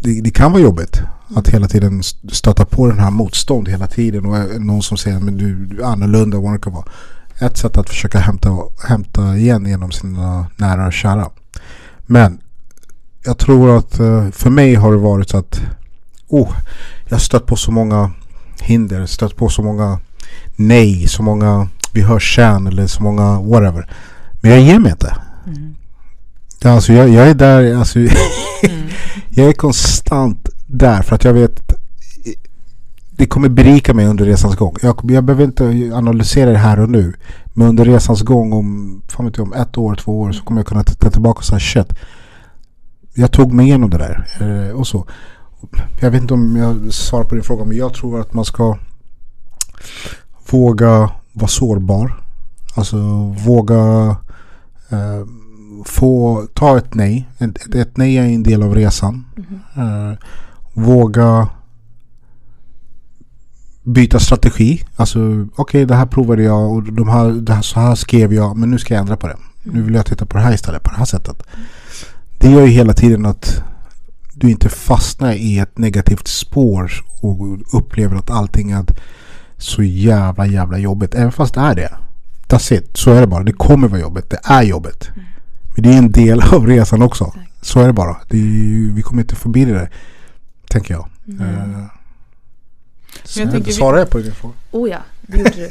det, 0.00 0.20
det 0.20 0.30
kan 0.30 0.52
vara 0.52 0.62
jobbigt 0.62 1.02
att 1.34 1.48
hela 1.48 1.68
tiden 1.68 2.02
stöta 2.32 2.64
på 2.64 2.88
den 2.88 2.98
här 2.98 3.10
motstånd 3.10 3.68
hela 3.68 3.86
tiden 3.86 4.26
och 4.26 4.60
någon 4.60 4.82
som 4.82 4.96
säger 4.96 5.20
men 5.20 5.36
du, 5.36 5.66
du 5.66 5.82
är 5.82 5.86
annorlunda 5.86 6.38
vad 6.38 6.52
det 6.52 6.58
kan 6.58 6.72
vara. 6.72 6.84
Ett 7.38 7.56
sätt 7.56 7.76
att 7.76 7.88
försöka 7.88 8.18
hämta, 8.18 8.58
hämta 8.88 9.36
igen 9.36 9.66
genom 9.66 9.92
sina 9.92 10.46
nära 10.56 10.86
och 10.86 10.92
kära. 10.92 11.30
Men 12.06 12.40
jag 13.24 13.38
tror 13.38 13.76
att 13.76 14.00
eh, 14.00 14.30
för 14.30 14.50
mig 14.50 14.74
har 14.74 14.92
det 14.92 14.98
varit 14.98 15.28
så 15.28 15.36
att 15.36 15.60
oh, 16.28 16.52
jag 17.04 17.14
har 17.14 17.20
stött 17.20 17.46
på 17.46 17.56
så 17.56 17.72
många 17.72 18.10
hinder, 18.60 19.06
stött 19.06 19.36
på 19.36 19.48
så 19.48 19.62
många 19.62 20.00
nej, 20.56 21.08
så 21.08 21.22
många 21.22 21.68
vi 21.92 22.02
hörs 22.02 22.36
sen 22.36 22.66
eller 22.66 22.86
så 22.86 23.02
många 23.02 23.40
whatever. 23.40 23.90
Men 24.40 24.50
jag 24.50 24.60
ger 24.60 24.78
mig 24.78 24.92
inte. 24.92 25.16
Mm. 25.46 25.74
Alltså 26.64 26.92
jag, 26.92 27.08
jag 27.08 27.28
är 27.28 27.34
där, 27.34 27.76
alltså, 27.76 27.98
Mm. 27.98 28.88
jag 29.28 29.48
är 29.48 29.52
konstant 29.52 30.48
där 30.66 31.02
för 31.02 31.14
att 31.14 31.24
jag 31.24 31.32
vet 31.32 31.72
det 33.22 33.26
kommer 33.26 33.48
berika 33.48 33.94
mig 33.94 34.06
under 34.06 34.24
resans 34.24 34.56
gång. 34.56 34.76
Jag, 34.82 35.00
jag 35.10 35.24
behöver 35.24 35.44
inte 35.44 35.64
analysera 35.94 36.50
det 36.50 36.58
här 36.58 36.80
och 36.80 36.90
nu. 36.90 37.14
Men 37.52 37.68
under 37.68 37.84
resans 37.84 38.22
gång 38.22 38.52
om, 38.52 39.02
fan 39.08 39.26
vet 39.26 39.36
jag, 39.36 39.46
om 39.46 39.52
ett 39.52 39.78
år, 39.78 39.94
två 39.94 40.20
år 40.20 40.32
så 40.32 40.44
kommer 40.44 40.60
jag 40.60 40.66
kunna 40.66 40.84
titta 40.84 41.10
tillbaka 41.10 41.38
och 41.38 41.44
säga 41.44 41.60
shit. 41.60 41.92
Jag 43.14 43.32
tog 43.32 43.52
mig 43.52 43.66
igenom 43.66 43.90
det 43.90 43.98
där 43.98 44.26
eh, 44.40 44.76
och 44.76 44.86
så. 44.86 45.06
Jag 46.00 46.10
vet 46.10 46.22
inte 46.22 46.34
om 46.34 46.56
jag 46.56 46.92
svarar 46.92 47.24
på 47.24 47.34
din 47.34 47.44
fråga 47.44 47.64
men 47.64 47.76
jag 47.76 47.94
tror 47.94 48.20
att 48.20 48.34
man 48.34 48.44
ska 48.44 48.78
våga 50.50 51.10
vara 51.32 51.48
sårbar. 51.48 52.22
Alltså 52.74 52.98
våga 53.46 54.16
eh, 54.90 55.26
få 55.84 56.46
ta 56.54 56.78
ett 56.78 56.94
nej. 56.94 57.28
Ett, 57.38 57.74
ett 57.74 57.96
nej 57.96 58.16
är 58.16 58.22
en 58.22 58.42
del 58.42 58.62
av 58.62 58.74
resan. 58.74 59.24
Eh, 59.76 60.12
våga 60.72 61.48
byta 63.82 64.20
strategi. 64.20 64.84
Alltså 64.96 65.46
okej 65.56 65.86
det 65.86 65.94
här 65.94 66.06
provade 66.06 66.42
jag 66.42 66.72
och 66.72 66.82
de 66.82 67.08
här, 67.08 67.28
det 67.30 67.54
här, 67.54 67.62
så 67.62 67.80
här 67.80 67.94
skrev 67.94 68.32
jag 68.32 68.56
men 68.56 68.70
nu 68.70 68.78
ska 68.78 68.94
jag 68.94 69.00
ändra 69.00 69.16
på 69.16 69.26
det. 69.26 69.36
Nu 69.62 69.82
vill 69.82 69.94
jag 69.94 70.06
titta 70.06 70.26
på 70.26 70.36
det 70.36 70.44
här 70.44 70.54
istället 70.54 70.82
på 70.82 70.90
det 70.90 70.96
här 70.96 71.04
sättet. 71.04 71.42
Det 72.38 72.50
gör 72.50 72.62
ju 72.62 72.72
hela 72.72 72.92
tiden 72.92 73.26
att 73.26 73.62
du 74.34 74.50
inte 74.50 74.68
fastnar 74.68 75.32
i 75.32 75.58
ett 75.58 75.78
negativt 75.78 76.28
spår 76.28 76.92
och 77.20 77.58
upplever 77.78 78.16
att 78.16 78.30
allting 78.30 78.70
är 78.70 78.84
så 79.62 79.82
jävla 79.82 80.46
jävla 80.46 80.78
jobbigt. 80.78 81.14
Även 81.14 81.32
fast 81.32 81.54
det 81.54 81.60
är 81.60 81.74
det. 81.74 81.92
That's 82.48 82.72
it. 82.74 82.96
Så 82.96 83.10
är 83.12 83.20
det 83.20 83.26
bara. 83.26 83.44
Det 83.44 83.52
kommer 83.52 83.88
vara 83.88 84.00
jobbigt. 84.00 84.30
Det 84.30 84.40
är 84.44 84.62
jobbigt. 84.62 85.10
Men 85.74 85.82
det 85.82 85.94
är 85.94 85.98
en 85.98 86.12
del 86.12 86.40
av 86.52 86.66
resan 86.66 87.02
också. 87.02 87.32
Så 87.60 87.80
är 87.80 87.86
det 87.86 87.92
bara. 87.92 88.16
Det 88.28 88.36
är, 88.36 88.40
ju- 88.40 88.92
vi 88.92 89.02
kommer 89.02 89.22
inte 89.22 89.34
förbi 89.36 89.64
det 89.64 89.72
där. 89.72 89.90
Tänker 90.68 90.94
jag. 90.94 91.08
Eh, 91.40 91.84
så 93.24 93.40
jag 93.40 93.50
tänker 93.50 93.72
Svarar 93.72 93.98
jag 93.98 94.10
på 94.10 94.18
din 94.18 94.32
fråga? 94.32 94.54
Oh 94.70 94.90
ja, 94.90 94.98
det 95.22 95.36
gjorde 95.38 95.50
du. 95.50 95.68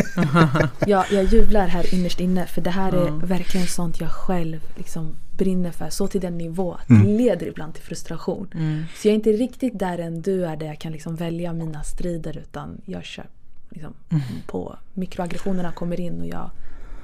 jag, 0.92 1.06
jag 1.12 1.24
jublar 1.24 1.68
här 1.68 1.94
innerst 1.94 2.20
inne 2.20 2.46
för 2.46 2.62
det 2.62 2.70
här 2.70 2.92
är 2.94 3.08
Ja. 3.08 3.20
verkligen 3.24 3.68
sånt 3.68 4.02
jag 4.02 4.10
själv 4.12 4.60
liksom 4.76 5.16
brinner 5.38 5.72
för. 5.72 5.90
Så 5.90 6.08
till 6.08 6.22
den 6.22 6.38
nivå 6.38 6.74
att 6.74 6.90
Mm. 6.90 7.04
det 7.08 7.10
leder 7.18 7.48
ibland 7.48 7.74
till 7.74 7.84
frustration. 7.84 8.48
Mm. 8.56 8.84
Så 8.96 9.08
jag 9.08 9.12
är 9.12 9.16
inte 9.16 9.30
riktigt 9.30 9.80
där 9.80 9.98
än 9.98 10.22
du 10.22 10.46
är 10.46 10.56
där 10.58 10.66
jag 10.68 10.80
kan 10.80 10.92
liksom 10.92 11.16
välja 11.16 11.54
mina 11.54 11.84
strider 11.84 12.38
utan 12.38 12.82
jag 12.86 13.04
kör 13.06 13.26
liksom 13.72 13.94
Mm. 14.10 14.24
på. 14.48 14.78
Mikroaggressionerna 14.94 15.72
kommer 15.72 16.00
in 16.00 16.20
och 16.22 16.28
jag 16.28 16.50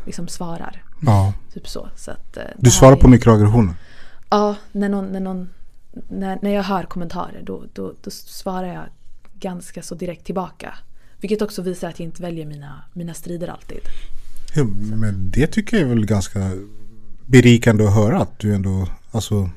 liksom 0.05 0.27
svarar. 0.27 0.83
Ja. 1.01 1.33
Typ 1.53 1.67
så. 1.67 1.89
så 1.95 2.11
att, 2.11 2.37
eh, 2.37 2.43
Du 2.57 2.71
svarar 2.71 2.95
är- 2.97 3.01
på 3.01 3.07
mikroaggressioner? 3.07 3.73
Ja, 4.29 4.55
när, 4.71 4.89
någon, 4.89 5.05
när, 5.05 5.19
någon, 5.19 5.49
när, 6.09 6.39
när 6.41 6.51
jag 6.53 6.63
hör 6.63 6.83
kommentarer 6.83 7.41
då, 7.43 7.63
då, 7.73 7.93
då 8.03 8.11
svarar 8.11 8.67
jag 8.73 8.83
ganska 9.39 9.81
så 9.81 9.95
direkt 9.95 10.25
tillbaka. 10.25 10.73
Vilket 11.21 11.41
också 11.41 11.61
visar 11.61 11.89
att 11.89 11.99
jag 11.99 12.07
inte 12.07 12.21
väljer 12.21 12.45
mina, 12.45 12.83
mina 12.93 13.13
strider 13.13 13.47
alltid. 13.47 13.79
Ja, 14.55 14.63
men 14.95 15.31
det 15.31 15.47
tycker 15.47 15.77
jag 15.77 15.85
är 15.85 15.89
väl 15.95 16.05
ganska 16.05 16.51
berikande 17.25 17.87
att 17.87 17.93
höra 17.95 18.21
att 18.21 18.39
du 18.39 18.53
ändå 18.55 18.87
alltså 19.11 19.49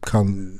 kan 0.00 0.58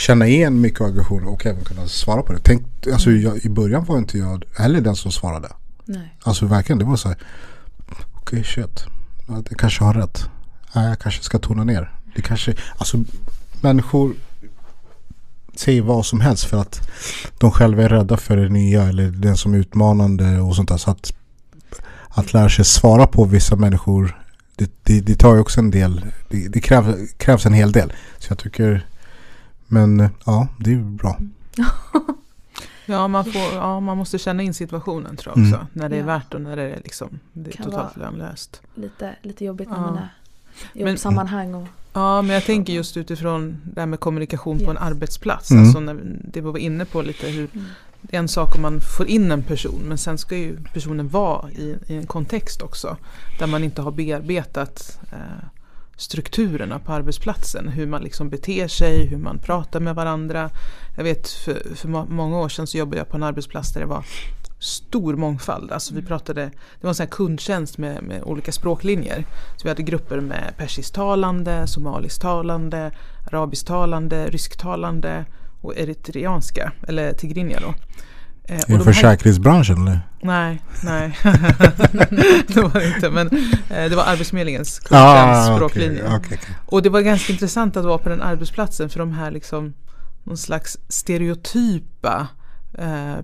känna 0.00 0.26
igen 0.26 0.60
mycket 0.60 0.80
aggression 0.80 1.24
och 1.26 1.46
även 1.46 1.64
kunna 1.64 1.86
svara 1.88 2.22
på 2.22 2.32
det. 2.32 2.38
Tänk, 2.42 2.62
alltså 2.92 3.10
Mm. 3.10 3.22
jag, 3.22 3.44
I 3.44 3.48
början 3.48 3.84
var 3.84 3.98
inte 3.98 4.18
jag 4.18 4.44
heller 4.56 4.80
den 4.80 4.96
som 4.96 5.12
svarade. 5.12 5.48
Nej. 5.84 6.14
Alltså 6.22 6.46
verkligen, 6.46 6.78
det 6.78 6.84
var 6.84 6.96
så 6.96 7.08
här. 7.08 7.18
Okej, 8.14 8.44
shit. 8.44 8.84
Ja, 9.28 9.42
Det 9.48 9.54
kanske 9.54 9.84
har 9.84 9.94
rätt. 9.94 10.24
Jag 10.74 10.98
kanske 10.98 11.22
ska 11.22 11.38
tona 11.38 11.64
ner. 11.64 11.92
Det 12.16 12.22
kanske, 12.22 12.54
alltså 12.76 13.04
människor 13.60 14.14
säger 15.54 15.82
vad 15.82 16.06
som 16.06 16.20
helst 16.20 16.44
för 16.44 16.60
att 16.60 16.90
de 17.38 17.50
själva 17.50 17.82
är 17.82 17.88
rädda 17.88 18.16
för 18.16 18.36
det 18.36 18.48
nya 18.48 18.82
eller 18.82 19.10
den 19.10 19.36
som 19.36 19.54
är 19.54 19.58
utmanande 19.58 20.40
och 20.40 20.56
sånt 20.56 20.68
där. 20.68 20.76
Så 20.76 20.90
att, 20.90 21.12
att 22.08 22.32
lära 22.32 22.48
sig 22.48 22.64
svara 22.64 23.06
på 23.06 23.24
vissa 23.24 23.56
människor, 23.56 24.20
det, 24.56 24.70
det, 24.82 25.00
det 25.00 25.14
tar 25.14 25.34
ju 25.34 25.40
också 25.40 25.60
en 25.60 25.70
del, 25.70 26.04
det, 26.28 26.48
det 26.48 26.60
krävs, 26.60 26.96
krävs 27.16 27.46
en 27.46 27.54
hel 27.54 27.72
del. 27.72 27.92
Så 28.18 28.26
jag 28.30 28.38
tycker, 28.38 28.86
men 29.70 30.08
ja, 30.26 30.48
det 30.58 30.70
är 30.70 30.74
ju 30.74 30.82
bra. 30.84 31.18
Ja 32.86 33.08
man, 33.08 33.24
får, 33.24 33.42
ja, 33.54 33.80
man 33.80 33.96
måste 33.96 34.18
känna 34.18 34.42
in 34.42 34.54
situationen 34.54 35.16
tror 35.16 35.34
jag 35.36 35.44
också. 35.44 35.54
Mm. 35.56 35.66
När 35.72 35.88
det 35.88 35.96
är 35.96 36.00
Ja. 36.00 36.06
värt 36.06 36.34
och 36.34 36.40
när 36.40 36.56
det 36.56 36.62
är, 36.62 36.80
liksom, 36.84 37.18
det 37.32 37.50
är 37.50 37.54
Kan 37.54 37.66
totalt 37.66 37.96
lönlöst. 37.96 38.60
Lite, 38.74 39.16
lite 39.22 39.44
jobbigt 39.44 39.68
när 39.70 39.76
Ja. 39.76 39.80
man 39.82 39.96
är 39.96 40.08
i 40.72 40.84
Men- 40.84 40.92
jobbsammanhang. 40.92 41.54
Och, 41.54 41.66
Ja, 41.92 42.22
men 42.22 42.34
jag 42.34 42.44
tänker 42.44 42.72
just 42.72 42.96
utifrån 42.96 43.56
det 43.64 43.80
här 43.80 43.86
med 43.86 44.00
kommunikation 44.00 44.58
på 44.58 44.64
en 44.64 44.76
Yes. 44.76 44.82
arbetsplats. 44.82 45.50
Mm. 45.50 45.62
Alltså 45.62 45.80
när 45.80 45.94
vi- 45.94 46.16
det 46.24 46.40
vi 46.40 46.50
var 46.50 46.58
inne 46.58 46.84
på 46.84 47.02
lite 47.02 47.26
hur 47.26 47.48
Mm. 47.54 47.66
det 48.00 48.16
är 48.16 48.20
en 48.20 48.28
sak 48.28 48.56
om 48.56 48.62
man 48.62 48.80
får 48.96 49.06
in 49.06 49.32
en 49.32 49.42
person 49.42 49.80
men 49.84 49.98
sen 49.98 50.18
ska 50.18 50.36
ju 50.36 50.56
personen 50.72 51.08
vara 51.08 51.50
i, 51.50 51.76
i 51.86 51.96
en 51.96 52.06
kontext 52.06 52.62
också. 52.62 52.96
Där 53.38 53.46
man 53.46 53.64
inte 53.64 53.82
har 53.82 53.90
bearbetat 53.90 54.98
eh, 55.12 55.18
strukturerna 56.00 56.78
på 56.78 56.92
arbetsplatsen. 56.92 57.68
Hur 57.68 57.86
man 57.86 58.02
liksom 58.02 58.28
beter 58.28 58.68
sig, 58.68 59.06
hur 59.06 59.18
man 59.18 59.38
pratar 59.38 59.80
med 59.80 59.94
varandra. 59.94 60.50
Jag 60.96 61.04
vet 61.04 61.28
för, 61.28 61.74
för 61.74 61.88
må- 61.88 62.06
många 62.06 62.38
år 62.38 62.48
sedan 62.48 62.66
så 62.66 62.78
jobbade 62.78 62.98
jag 62.98 63.08
på 63.08 63.16
en 63.16 63.22
arbetsplats 63.22 63.72
där 63.72 63.80
det 63.80 63.86
var 63.86 64.04
stor 64.58 65.16
mångfald. 65.16 65.72
Alltså 65.72 65.94
vi 65.94 66.02
pratade, 66.02 66.40
det 66.40 66.80
var 66.80 66.88
en 66.88 66.94
sån 66.94 67.04
här 67.04 67.10
kundtjänst 67.10 67.78
med, 67.78 68.02
med 68.02 68.22
olika 68.22 68.52
språklinjer. 68.52 69.24
Så 69.56 69.62
vi 69.62 69.68
hade 69.68 69.82
grupper 69.82 70.20
med 70.20 70.54
persisktalande, 70.56 71.66
somalisktalande, 71.66 72.90
arabisktalande, 73.32 74.28
rysktalande 74.28 75.24
och 75.60 75.76
eritreanska, 75.76 76.72
eller 76.88 77.12
tigrinja 77.12 77.60
då. 77.60 77.74
Eh, 78.50 78.56
och 78.56 78.62
Är 78.62 78.66
det 78.66 78.66
de 78.66 78.76
här- 78.76 78.84
försäkringsbranschen 78.92 79.82
eller? 79.88 80.00
Nej, 80.22 80.62
nej. 80.84 81.18
det 82.48 82.60
var 82.60 82.80
det 82.80 82.94
inte. 82.94 83.10
Men 83.10 83.26
eh, 83.70 83.90
det 83.90 83.96
var 83.96 84.04
Arbetsförmedlingens 84.04 84.80
Ah, 84.80 84.88
kundtjänst, 84.88 85.50
okej, 85.50 85.56
språklinje. 85.56 86.02
okej, 86.16 86.38
okej. 86.42 86.56
Och 86.66 86.82
det 86.82 86.88
var 86.88 87.00
ganska 87.00 87.32
intressant 87.32 87.76
att 87.76 87.84
vara 87.84 87.98
på 87.98 88.08
den 88.08 88.22
arbetsplatsen 88.22 88.88
för 88.88 88.98
de 88.98 89.12
här 89.12 89.30
liksom 89.30 89.72
någon 90.24 90.36
slags 90.36 90.78
stereotypa 90.88 92.28
eh, 92.78 93.14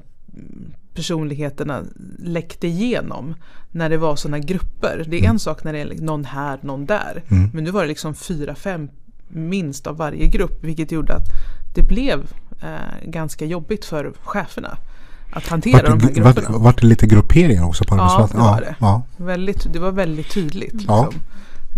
personligheterna 0.95 1.83
läckte 2.19 2.67
igenom 2.67 3.35
när 3.71 3.89
det 3.91 3.97
var 3.97 4.17
sådana 4.17 4.39
grupper. 4.39 5.05
Det 5.09 5.25
är 5.25 5.29
en 5.29 5.39
sak 5.39 5.65
när 5.65 5.73
det 5.73 5.79
är 5.79 5.95
någon 6.01 6.25
här, 6.25 6.59
någon 6.63 6.87
där. 6.87 7.23
Mm. 7.29 7.51
Men 7.55 7.65
nu 7.65 7.71
var 7.71 7.83
det 7.83 7.89
liksom 7.89 8.15
fyra, 8.15 8.55
fem 8.55 8.89
minst 9.29 9.87
av 9.87 9.97
varje 9.97 10.27
grupp 10.27 10.65
vilket 10.65 10.93
gjorde 10.93 11.15
att 11.15 11.27
det 11.75 11.83
blev 11.83 12.21
eh, 12.63 13.09
ganska 13.09 13.45
jobbigt 13.45 13.85
för 13.85 14.13
cheferna 14.25 14.79
att 15.31 15.47
hantera 15.47 15.83
de 15.83 15.89
här 15.89 15.93
Vart 15.99 16.03
det, 16.15 16.21
grupperna. 16.21 16.49
vart, 16.51 16.61
vart 16.63 16.81
det 16.81 16.87
lite 16.87 17.07
grupperingar 17.07 17.65
också 17.65 17.85
på 17.85 17.97
Ja, 17.97 18.03
arbetsplatsen? 18.03 18.39
det 18.41 18.45
var 18.47 18.61
det. 18.61 18.77
Ja, 18.81 19.03
Väldigt, 19.17 19.73
det 19.73 19.79
var 19.79 19.93
väldigt 19.93 20.31
tydligt. 20.31 20.75
Ja. 20.87 21.05
Liksom. 21.05 21.21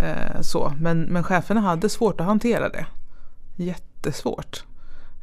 Eh, 0.04 0.40
så. 0.40 0.72
Men, 0.80 1.00
men 1.02 1.22
cheferna 1.24 1.60
hade 1.60 1.88
svårt 1.88 2.20
att 2.20 2.26
hantera 2.26 2.68
det. 2.68 2.86
Jättesvårt. 3.56 4.64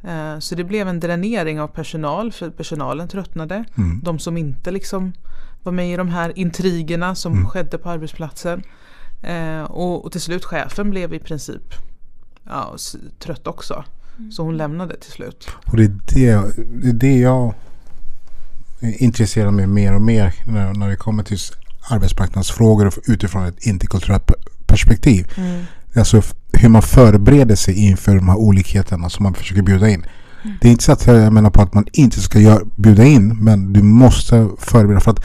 Eh, 0.02 0.38
så 0.38 0.54
det 0.54 0.64
blev 0.64 0.88
en 0.88 1.00
dränering 1.00 1.60
av 1.60 1.68
personal 1.68 2.32
för 2.32 2.50
personalen 2.50 3.08
tröttnade. 3.08 3.64
Mm. 3.78 4.00
De 4.04 4.18
som 4.18 4.36
inte 4.36 4.70
liksom 4.70 5.12
var 5.62 5.72
med 5.72 5.92
i 5.92 5.96
de 5.96 6.08
här 6.08 6.32
intrigerna 6.38 7.14
som 7.14 7.32
Mm. 7.32 7.46
skedde 7.46 7.78
på 7.78 7.90
arbetsplatsen. 7.90 8.62
Eh, 9.22 9.62
och, 9.62 10.04
och 10.04 10.12
till 10.12 10.20
slut 10.20 10.44
chefen 10.44 10.90
blev 10.90 11.14
i 11.14 11.18
princip 11.18 11.74
ja, 12.44 12.76
trött 13.18 13.46
också. 13.46 13.84
Så 14.30 14.42
hon 14.42 14.56
lämnade 14.56 14.96
till 14.96 15.12
slut. 15.12 15.48
Och 15.66 15.76
det 15.76 15.84
är 15.84 15.88
det, 16.14 16.54
det 16.82 16.88
är 16.88 16.92
det 16.92 17.18
jag 17.18 17.54
är 18.80 19.02
intresserad 19.02 19.54
mig 19.54 19.66
mer 19.66 19.94
och 19.94 20.02
mer 20.02 20.34
när, 20.44 20.74
när 20.74 20.88
det 20.88 20.96
kommer 20.96 21.22
till 21.22 21.38
arbetsmarknadsfrågor 21.88 22.92
utifrån 23.06 23.46
ett 23.46 23.66
interkulturellt 23.66 24.26
pe- 24.26 24.48
perspektiv. 24.66 25.32
Alltså 25.96 26.18
f- 26.18 26.34
hur 26.52 26.68
man 26.68 26.82
förbereder 26.82 27.56
sig 27.56 27.74
inför 27.74 28.16
de 28.16 28.28
här 28.28 28.36
olikheterna 28.36 29.10
som 29.10 29.22
man 29.22 29.34
försöker 29.34 29.62
bjuda 29.62 29.88
in. 29.88 30.04
Det 30.60 30.68
är 30.68 30.72
inte 30.72 30.84
så 30.84 30.92
att 30.92 31.06
jag 31.06 31.32
menar 31.32 31.50
på 31.50 31.62
att 31.62 31.74
man 31.74 31.86
inte 31.92 32.20
ska 32.20 32.38
gör, 32.38 32.64
bjuda 32.76 33.04
in 33.04 33.36
men 33.44 33.72
du 33.72 33.82
måste 33.82 34.48
förbereda 34.58 35.00
för 35.00 35.10
att 35.10 35.24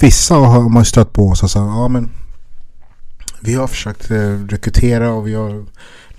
vissa 0.00 0.34
har 0.34 0.68
man 0.68 0.84
stött 0.84 1.12
på 1.12 1.34
så 1.34 1.44
att 1.44 1.50
säga, 1.50 1.64
ja 1.64 1.88
men 1.88 2.10
vi 3.40 3.54
har 3.54 3.66
försökt 3.66 4.10
eh, 4.10 4.16
rekrytera 4.48 5.10
och 5.12 5.26
vi 5.26 5.34
har 5.34 5.66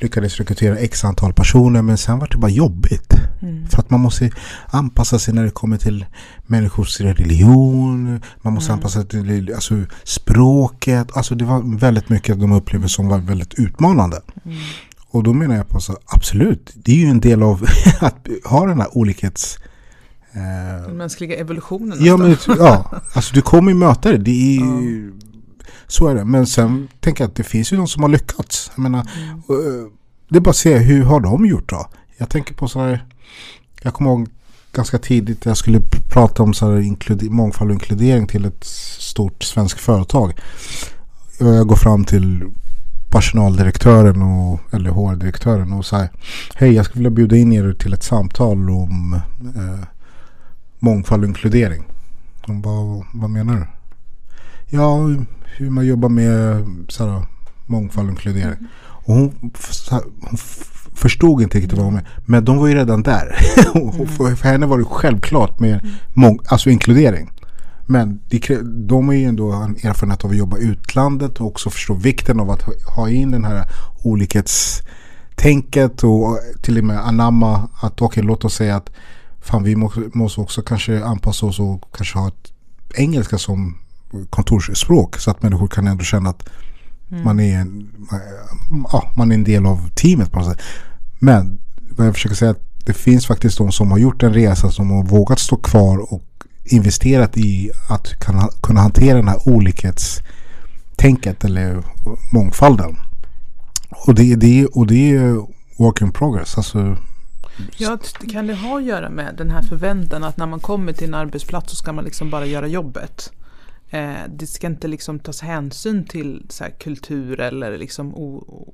lyckades 0.02 0.38
rekrytera 0.38 0.78
x 0.78 1.04
antal 1.04 1.34
personer 1.34 1.82
men 1.82 1.98
sen 1.98 2.20
var 2.20 2.28
det 2.32 2.38
bara 2.38 2.52
jobbigt. 2.52 3.14
Mm. 3.42 3.68
För 3.68 3.80
att 3.80 3.90
man 3.90 4.00
måste 4.00 4.32
anpassa 4.68 5.20
sig 5.20 5.34
när 5.34 5.44
det 5.44 5.50
kommer 5.52 5.78
till 5.78 6.06
människors 6.48 7.02
religion. 7.02 8.22
Man 8.42 8.54
måste 8.54 8.72
Mm. 8.72 8.80
anpassa 8.80 9.00
sig 9.02 9.10
till 9.10 9.54
alltså, 9.56 9.76
språket. 10.04 11.08
Alltså 11.18 11.36
det 11.36 11.46
var 11.46 11.78
väldigt 11.80 12.10
mycket 12.10 12.40
de 12.40 12.52
upplever 12.52 12.88
som 12.88 13.08
var 13.08 13.18
väldigt 13.18 13.54
utmanande. 13.54 14.22
Mm. 14.46 14.58
Och 15.10 15.24
då 15.24 15.34
menar 15.34 15.56
jag 15.56 15.70
på 15.70 15.80
så 15.80 15.98
absolut, 16.06 16.72
det 16.76 16.92
är 16.92 16.96
ju 16.96 17.06
en 17.08 17.20
del 17.20 17.44
av 17.44 17.66
att 18.02 18.28
ha 18.46 18.66
den 18.66 18.80
här 18.80 18.98
olikhets... 18.98 19.58
Den 20.34 20.86
Eh, 20.88 20.94
mänskliga 20.94 21.36
evolutionen. 21.36 21.98
ja, 22.02 22.18
men, 22.18 22.38
ja, 22.48 22.92
alltså 23.14 23.34
du 23.36 23.42
kommer 23.42 23.72
ju 23.72 23.78
möta 23.78 24.12
det. 24.12 24.18
det 24.18 24.32
är, 24.58 24.82
ju- 24.82 25.14
så 25.92 26.08
är 26.08 26.16
det. 26.16 26.26
Men 26.26 26.48
sen 26.48 26.88
tänker 27.00 27.24
jag 27.24 27.30
att 27.30 27.36
det 27.36 27.44
finns 27.44 27.74
ju 27.74 27.78
de 27.78 27.88
som 27.88 28.04
har 28.04 28.10
lyckats. 28.10 28.72
Jag 28.76 28.82
menar, 28.84 29.08
Mm. 29.50 29.90
Det 30.30 30.38
är 30.38 30.42
bara 30.42 30.50
att 30.50 30.56
se 30.56 30.78
hur 30.78 31.04
har 31.04 31.20
de 31.20 31.46
gjort 31.46 31.70
då? 31.70 31.90
Jag 32.18 32.30
tänker 32.30 32.54
på 32.54 32.68
så 32.68 32.80
här. 32.80 33.06
Jag 33.82 33.94
kommer 33.94 34.12
ihåg 34.12 34.30
ganska 34.72 34.98
tidigt 34.98 35.46
jag 35.46 35.58
skulle 35.58 35.82
prata 36.12 36.44
om 36.44 36.54
så 36.54 36.72
här 36.72 37.30
mångfald 37.30 37.70
och 37.70 37.74
inkludering 37.74 38.28
till 38.28 38.46
ett 38.46 38.64
stort 39.00 39.44
svenskt 39.44 39.80
företag. 39.80 40.40
Jag 41.40 41.68
går 41.68 41.76
fram 41.76 42.06
till 42.06 42.44
personaldirektören 43.10 44.22
och, 44.22 44.60
eller 44.74 44.90
HR-direktören 44.90 45.74
och 45.74 45.86
säger 45.86 46.10
Hej 46.56 46.74
jag 46.74 46.86
skulle 46.86 47.00
vilja 47.00 47.16
bjuda 47.16 47.36
in 47.36 47.54
er 47.54 47.74
till 47.74 47.94
ett 47.94 48.04
samtal 48.04 48.70
om 48.70 49.22
eh, 49.56 49.88
mångfald 50.80 51.24
och 51.24 51.30
inkludering. 51.30 51.84
Hon 52.46 52.62
bara, 52.62 53.06
vad 53.14 53.30
menar 53.30 53.56
du? 53.56 53.68
Ja, 54.78 54.98
hur 55.58 55.70
man 55.70 55.86
jobbar 55.86 56.10
med 56.10 56.66
så 56.88 57.08
här, 57.08 57.26
mångfald 57.66 58.08
och 58.08 58.12
inkludering. 58.12 58.58
Och 58.82 59.14
hon, 59.14 59.52
här, 59.92 60.02
hon 60.22 60.38
förstod 60.96 61.42
inte 61.42 61.58
riktigt 61.58 61.78
vad 61.78 61.86
hon 61.86 61.94
menade. 61.94 62.12
Men 62.26 62.46
de 62.46 62.58
var 62.58 62.68
ju 62.68 62.76
redan 62.76 63.04
där. 63.04 63.36
Och 63.74 64.10
för, 64.10 64.44
henne 64.44 64.66
var 64.66 64.78
det 64.78 64.86
självklart 64.86 65.60
med 65.60 65.90
mång, 66.14 66.40
alltså 66.48 66.70
inkludering. 66.70 67.32
Men 67.86 68.20
det, 68.30 68.60
de 68.64 69.10
är 69.10 69.14
ju 69.14 69.26
ändå 69.26 69.52
en 69.52 69.76
erfarenhet 69.76 70.26
av 70.26 70.32
att 70.32 70.38
jobba 70.38 70.58
utlandet 70.58 71.42
och 71.42 71.48
också 71.48 71.70
förstå 71.70 71.94
vikten 71.94 72.40
av 72.40 72.52
att 72.52 72.62
ha, 72.96 73.10
in 73.10 73.32
den 73.32 73.46
här 73.46 73.66
olikhetstänket 74.04 76.04
och 76.04 76.40
till 76.62 76.78
och 76.78 76.84
med 76.84 77.08
anamma 77.08 77.70
att 77.82 78.02
okej 78.02 78.24
låt 78.24 78.46
oss 78.46 78.56
säga 78.56 78.76
att 78.76 78.90
fan 79.42 79.64
vi 79.64 79.76
må, 79.76 79.92
måste 80.14 80.42
också 80.42 80.62
kanske 80.62 81.04
anpassa 81.04 81.46
oss 81.46 81.60
och 81.60 81.96
kanske 81.96 82.20
ha 82.20 82.28
ett 82.28 82.54
engelska 82.96 83.38
som 83.38 83.78
kontorsspråk 84.30 85.18
så 85.18 85.32
att 85.32 85.44
människor 85.44 85.68
kan 85.68 85.88
ändå 85.88 86.04
känna 86.04 86.30
att 86.30 86.50
man, 87.24 87.40
är 87.40 87.58
en, 87.58 87.90
ja, 88.92 89.12
man 89.18 89.32
är 89.32 89.36
en 89.36 89.44
del 89.44 89.66
av 89.66 89.90
teamet 89.90 90.32
på 90.32 90.40
något 90.40 90.48
sätt. 90.48 90.62
Men 91.20 91.60
vad 91.90 92.08
jag 92.08 92.14
försöker 92.14 92.36
säga 92.36 92.50
är 92.50 92.56
att 92.56 92.86
det 92.86 92.94
finns 92.94 93.28
faktiskt 93.28 93.58
de 93.58 93.72
som 93.72 93.92
har 93.92 93.98
gjort 93.98 94.24
en 94.24 94.34
resa 94.34 94.72
som 94.72 94.92
har 94.92 95.04
vågat 95.04 95.40
stå 95.40 95.56
kvar 95.56 96.14
och 96.14 96.24
investerat 96.64 97.38
i 97.38 97.72
att 97.90 98.20
kunna, 98.62 98.82
hantera 98.82 99.18
den 99.18 99.28
här 99.28 99.50
olikhetstänket 99.50 101.44
eller 101.44 101.84
mångfalden. 102.34 102.98
Och 103.90 104.16
det, 104.16 104.36
det, 104.36 104.66
och 104.66 104.88
det 104.88 105.16
är 105.16 105.46
work 105.78 106.02
in 106.02 106.12
progress. 106.12 106.58
Alltså, 106.58 106.98
Ja, 107.78 107.98
kan 108.32 108.48
det 108.48 108.56
ha 108.56 108.78
att 108.78 108.84
göra 108.84 109.10
med 109.10 109.36
den 109.38 109.52
här 109.52 109.62
förväntan 109.62 110.24
att 110.24 110.38
när 110.38 110.46
man 110.48 110.60
kommer 110.60 110.94
till 110.94 111.08
en 111.08 111.14
arbetsplats 111.14 111.70
så 111.70 111.76
ska 111.76 111.94
man 111.94 112.06
liksom 112.06 112.30
bara 112.30 112.46
göra 112.46 112.68
jobbet? 112.68 113.32
Eh, 113.94 114.14
det 114.30 114.48
ska 114.48 114.68
inte 114.68 114.88
liksom 114.88 115.20
tas 115.20 115.42
hänsyn 115.42 116.06
till 116.06 116.46
så 116.50 116.66
kultur 116.80 117.40
eller 117.40 117.78
liksom 117.78 118.16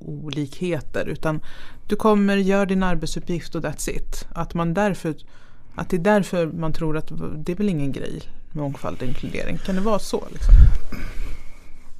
olikheter 0.00 1.06
utan 1.06 1.40
du 1.86 1.96
kommer, 1.96 2.36
gör 2.36 2.66
din 2.66 2.82
arbetsuppgift 2.82 3.54
och 3.54 3.62
that's 3.62 3.90
it. 3.90 4.26
Att, 4.32 4.54
man 4.54 4.74
därför, 4.74 5.14
att 5.74 5.90
det 5.90 5.96
är 5.96 6.00
därför 6.00 6.46
man 6.46 6.72
tror 6.72 6.96
att 6.96 7.12
det 7.36 7.52
är 7.52 7.56
väl 7.56 7.68
ingen 7.68 7.92
grej 7.92 8.22
med 8.52 8.62
mångfald 8.62 8.96
och 9.02 9.08
inkludering. 9.08 9.58
Kan 9.58 9.74
det 9.74 9.80
vara 9.80 9.98
så? 9.98 10.24
Liksom? 10.32 10.54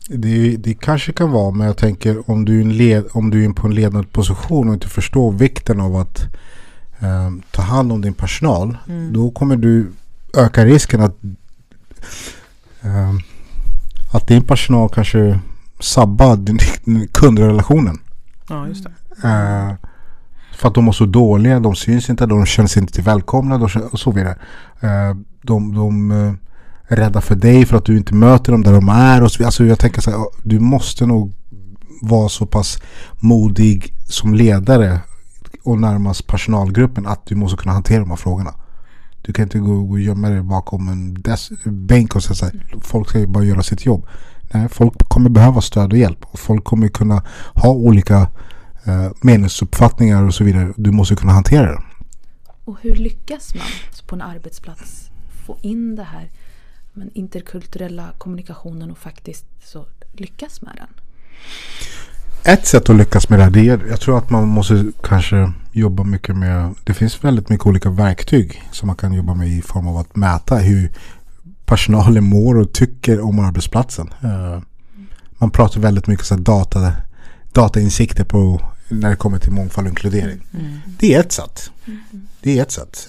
Det, 0.09 0.57
det 0.57 0.75
kanske 0.75 1.13
kan 1.13 1.31
vara, 1.31 1.51
men 1.51 1.67
jag 1.67 1.77
tänker 1.77 2.31
om 2.31 2.45
du 2.45 2.61
är, 2.61 2.65
led, 2.65 3.05
om 3.13 3.31
du 3.31 3.45
är 3.45 3.51
på 3.51 3.67
en 3.67 3.75
ledande 3.75 4.09
position 4.09 4.69
och 4.69 4.75
inte 4.75 4.89
förstår 4.89 5.33
vikten 5.33 5.81
av 5.81 5.97
att 5.97 6.21
eh, 6.99 7.31
ta 7.51 7.63
hand 7.63 7.93
om 7.93 8.01
din 8.01 8.15
personal. 8.15 8.79
Mm. 8.89 9.13
Då 9.13 9.31
kommer 9.31 9.57
du 9.57 9.93
öka 10.35 10.65
risken 10.65 11.01
att, 11.01 11.17
att 14.13 14.27
din 14.27 14.43
personal 14.43 14.89
kanske 14.89 15.41
sabbar 15.81 16.37
din, 16.37 16.59
din 16.85 17.09
kundrelationen. 17.09 17.99
Ja, 18.49 18.69
just 18.69 18.85
det. 18.85 19.29
Eh, 19.29 19.75
för 20.59 20.69
att 20.69 20.75
de 20.75 20.89
är 20.89 20.93
så 20.93 21.07
dåliga, 21.07 21.61
de 21.61 21.75
syns 21.75 22.11
inte, 22.11 22.27
de 22.27 22.47
känner 22.47 22.69
sig 22.69 22.83
inte 22.83 23.03
välkomna 23.03 23.57
och 23.93 24.01
så 24.01 24.11
vidare. 24.11 24.39
Eh, 24.81 25.17
de 25.43 25.75
de 25.75 26.11
eh, 26.11 26.33
är 26.89 26.97
rädda 26.97 27.21
för 27.21 27.35
dig 27.35 27.67
för 27.67 27.77
att 27.77 27.85
du 27.85 27.97
inte 27.97 28.15
möter 28.15 28.53
dem 28.53 28.63
där 28.63 28.73
de 28.73 28.89
är. 28.89 29.23
Och 29.23 29.33
så, 29.33 29.45
alltså 29.45 29.65
jag 29.65 29.79
tänker 29.79 30.01
så 30.01 30.11
här, 30.11 30.21
du 30.43 30.59
måste 30.59 31.07
nog 31.07 31.33
vara 32.03 32.29
så 32.29 32.47
pass 32.47 32.79
modig 33.19 33.95
som 34.05 34.35
ledare 34.35 35.01
och 35.65 35.79
närmast 35.79 36.27
personalgruppen 36.27 37.07
att 37.07 37.27
du 37.27 37.35
måste 37.35 37.57
kunna 37.57 37.73
hantera 37.73 38.01
de 38.01 38.11
här 38.11 38.17
frågorna. 38.17 38.55
Du 39.23 39.33
kan 39.33 39.43
inte 39.43 39.59
gå 39.59 39.83
gå 39.83 39.93
och 39.93 40.01
gömma 40.01 40.29
dig 40.29 40.43
bakom 40.43 40.89
en 40.89 41.23
bänk 41.65 42.17
och 42.17 42.23
säga 42.23 42.35
så 42.35 42.45
här, 42.45 42.55
folk 42.81 43.09
ska 43.09 43.19
ju 43.19 43.27
bara 43.27 43.45
göra 43.45 43.63
sitt 43.63 43.87
jobb. 43.87 44.07
Nej, 44.51 44.69
folk 44.69 45.09
kommer 45.09 45.31
behöva 45.31 45.61
stöd 45.61 45.93
och 45.93 45.99
hjälp 45.99 46.25
och 46.25 46.39
folk 46.39 46.65
kommer 46.65 46.89
kunna 46.89 47.25
ha 47.55 47.71
olika 47.71 48.29
eh, 48.85 49.11
meningsuppfattningar 49.23 50.23
och 50.23 50.35
så 50.35 50.45
vidare. 50.45 50.73
Du 50.77 50.91
måste 50.91 51.17
kunna 51.17 51.33
hantera 51.33 51.73
det. 51.73 51.83
Och 52.65 52.77
hur 52.81 52.95
lyckas 52.95 53.55
man 53.55 53.67
på 54.07 54.15
en 54.15 54.23
arbetsplats 54.23 55.11
få 55.47 55.59
in 55.63 55.97
det 55.97 56.03
här 56.03 56.31
men 56.93 57.11
interkulturella 57.15 58.09
kommunikationen 58.19 58.91
och 58.91 58.99
faktiskt 58.99 59.47
så 59.65 59.87
lyckas 60.13 60.63
med 60.63 60.73
den? 60.77 60.89
Ett 62.55 62.67
sätt 62.67 62.91
att 62.91 62.97
lyckas 62.97 63.29
med 63.29 63.39
det 63.39 63.43
här, 63.43 63.51
det 63.51 63.69
är, 63.69 63.87
jag 63.89 64.01
tror 64.01 64.19
att 64.19 64.31
man 64.31 64.49
måste 64.49 64.85
kanske 65.03 65.53
jobba 65.79 66.05
mycket 66.05 66.37
med, 66.37 66.75
det 66.85 66.95
finns 66.95 67.25
väldigt 67.25 67.49
mycket 67.49 67.67
olika 67.67 67.91
verktyg 67.91 68.63
som 68.73 68.87
man 68.87 68.97
kan 68.97 69.13
jobba 69.13 69.35
med 69.35 69.49
i 69.49 69.63
form 69.63 69.89
av 69.89 69.97
att 69.97 70.17
mäta 70.17 70.57
hur 70.57 70.93
personalen 71.67 72.25
mår 72.25 72.59
och 72.59 72.73
tycker 72.73 73.21
om 73.21 73.39
arbetsplatsen. 73.39 74.11
Eh, 74.23 74.63
man 75.39 75.51
pratar 75.51 75.81
väldigt 75.81 76.07
mycket 76.07 76.27
så 76.27 76.37
data, 76.37 76.93
datainsikter 77.53 78.25
på 78.25 78.61
när 78.89 79.11
det 79.11 79.17
kommer 79.17 79.39
till 79.39 79.53
mångfald 79.53 79.87
och 79.87 79.91
inkludering. 79.91 80.41
Det 80.99 81.15
är 81.15 81.21
ett 81.21 81.33
sätt. 81.33 81.71
Det 82.41 82.59
är 82.59 82.63
ett 82.63 82.73
sätt. 82.73 83.09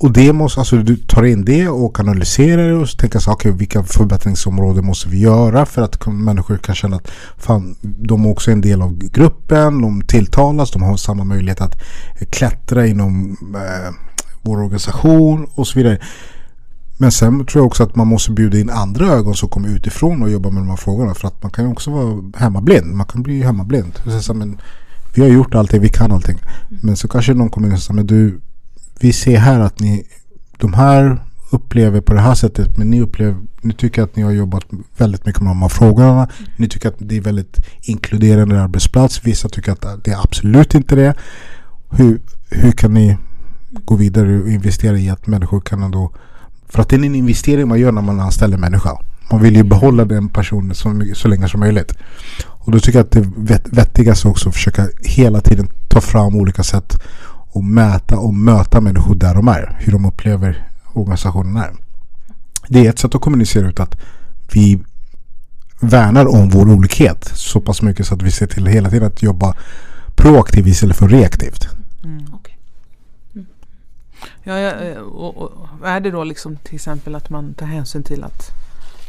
Och 0.00 0.12
det 0.12 0.32
måste, 0.32 0.60
alltså 0.60 0.76
du 0.76 0.96
tar 0.96 1.24
in 1.24 1.44
det 1.44 1.68
och 1.68 2.00
analyserar 2.00 2.68
det 2.68 2.74
och 2.74 2.88
tänker 2.98 3.18
så 3.18 3.32
okej 3.32 3.52
vilka 3.52 3.82
förbättringsområden 3.82 4.86
måste 4.86 5.08
vi 5.08 5.20
göra 5.20 5.66
för 5.66 5.82
att 5.82 6.06
människor 6.06 6.56
kan 6.56 6.74
känna 6.74 6.96
att 6.96 7.10
fan, 7.36 7.76
de 7.80 8.24
är 8.24 8.30
också 8.30 8.50
en 8.50 8.60
del 8.60 8.82
av 8.82 8.98
gruppen, 8.98 9.80
de 9.82 10.02
tilltalas, 10.02 10.70
de 10.70 10.82
har 10.82 10.96
samma 10.96 11.24
möjlighet 11.24 11.60
att 11.60 11.80
klättra 12.30 12.86
inom 12.86 13.36
eh, 13.54 13.94
vår 14.42 14.56
organisation 14.56 15.46
och 15.54 15.66
så 15.66 15.78
vidare. 15.78 15.98
Men 16.98 17.12
sen 17.12 17.46
tror 17.46 17.60
jag 17.60 17.66
också 17.66 17.82
att 17.82 17.96
man 17.96 18.06
måste 18.06 18.32
bjuda 18.32 18.58
in 18.58 18.70
andra 18.70 19.06
ögon 19.06 19.34
som 19.34 19.48
kommer 19.48 19.68
utifrån 19.68 20.22
och 20.22 20.30
jobbar 20.30 20.50
med 20.50 20.62
de 20.62 20.68
här 20.68 20.76
frågorna. 20.76 21.14
För 21.14 21.28
att 21.28 21.42
man 21.42 21.50
kan 21.50 21.66
också 21.66 21.90
vara 21.90 22.22
hemmablind. 22.36 22.94
Man 22.94 23.06
kan 23.06 23.22
bli 23.22 23.42
hemmablind. 23.42 23.92
Så 24.22 24.34
men 24.34 24.58
vi 25.14 25.22
har 25.22 25.28
gjort 25.28 25.54
allting, 25.54 25.80
vi 25.80 25.88
kan 25.88 26.12
allting. 26.12 26.38
Men 26.68 26.96
så 26.96 27.08
kanske 27.08 27.34
någon 27.34 27.50
kommer 27.50 27.68
in 27.68 27.74
och 27.74 27.80
säger, 27.80 27.94
men 27.94 28.06
du, 28.06 28.40
vi 29.00 29.12
ser 29.12 29.38
här 29.38 29.60
att 29.60 29.80
ni, 29.80 30.06
de 30.58 30.74
här 30.74 31.24
upplever 31.50 32.00
på 32.00 32.14
det 32.14 32.20
här 32.20 32.34
sättet. 32.34 32.76
Men 32.76 32.90
ni 32.90 33.00
upplever, 33.00 33.36
ni 33.60 33.74
tycker 33.74 34.02
att 34.02 34.16
ni 34.16 34.22
har 34.22 34.30
jobbat 34.30 34.64
väldigt 34.96 35.26
mycket 35.26 35.42
med 35.42 35.50
de 35.50 35.62
här 35.62 35.68
frågorna. 35.68 36.28
Ni 36.56 36.68
tycker 36.68 36.88
att 36.88 36.96
det 36.98 37.16
är 37.16 37.20
väldigt 37.20 37.56
inkluderande 37.82 38.62
arbetsplats. 38.62 39.20
Vissa 39.24 39.48
tycker 39.48 39.72
att 39.72 40.04
det 40.04 40.10
är 40.10 40.22
absolut 40.22 40.74
inte 40.74 40.96
det. 40.96 41.14
Hur, 41.90 42.20
hur 42.50 42.72
kan 42.72 42.94
ni 42.94 43.16
gå 43.70 43.96
vidare 43.96 44.38
och 44.38 44.48
investera 44.48 44.98
i 44.98 45.10
att 45.10 45.26
människor 45.26 45.60
kan 45.60 45.82
ändå 45.82 46.12
för 46.68 46.82
att 46.82 46.88
det 46.88 46.96
är 46.96 47.04
en 47.04 47.14
investering 47.14 47.68
man 47.68 47.80
gör 47.80 47.92
när 47.92 48.02
man 48.02 48.20
anställer 48.20 48.54
en 48.54 48.60
människa. 48.60 48.98
Man 49.30 49.42
vill 49.42 49.56
ju 49.56 49.62
behålla 49.62 50.04
den 50.04 50.28
personen 50.28 50.74
så, 50.74 51.02
så 51.14 51.28
länge 51.28 51.48
som 51.48 51.60
möjligt. 51.60 51.92
Och 52.46 52.72
då 52.72 52.80
tycker 52.80 52.98
jag 52.98 53.04
att 53.04 53.12
det 53.12 53.60
vettigaste 53.72 54.28
också 54.28 54.48
att 54.48 54.54
försöka 54.54 54.88
hela 55.04 55.40
tiden 55.40 55.68
ta 55.88 56.00
fram 56.00 56.36
olika 56.36 56.62
sätt 56.62 57.02
och 57.50 57.64
mäta 57.64 58.18
och 58.18 58.34
möta 58.34 58.80
människor 58.80 59.14
där 59.14 59.34
de 59.34 59.48
är. 59.48 59.76
Hur 59.80 59.92
de 59.92 60.04
upplever 60.04 60.68
organisationen 60.92 61.56
är. 61.56 61.70
Det 62.68 62.86
är 62.86 62.90
ett 62.90 62.98
sätt 62.98 63.14
att 63.14 63.20
kommunicera 63.20 63.68
ut 63.68 63.80
att 63.80 63.96
vi 64.52 64.80
värnar 65.80 66.26
om 66.26 66.48
vår 66.48 66.70
olikhet 66.70 67.30
så 67.34 67.60
pass 67.60 67.82
mycket 67.82 68.06
så 68.06 68.14
att 68.14 68.22
vi 68.22 68.30
ser 68.30 68.46
till 68.46 68.66
hela 68.66 68.90
tiden 68.90 69.06
att 69.06 69.22
jobba 69.22 69.54
proaktivt 70.16 70.66
istället 70.66 70.96
för 70.96 71.08
reaktivt. 71.08 71.68
Okej. 72.32 72.58
Ja, 74.42 74.58
ja, 74.58 74.70
eh, 74.70 74.98
och, 74.98 75.36
och 75.36 75.88
är 75.88 76.00
det 76.00 76.10
då 76.10 76.24
liksom 76.24 76.56
till 76.56 76.74
exempel 76.74 77.14
att 77.14 77.30
man 77.30 77.54
tar 77.54 77.66
hänsyn 77.66 78.02
till 78.02 78.24
att 78.24 78.50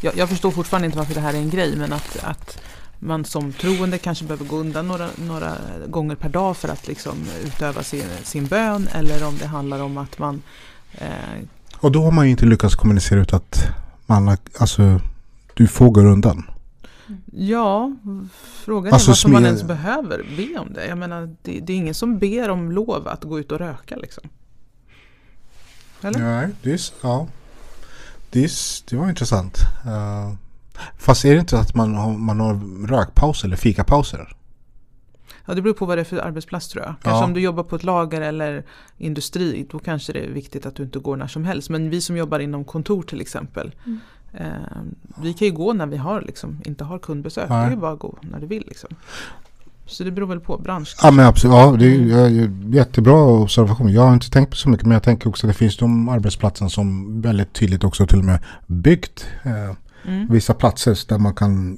jag, 0.02 0.18
jag 0.18 0.30
förstår 0.30 0.52
fortfarande 0.52 0.86
inte 0.86 0.98
varför 0.98 1.14
det 1.14 1.22
här 1.22 1.34
är 1.34 1.38
en 1.38 1.50
grej 1.50 1.76
men 1.76 1.94
att, 1.94 2.18
att 2.24 2.62
man 3.00 3.26
som 3.26 3.54
troende 3.54 3.98
kanske 3.98 4.26
behöver 4.26 4.46
gå 4.46 4.58
undan 4.58 4.88
några, 4.88 5.10
några 5.16 5.56
gånger 5.88 6.16
per 6.16 6.30
dag 6.30 6.58
för 6.58 6.70
att 6.70 6.88
liksom 6.88 7.18
utöva 7.46 7.84
sin, 7.84 8.04
sin 8.24 8.46
bön 8.46 8.88
eller 8.94 9.28
om 9.28 9.38
det 9.38 9.48
handlar 9.48 9.80
om 9.80 9.98
att 9.98 10.20
man 10.20 10.42
eh, 10.92 11.08
Och 11.78 11.92
då 11.92 12.04
har 12.04 12.12
man 12.12 12.26
ju 12.26 12.32
inte 12.32 12.46
lyckats 12.46 12.76
kommunicera 12.76 13.20
ut 13.20 13.34
att 13.34 13.66
man 14.06 14.38
alltså, 14.60 15.02
du 15.54 15.68
får 15.68 15.90
gå 15.90 16.02
undan. 16.02 16.44
Ja, 17.34 17.96
frågan 18.34 18.94
Alltså 18.94 19.10
är 19.10 19.12
varför 19.12 19.30
man 19.30 19.46
ens 19.46 19.64
behöver 19.64 20.26
be 20.38 20.60
om 20.60 20.74
det. 20.74 20.86
Jag 20.86 20.98
menar, 20.98 21.36
det, 21.42 21.60
det 21.60 21.74
är 21.74 21.78
ingen 21.78 21.94
som 21.94 22.18
ber 22.20 22.50
om 22.50 22.72
lov 22.72 23.08
att 23.08 23.24
gå 23.24 23.40
ut 23.40 23.52
och 23.52 23.60
röka 23.60 23.96
liksom. 23.96 24.24
Eller? 26.02 26.20
Nej, 26.20 26.50
det 26.62 26.72
är, 26.72 26.80
ja. 27.02 27.28
Det, 28.30 28.44
är, 28.44 28.52
det 28.90 28.96
var 28.96 29.10
intressant. 29.10 29.58
Uh, 29.86 30.34
fast 30.98 31.26
är 31.26 31.34
det 31.34 31.40
inte 31.40 31.60
att 31.60 31.76
man 31.76 31.96
har, 31.96 32.14
man 32.18 32.40
har 32.40 32.88
rökpauser 32.88 33.48
eller 33.48 33.58
fikapauser? 33.58 34.36
Ja, 35.46 35.54
det 35.56 35.62
beror 35.62 35.74
på 35.74 35.86
vad 35.86 35.98
det 35.98 36.02
är 36.02 36.06
för 36.06 36.18
arbetsplats 36.18 36.68
tror 36.68 36.84
jag. 36.86 36.96
Kanske 37.02 37.20
Ja. 37.22 37.26
om 37.26 37.34
du 37.34 37.40
jobbar 37.42 37.64
på 37.64 37.76
ett 37.76 37.84
lager 37.84 38.22
eller 38.22 38.64
industri, 38.98 39.68
då 39.72 39.80
kanske 39.80 40.14
det 40.14 40.20
är 40.20 40.30
viktigt 40.30 40.66
att 40.66 40.76
du 40.76 40.84
inte 40.84 41.00
går 41.00 41.16
när 41.18 41.28
som 41.28 41.44
helst. 41.46 41.70
Men 41.70 41.90
vi 41.90 42.02
som 42.02 42.18
jobbar 42.18 42.40
inom 42.40 42.64
kontor 42.64 43.04
till 43.04 43.22
exempel, 43.22 43.72
Mm. 43.86 44.00
eh, 44.34 44.48
vi 45.22 45.34
kan 45.34 45.48
ju 45.48 45.54
gå 45.54 45.74
när 45.74 45.86
vi 45.88 45.98
har, 45.98 46.22
liksom, 46.22 46.62
inte 46.66 46.84
har 46.84 47.00
kundbesök. 47.00 47.48
Det 47.50 47.54
är 47.54 47.70
ju 47.70 47.76
bara 47.76 47.92
att 47.92 48.00
gå 48.00 48.18
när 48.22 48.40
du 48.40 48.48
vill. 48.48 48.64
Liksom. 48.68 48.90
Så 49.86 50.04
det 50.04 50.12
beror 50.12 50.28
väl 50.28 50.40
på 50.40 50.58
bransch. 50.58 50.96
Ja 51.04 51.12
men 51.12 51.26
absolut, 51.26 51.56
ja, 51.56 51.76
det 51.80 51.86
är 51.86 52.76
jättebra 52.76 53.24
observation. 53.24 53.92
Jag 53.92 54.02
har 54.02 54.14
inte 54.14 54.30
tänkt 54.32 54.50
på 54.50 54.56
så 54.56 54.70
mycket 54.70 54.86
men 54.86 54.94
jag 54.94 55.04
tänker 55.04 55.30
också 55.30 55.48
att 55.48 55.54
det 55.54 55.58
finns 55.58 55.78
de 55.78 56.10
arbetsplatserna 56.10 56.70
som 56.70 57.22
väldigt 57.22 57.54
tydligt 57.54 57.84
också 57.84 58.08
till 58.08 58.20
och 58.20 58.26
med 58.26 58.40
byggt 58.68 59.28
eh, 59.44 59.76
Mm. 60.08 60.28
vissa 60.30 60.54
platser 60.54 61.00
där 61.08 61.18
man 61.18 61.34
kan 61.36 61.78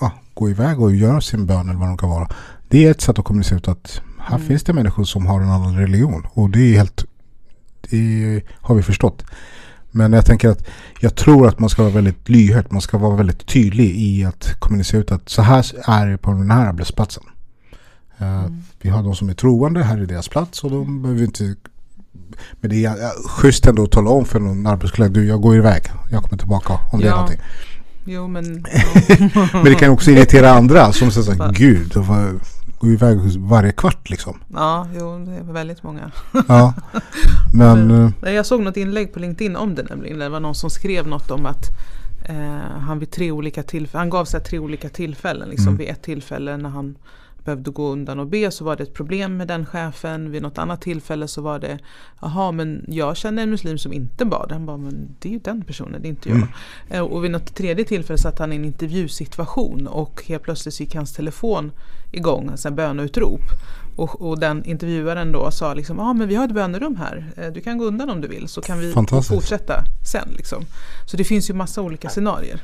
ja, 0.00 0.12
gå 0.34 0.50
iväg 0.50 0.80
och 0.80 0.94
göra 0.94 1.20
sin 1.20 1.46
bön 1.46 1.68
eller 1.68 1.78
vad 1.78 1.90
det 1.90 1.96
kan 1.96 2.08
vara. 2.10 2.28
Det 2.68 2.86
är 2.86 2.90
ett 2.90 3.00
sätt 3.00 3.18
att 3.18 3.24
kommunicera 3.24 3.56
ut 3.58 3.68
att 3.68 4.00
här 4.18 4.36
Mm. 4.36 4.48
finns 4.48 4.62
det 4.64 4.72
människor 4.72 5.04
som 5.04 5.26
har 5.26 5.40
en 5.40 5.50
annan 5.50 5.76
religion 5.76 6.26
och 6.32 6.50
det 6.50 6.60
är 6.60 6.76
helt, 6.76 7.04
det 7.90 8.42
har 8.60 8.74
vi 8.74 8.82
förstått. 8.82 9.24
Men 9.90 10.12
jag 10.12 10.26
tänker 10.26 10.48
att 10.48 10.66
jag 11.00 11.14
tror 11.14 11.48
att 11.48 11.58
man 11.58 11.70
ska 11.70 11.82
vara 11.82 11.92
väldigt 11.92 12.28
lyhörd, 12.28 12.66
man 12.70 12.80
ska 12.80 12.98
vara 12.98 13.16
väldigt 13.16 13.46
tydlig 13.46 13.96
i 13.96 14.24
att 14.24 14.54
kommunicera 14.58 15.00
ut 15.00 15.12
att 15.12 15.28
så 15.28 15.42
här 15.42 15.66
är 15.86 16.06
det 16.06 16.18
på 16.18 16.30
den 16.30 16.50
här 16.50 16.66
arbetsplatsen. 16.66 17.22
Eh, 18.18 18.38
Mm. 18.44 18.62
Vi 18.80 18.88
har 18.88 19.02
de 19.02 19.14
som 19.14 19.28
är 19.28 19.34
troende, 19.34 19.82
här 19.82 19.98
är 19.98 20.06
deras 20.06 20.28
plats 20.28 20.64
och 20.64 20.70
de 20.70 21.02
behöver 21.02 21.22
inte 21.24 21.54
men 22.60 22.70
det 22.70 22.84
är 22.84 23.28
schysst 23.28 23.66
ändå 23.66 23.82
att 23.84 23.90
tala 23.90 24.10
om 24.10 24.24
för 24.24 24.40
någon 24.40 24.66
arbetskollega, 24.66 25.12
du 25.12 25.26
jag 25.26 25.40
går 25.40 25.56
iväg, 25.56 25.82
jag 26.10 26.22
kommer 26.22 26.38
tillbaka 26.38 26.78
om 26.92 27.00
det 27.00 27.06
är 27.06 27.10
någonting. 27.10 27.40
Jo 28.04 28.28
men... 28.28 28.44
Men 29.52 29.64
det 29.64 29.74
kan 29.74 29.90
också 29.90 30.10
irritera 30.10 30.50
andra 30.50 30.92
som 30.92 31.10
säger 31.10 31.24
såhär, 31.36 31.52
gud, 31.52 31.92
vad- 31.96 32.40
gå 32.80 32.88
iväg 32.90 33.18
varje 33.38 33.72
kvart 33.72 34.10
liksom. 34.10 34.38
Ja, 34.54 34.86
jo, 34.98 35.24
det 35.26 35.32
är 35.32 35.52
väldigt 35.52 35.82
många. 35.82 36.10
Ja. 36.48 36.74
Men, 37.54 37.90
eh, 38.22 38.32
Jag 38.32 38.46
såg 38.46 38.60
något 38.62 38.76
inlägg 38.76 39.12
på 39.12 39.18
LinkedIn 39.18 39.56
om 39.56 39.74
det 39.74 39.82
nämligen. 39.82 40.18
Det 40.18 40.28
var 40.28 40.40
någon 40.40 40.54
som 40.54 40.70
skrev 40.70 41.06
något 41.06 41.30
om 41.30 41.46
att 41.46 41.64
eh, 42.28 42.80
han 42.80 42.98
vid 42.98 43.10
tre 43.10 43.30
olika 43.30 43.62
tillfällen, 43.62 44.00
han 44.00 44.10
gav 44.10 44.24
sig 44.24 44.40
tre 44.40 44.58
olika 44.58 44.88
tillfällen. 44.88 45.48
Liksom 45.48 45.66
Mm. 45.68 45.78
Vid 45.78 45.88
ett 45.88 46.02
tillfälle 46.02 46.56
när 46.56 46.70
han 46.70 46.94
behövde 47.44 47.70
gå 47.70 47.88
undan 47.88 48.18
och 48.18 48.26
be 48.26 48.50
så 48.50 48.64
var 48.64 48.76
det 48.76 48.82
ett 48.82 48.94
problem 48.94 49.36
med 49.36 49.48
den 49.48 49.66
chefen. 49.66 50.30
Vid 50.30 50.42
något 50.42 50.58
annat 50.58 50.80
tillfälle 50.80 51.28
så 51.28 51.42
var 51.42 51.58
det, 51.58 51.78
jaha 52.20 52.52
men 52.52 52.84
jag 52.88 53.16
känner 53.16 53.42
en 53.42 53.50
muslim 53.50 53.78
som 53.78 53.92
inte 53.92 54.24
bad. 54.24 54.52
Han 54.52 54.66
bara, 54.66 54.76
men 54.76 55.16
det 55.18 55.28
är 55.28 55.32
ju 55.32 55.38
den 55.38 55.62
personen, 55.62 56.02
det 56.02 56.08
är 56.08 56.10
inte 56.10 56.28
jag. 56.28 56.36
Mm. 56.36 56.48
Eh, 56.90 57.00
och 57.00 57.24
vid 57.24 57.30
något 57.30 57.54
tredje 57.54 57.84
tillfälle 57.84 58.18
satt 58.18 58.38
han 58.38 58.52
i 58.52 58.56
en 58.56 58.64
intervjusituation 58.64 59.86
och 59.86 60.24
helt 60.26 60.42
plötsligt 60.42 60.80
gick 60.80 60.94
hans 60.94 61.12
telefon 61.12 61.72
igång, 62.12 62.48
alltså 62.48 62.68
en 62.68 62.74
böneutrop. 62.74 63.42
Och, 63.96 64.22
och 64.22 64.40
den 64.40 64.64
intervjuaren 64.64 65.32
då 65.32 65.50
sa 65.50 65.74
liksom, 65.74 65.98
ja 65.98 66.04
ah, 66.04 66.12
men 66.12 66.28
vi 66.28 66.34
har 66.34 66.44
ett 66.44 66.54
bönerum 66.54 66.96
här, 66.96 67.32
Eh, 67.36 67.52
du 67.52 67.60
kan 67.60 67.78
gå 67.78 67.84
undan 67.84 68.10
om 68.10 68.20
du 68.20 68.28
vill 68.28 68.48
så 68.48 68.60
kan 68.60 68.78
vi 68.78 68.92
fortsätta 69.22 69.84
sen. 70.04 70.28
Liksom. 70.36 70.64
Så 71.06 71.16
det 71.16 71.24
finns 71.24 71.50
ju 71.50 71.54
massa 71.54 71.82
olika 71.82 72.08
scenarier. 72.08 72.62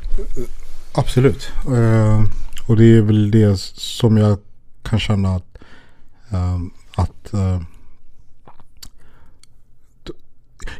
Absolut. 0.95 1.51
Eh, 1.67 2.23
och 2.67 2.77
det 2.77 2.85
är 2.85 3.03
väl 3.03 3.31
det 3.31 3.61
som 3.61 4.17
jag 4.17 4.39
kan 4.89 4.99
känna 4.99 5.37
att, 5.37 5.59
ehm, 6.31 6.71
att 6.97 7.33
eh, 7.33 7.61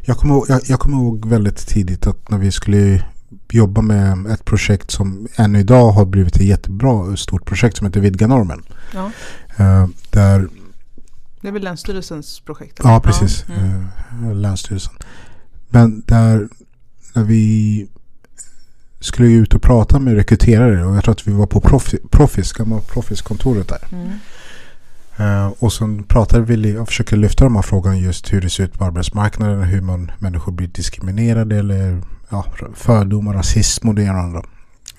jag, 0.01 0.17
kommer 0.17 0.33
ihåg, 0.33 0.45
jag, 0.49 0.61
jag 0.65 0.79
kommer 0.79 0.97
ihåg 0.97 1.25
väldigt 1.25 1.67
tidigt 1.67 2.07
att 2.07 2.29
när 2.29 2.37
vi 2.37 2.51
skulle 2.51 3.05
jobba 3.51 3.81
med 3.81 4.25
ett 4.25 4.45
projekt 4.45 4.91
som 4.91 5.27
än 5.35 5.55
idag 5.55 5.91
har 5.91 6.05
blivit 6.05 6.35
ett 6.35 6.41
jättebra 6.41 7.17
stort 7.17 7.45
projekt 7.45 7.77
som 7.77 7.87
heter 7.87 7.99
Vidga 7.99 8.27
normen. 8.27 8.63
Ja. 8.93 9.11
Eh, 9.57 9.87
där, 10.09 10.49
Det 11.41 11.47
är 11.47 11.51
väl 11.51 11.63
Länsstyrelsens 11.63 12.39
projekt? 12.39 12.79
ja, 12.83 13.01
precis. 13.03 13.45
Ja. 13.47 13.53
Mm. 13.53 14.41
Länsstyrelsen. 14.41 14.93
Men 15.69 16.03
där 16.05 16.49
när 17.13 17.23
vi 17.23 17.87
skulle 18.99 19.27
ut 19.29 19.53
och 19.53 19.61
prata 19.61 19.99
med 19.99 20.15
rekryterare 20.15 20.85
och 20.85 20.95
jag 20.95 21.03
tror 21.03 21.11
att 21.11 21.27
vi 21.27 21.31
var 21.31 21.45
på 21.45 21.59
Profi- 21.59 22.07
Profis, 22.11 22.51
gamla 22.53 22.79
Profis-kontoret 22.79 23.67
där. 23.67 23.87
Mm. 23.91 24.09
Eh, 25.17 25.53
och 25.59 25.73
sen 25.73 26.03
pratade 26.03 26.43
vi 26.43 26.77
och 26.77 26.87
försökte 26.87 27.15
lyfta 27.15 27.43
de 27.43 27.55
här 27.55 27.61
frågorna 27.61 27.97
just 27.97 28.33
hur 28.33 28.41
det 28.41 28.49
ser 28.49 28.63
ut 28.63 28.73
på 28.73 28.85
arbetsmarknaden, 28.85 29.63
hur 29.63 29.81
man, 29.81 30.11
människor 30.19 30.51
blir 30.51 30.67
diskriminerade 30.67 31.57
eller 31.57 32.01
ja, 32.29 32.45
fördomar, 32.75 33.33
rasism 33.33 33.89
och 33.89 33.95
det 33.95 34.03
ena 34.03 34.13
och 34.17 34.23
andra. 34.23 34.41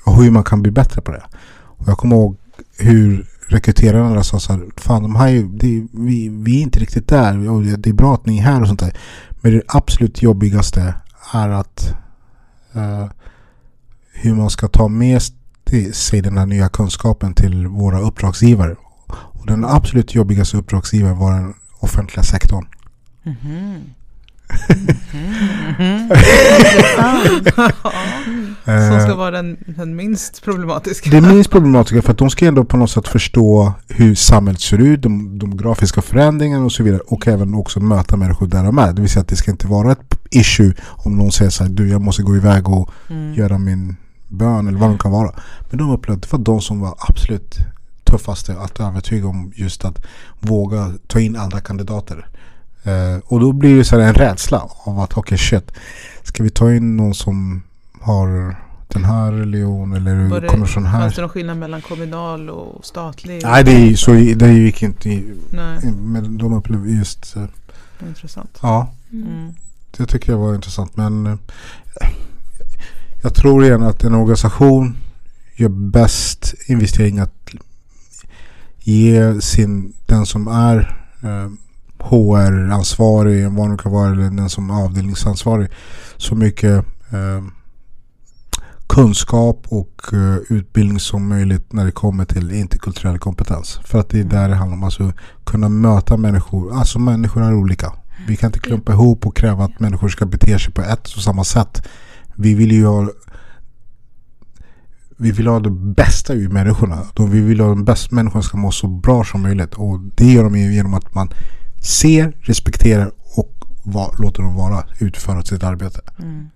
Och 0.05 0.23
hur 0.23 0.31
man 0.31 0.45
kan 0.45 0.63
bli 0.63 0.73
bättre 0.73 1.01
på 1.01 1.13
det. 1.13 1.23
Och 1.53 1.89
jag 1.89 1.99
kommer 1.99 2.17
ihåg 2.17 2.37
hur 2.79 3.27
rekryterarna 3.49 4.23
sa 4.25 4.41
så 4.41 4.53
här, 4.53 4.63
fan 4.77 5.03
de 5.03 5.17
här, 5.17 5.27
är 5.27 5.33
ju- 5.33 5.49
det, 5.49 5.87
vi, 5.93 6.29
vi 6.29 6.59
är 6.59 6.63
inte 6.63 6.79
riktigt 6.81 7.09
där 7.09 7.51
och 7.51 7.63
det 7.63 7.91
är 7.91 7.95
bra 7.95 8.15
att 8.15 8.27
ni 8.27 8.39
är 8.39 8.43
här 8.43 8.61
och 8.61 8.67
sånt 8.69 8.81
där. 8.81 8.97
Men 9.41 9.53
det 9.53 9.63
absolut 9.67 10.23
jobbigaste 10.23 10.95
är 11.33 11.49
att 11.49 11.95
eh, 12.75 13.07
hur 14.23 14.35
man 14.35 14.51
ska 14.51 14.69
ta 14.69 14.89
med 14.89 15.23
sig 15.93 16.21
den 16.23 16.39
här 16.39 16.47
nya 16.47 16.69
kunskapen 16.69 17.35
till 17.35 17.67
våra 17.67 18.01
uppdragsgivare. 18.01 18.77
Och 19.11 19.47
den 19.47 19.65
absolut 19.65 20.15
jobbigaste 20.15 20.57
uppdragsgivaren 20.57 21.19
var 21.19 21.33
den 21.33 21.55
offentliga 21.81 22.23
sektorn. 22.25 22.67
Mhm. 23.25 23.81
Eh, 28.65 28.89
Som 28.91 29.01
ska 29.01 29.15
vara 29.15 29.31
den, 29.31 29.57
den 29.67 29.97
minst 29.97 30.43
problematiska. 30.45 31.11
Det 31.11 31.21
minst 31.21 31.51
problematiska 31.51 32.03
för 32.03 32.13
att 32.13 32.19
de 32.19 32.31
ska 32.31 32.47
ändå 32.47 32.65
på 32.65 32.77
något 32.77 32.91
sätt 32.91 33.09
förstå 33.09 33.73
hur 33.89 34.15
samhället 34.15 34.61
ser 34.61 34.79
ut, 34.79 35.03
de 35.03 35.39
demografiska 35.39 36.03
förändringarna 36.03 36.65
och 36.65 36.73
så 36.73 36.83
vidare. 36.83 37.01
Och 37.07 37.29
även 37.29 37.55
också 37.55 37.81
möta 37.81 38.17
människor 38.17 38.47
där 38.47 38.65
de 38.65 38.79
är. 38.79 38.93
Det 38.93 39.01
vill 39.03 39.11
säga 39.11 39.21
att 39.21 39.29
det 39.29 39.37
ska 39.37 39.51
inte 39.51 39.67
vara 39.67 39.93
ett 39.93 40.19
issue 40.31 40.75
om 40.89 41.17
någon 41.17 41.33
säger 41.33 41.51
så 41.51 41.65
här, 41.65 41.71
du 41.71 41.89
jag 41.89 42.01
måste 42.01 42.23
gå 42.23 42.37
iväg 42.37 42.69
och 42.69 42.91
Mm. 43.11 43.35
göra 43.35 43.59
min 43.59 43.97
bön 44.31 44.69
eller 44.69 44.79
vad 44.79 44.91
det 44.91 44.99
kan 44.99 45.11
vara. 45.11 45.35
Men 45.71 45.79
de 45.79 45.91
upplevde 45.91 46.21
det 46.21 46.33
var 46.33 46.39
de 46.45 46.61
som 46.61 46.81
var 46.81 46.95
absolut 46.99 47.59
tuffaste 48.05 48.59
att 48.59 48.81
övertyga 48.81 49.27
om 49.29 49.53
just 49.55 49.85
att 49.85 49.99
våga 50.41 50.93
ta 51.07 51.21
in 51.21 51.37
andra 51.37 51.61
kandidater. 51.61 52.27
Eh, 52.83 53.19
och 53.25 53.41
då 53.41 53.53
blir 53.53 53.77
det 53.77 53.85
så 53.85 53.99
här 54.01 54.09
en 54.09 54.15
rädsla 54.15 54.63
av 54.85 55.01
att 55.01 55.17
okej 55.17 55.39
shit, 55.39 55.73
ska 56.23 56.43
vi 56.43 56.51
ta 56.51 56.73
in 56.75 56.97
någon 56.97 57.15
som 57.15 57.63
har 58.01 58.57
den 58.89 59.05
här 59.05 59.33
religion 59.33 59.91
Var 59.91 59.97
eller 59.97 60.41
det- 60.41 60.49
kommer 60.49 60.67
från 60.67 60.87
här? 60.87 61.01
Fanns 61.01 61.15
det 61.15 61.21
någon 61.21 61.31
skillnad 61.31 61.57
mellan 61.59 61.81
kommunal 61.83 62.51
och 62.51 62.85
statlig? 62.85 63.41
Nej, 63.45 63.65
det, 63.65 63.71
är, 63.73 63.95
så, 63.95 64.11
det 64.13 64.53
gick 64.53 64.83
inte. 64.83 65.09
Nej, 65.51 65.93
Men 65.93 66.39
de 66.39 66.53
upplevde 66.53 66.91
just, 66.91 67.37
eh, 67.37 67.45
intressant. 68.09 68.59
ja, 68.63 68.93
Mm. 69.13 69.55
det 69.97 70.07
tycker 70.07 70.33
jag 70.33 70.39
var 70.39 70.55
intressant. 70.55 70.97
Men 70.97 71.27
eh, 71.27 71.37
jag 73.23 73.35
tror 73.35 73.65
igen 73.65 73.83
att 73.83 74.05
en 74.05 74.15
organisation 74.15 74.97
gör 75.57 75.69
bäst 75.69 76.55
investering 76.67 77.19
att 77.19 77.51
ge 78.79 79.41
sin, 79.41 79.93
den 80.07 80.27
som 80.27 80.49
är 80.49 81.07
eh, 81.23 81.51
HR-ansvarig, 81.99 83.51
vad 83.51 83.71
det 83.71 83.79
kan 83.79 83.93
vara, 83.93 84.11
eller 84.11 84.23
den 84.23 84.51
som 84.51 84.71
är 84.71 84.85
avdelningsansvarig, 84.85 85.69
så 86.17 86.35
mycket 86.35 86.85
eh, 87.11 87.45
kunskap 88.87 89.67
och 89.69 90.13
eh, 90.13 90.37
utbildning 90.49 91.01
som 91.01 91.29
möjligt 91.29 91.73
när 91.73 91.85
det 91.85 91.93
kommer 91.93 92.25
till 92.25 92.53
interkulturell 92.53 93.19
kompetens. 93.19 93.81
För 93.85 94.01
att 94.01 94.09
det 94.09 94.21
är 94.21 94.25
där 94.25 94.49
det 94.49 94.55
handlar 94.55 94.77
om. 94.77 94.85
Alltså 94.85 95.13
kunna 95.45 95.69
möta 95.69 96.17
människor. 96.17 96.75
Alltså 96.75 96.99
människor 96.99 97.43
är 97.43 97.55
olika. 97.55 97.93
Vi 98.27 98.37
kan 98.37 98.49
inte 98.49 98.59
klumpa 98.59 98.93
ihop 98.93 99.27
och 99.27 99.37
kräva 99.37 99.65
att 99.65 99.81
människor 99.81 100.09
ska 100.09 100.27
bete 100.27 100.59
sig 100.59 100.73
på 100.73 100.83
ett 100.83 101.09
och 101.17 101.23
samma 101.23 101.45
sätt. 101.45 101.89
Vi 102.41 102.55
vill 102.55 102.73
ju 102.73 102.87
ha 102.87 103.09
vi 105.17 105.31
vill 105.33 105.47
ha 105.47 105.61
det 105.61 105.71
bästa 105.71 106.33
ur 106.35 106.49
människorna. 106.49 106.99
De- 107.15 107.31
Vi 107.31 107.41
vill 107.41 107.61
ha 107.61 107.69
de 107.69 107.85
bästa 107.85 108.15
människorna 108.15 108.43
ska 108.43 108.57
må 108.57 108.71
så 108.73 108.87
bra 108.89 109.25
som 109.25 109.43
möjligt. 109.43 109.75
Och 109.75 110.01
det 110.01 110.33
gör 110.33 110.45
de 110.45 110.57
genom 110.57 110.95
att 110.95 111.15
man 111.15 111.29
ser, 111.83 112.33
respekterar 112.41 113.13
och 113.37 113.65
va, 113.85 114.15
låter 114.19 114.43
dem 114.43 114.55
vara, 114.55 114.85
utföra 115.01 115.43
sitt 115.43 115.63
arbete. 115.63 116.01
Mm. 116.19 116.47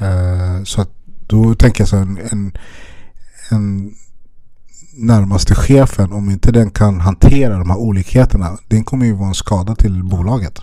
Eh, 0.00 0.64
så 0.64 0.80
att 0.82 0.90
då 1.26 1.54
tänker 1.54 1.80
jag 1.80 1.88
så 1.88 1.96
en, 1.96 2.18
en, 2.32 2.52
en 3.50 3.94
närmaste 4.96 5.54
chefen, 5.54 6.12
om 6.12 6.30
inte 6.30 6.52
den 6.52 6.70
kan 6.70 7.00
hantera 7.00 7.58
de 7.58 7.70
här 7.70 7.78
olikheterna, 7.78 8.58
den 8.68 8.84
kommer 8.84 9.06
ju 9.06 9.12
vara 9.12 9.28
en 9.28 9.34
skada 9.34 9.74
till 9.74 10.04
bolaget. 10.04 10.60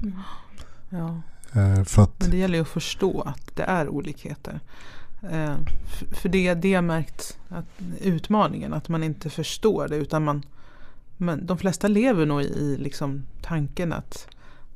Ja. 0.89 1.21
Eh, 1.57 1.83
för 1.83 2.03
att, 2.03 2.19
Men 2.19 2.29
det 2.31 2.37
gäller 2.37 2.55
ju 2.55 2.61
att 2.61 2.67
förstå 2.67 3.21
att 3.21 3.55
det 3.55 3.63
är 3.63 3.89
olikheter. 3.89 4.59
Eh, 5.31 5.55
för 6.11 6.29
det 6.29 6.47
är 6.47 6.55
det 6.55 6.69
jag 6.69 6.83
märkt 6.83 7.37
att 7.49 7.65
utmaningen, 8.01 8.73
att 8.73 8.89
man 8.89 9.03
inte 9.03 9.29
förstår 9.29 9.87
det 9.87 9.95
utan 9.95 10.23
man, 10.23 10.43
men 11.17 11.45
de 11.45 11.57
flesta 11.57 11.87
lever 11.87 12.25
nog 12.25 12.41
i 12.41 12.77
liksom 12.77 13.25
tanken 13.41 13.93
att 13.93 14.27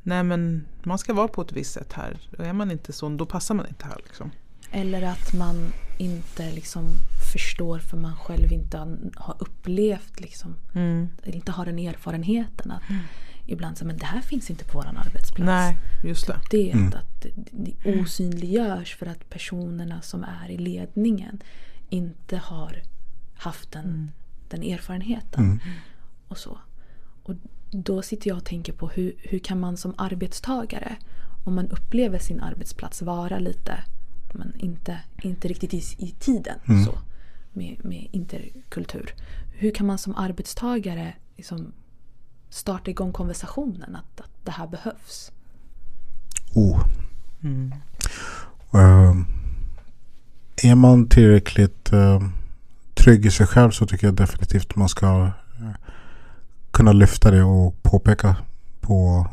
nej 0.03 0.23
men 0.23 0.65
man 0.84 0.97
ska 0.97 1.13
vara 1.13 1.27
på 1.27 1.41
ett 1.41 1.51
visst 1.51 1.73
sätt 1.73 1.93
här. 1.93 2.17
Och 2.38 2.45
är 2.45 2.53
man 2.53 2.71
inte 2.71 2.93
så, 2.93 3.09
då 3.09 3.25
passar 3.25 3.55
man 3.55 3.67
inte 3.67 3.86
här. 3.86 3.97
Liksom. 4.05 4.32
Eller 4.71 5.01
att 5.01 5.34
man 5.34 5.73
inte 5.97 6.51
liksom 6.51 6.86
förstår 7.34 7.79
för 7.79 7.97
man 7.97 8.15
själv 8.15 8.51
inte 8.51 8.77
har- 9.15 9.36
upplevt 9.39 10.19
liksom, 10.19 10.55
eller 11.23 11.36
inte 11.36 11.51
har 11.51 11.65
den 11.65 11.79
erfarenheten 11.79 12.71
att 12.71 12.82
ibland 13.51 13.77
så 13.77 13.85
men 13.85 13.97
det 13.97 14.05
här 14.05 14.21
finns 14.21 14.49
inte 14.49 14.65
på 14.65 14.77
våran 14.77 14.97
arbetsplats. 14.97 15.45
Nej, 15.45 15.77
just 16.03 16.27
det. 16.27 16.39
Det 16.51 16.71
är 16.71 16.75
Mm. 16.75 16.87
att, 16.87 17.25
det- 17.51 17.99
osynliggörs 18.01 18.95
för 18.95 19.05
att 19.05 19.29
personerna 19.29 20.01
som 20.01 20.23
är 20.23 20.49
i 20.49 20.57
ledningen 20.57 21.41
inte 21.89 22.37
har 22.37 22.81
haft 23.33 23.71
den, 23.71 24.11
den 24.49 24.63
erfarenheten. 24.63 25.43
Mm. 25.43 25.59
Och 26.27 26.37
så. 26.37 26.59
Och 27.23 27.35
då 27.71 28.01
sitter 28.01 28.27
jag 28.29 28.37
och 28.37 28.45
tänker 28.45 28.73
på 28.73 28.87
hur, 28.87 29.13
hur 29.17 29.39
kan 29.39 29.59
man 29.59 29.77
som 29.77 29.93
arbetstagare 29.97 30.95
om 31.43 31.55
man 31.55 31.67
upplever 31.67 32.19
sin 32.19 32.39
arbetsplats 32.39 33.01
vara 33.01 33.39
lite 33.39 33.83
men 34.33 34.53
inte, 34.59 34.99
inte 35.21 35.47
riktigt 35.47 35.73
i, 35.73 35.83
i 36.05 36.11
tiden 36.19 36.59
Mm. 36.67 36.85
så 36.85 36.97
med, 37.53 37.85
med 37.85 38.07
interkultur. 38.11 39.13
Hur 39.51 39.71
kan 39.71 39.85
man 39.85 39.97
som 39.97 40.15
arbetstagare 40.15 41.13
liksom 41.37 41.73
starta 42.51 42.91
igång 42.91 43.11
konversationen 43.11 43.95
att, 43.95 44.21
att 44.21 44.31
det 44.43 44.51
här 44.51 44.67
behövs? 44.67 45.31
oh, 46.53 46.83
Mm. 47.43 47.73
eh, 48.73 49.15
är 50.63 50.75
man 50.75 51.07
tillräckligt 51.07 51.93
eh, 51.93 52.21
trygg 52.93 53.25
i 53.25 53.31
sig 53.31 53.47
själv 53.47 53.71
så 53.71 53.85
tycker 53.85 54.07
jag 54.07 54.15
definitivt 54.15 54.75
man 54.75 54.89
ska 54.89 55.31
eh, 55.61 55.75
kunna 56.71 56.91
lyfta 56.91 57.31
det 57.31 57.43
och 57.43 57.83
påpeka 57.83 58.35
på 58.81 59.27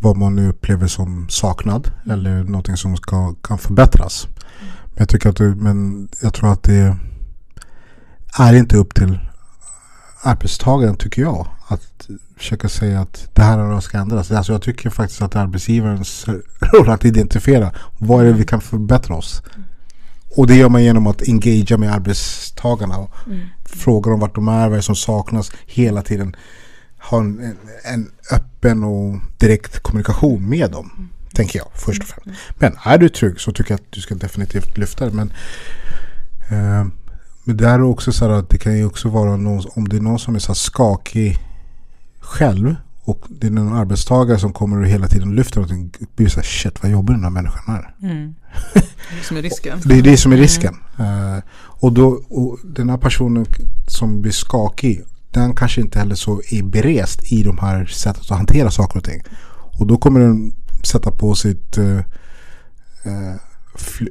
vad 0.00 0.16
man 0.16 0.34
nu 0.36 0.48
upplever 0.48 0.86
som 0.86 1.28
saknad 1.28 1.90
eller 2.10 2.44
någonting 2.44 2.76
som 2.76 2.96
ska, 2.96 3.34
kan 3.42 3.58
förbättras. 3.58 4.28
Men 4.84 4.94
jag, 4.96 5.08
tycker 5.08 5.28
att 5.28 5.36
det, 5.36 5.54
men 5.54 6.08
jag 6.22 6.34
tror 6.34 6.52
att 6.52 6.62
det 6.62 6.96
är 8.38 8.54
inte 8.54 8.76
upp 8.76 8.94
till 8.94 9.18
arbetstagaren 10.22 10.96
tycker 10.96 11.22
jag 11.22 11.48
att 11.68 12.08
försöka 12.36 12.68
säga 12.68 13.00
att 13.00 13.28
det 13.32 13.42
här 13.42 13.58
här 13.58 13.80
ska 13.80 13.98
ändras. 13.98 14.30
Alltså 14.30 14.52
jag 14.52 14.62
tycker 14.62 14.90
faktiskt 14.90 15.22
att 15.22 15.36
arbetsgivarens 15.36 16.26
roll 16.60 16.90
att 16.90 17.04
identifiera 17.04 17.72
vad 17.98 18.20
är 18.20 18.24
det 18.24 18.32
vi 18.32 18.44
kan 18.44 18.60
förbättra 18.60 19.14
oss. 19.16 19.42
Och 20.36 20.46
det 20.46 20.54
gör 20.54 20.68
man 20.68 20.84
genom 20.84 21.06
att 21.06 21.28
engagera 21.28 21.78
med 21.78 21.92
arbetstagarna 21.92 22.98
och 22.98 23.10
fråga 23.64 24.10
dem 24.10 24.20
vart 24.20 24.34
de 24.34 24.48
är, 24.48 24.68
vad 24.68 24.78
är 24.78 24.82
som 24.82 24.96
saknas 24.96 25.52
hela 25.66 26.02
tiden. 26.02 26.36
Ha 26.98 27.18
en, 27.18 27.40
en, 27.40 27.56
en 27.84 28.10
öppen 28.32 28.84
och 28.84 29.20
direkt 29.38 29.80
kommunikation 29.80 30.48
med 30.48 30.70
dem. 30.70 31.08
Tänker 31.32 31.58
jag 31.58 31.68
först 31.74 32.02
och 32.02 32.08
främst. 32.08 32.40
Men 32.58 32.76
är 32.84 32.98
du 32.98 33.08
trygg 33.08 33.40
så 33.40 33.52
tycker 33.52 33.70
jag 33.70 33.80
att 33.80 33.92
du 33.92 34.00
ska 34.00 34.14
definitivt 34.14 34.78
lyfta 34.78 35.04
det. 35.04 35.12
Men, 35.12 35.32
eh, 36.50 36.86
men 37.48 37.56
det 37.56 37.68
här 37.68 37.78
är 37.78 37.82
också 37.82 38.12
så 38.12 38.24
här 38.24 38.32
att 38.32 38.50
det 38.50 38.58
kan 38.58 38.76
ju 38.76 38.84
också 38.84 39.08
vara 39.08 39.36
någon, 39.36 39.64
om 39.74 39.88
det 39.88 39.96
är 39.96 40.00
någon 40.00 40.18
som 40.18 40.34
är 40.34 40.38
så 40.38 40.54
skakig 40.54 41.38
själv 42.20 42.74
och 43.04 43.24
det 43.28 43.46
är 43.46 43.50
någon 43.50 43.76
arbetstagare 43.76 44.38
som 44.38 44.52
kommer 44.52 44.80
och 44.80 44.86
hela 44.86 45.08
tiden 45.08 45.34
lyfter 45.34 45.60
någonting. 45.60 46.08
Blir 46.16 46.28
så 46.28 46.36
här, 46.36 46.44
shit 46.44 46.82
vad 46.82 46.92
jobbig 46.92 47.14
den 47.16 47.22
här 47.22 47.30
människan 47.30 47.74
är. 47.74 47.94
Mm. 48.02 48.34
Det 48.74 49.18
är 49.18 49.22
som 49.22 49.36
är 49.36 49.42
risken. 49.42 49.80
Det 49.84 49.98
är 49.98 50.02
det 50.02 50.16
som 50.16 50.32
är 50.32 50.36
risken. 50.36 50.74
Eh, 50.98 51.38
Och, 51.58 51.92
då, 51.92 52.08
och 52.28 52.58
den 52.64 52.90
här 52.90 52.98
personen 52.98 53.46
som 53.86 54.22
blir 54.22 54.32
skakig, 54.32 55.04
den 55.30 55.54
kanske 55.54 55.80
inte 55.80 55.98
heller 55.98 56.14
så 56.14 56.42
är 56.50 56.62
berest 56.62 57.32
i 57.32 57.42
de 57.42 57.58
här 57.58 57.86
sättet 57.86 58.22
att 58.22 58.38
hantera 58.38 58.70
saker 58.70 58.98
och 58.98 59.04
ting. 59.04 59.22
Och 59.78 59.86
då 59.86 59.96
kommer 59.96 60.20
den 60.20 60.52
sätta 60.82 61.10
på 61.10 61.34
sitt 61.34 61.78
uh, 61.78 61.98
uh, 63.06 63.34
fly, 63.74 64.08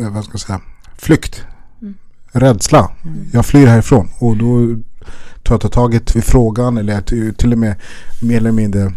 uh, 0.00 0.10
vad 0.10 0.24
ska 0.24 0.32
jag 0.32 0.40
säga, 0.40 0.60
flykt. 0.96 1.46
Rädsla. 2.32 2.90
Jag 3.32 3.46
flyr 3.46 3.66
härifrån. 3.66 4.08
Och 4.18 4.36
då 4.36 4.76
tar 5.42 5.58
jag 5.62 5.72
taget 5.72 6.16
i 6.16 6.22
frågan 6.22 6.78
eller 6.78 7.00
till 7.32 7.52
och 7.52 7.58
med 7.58 7.74
mer 8.22 8.36
eller 8.36 8.52
mindre 8.52 8.92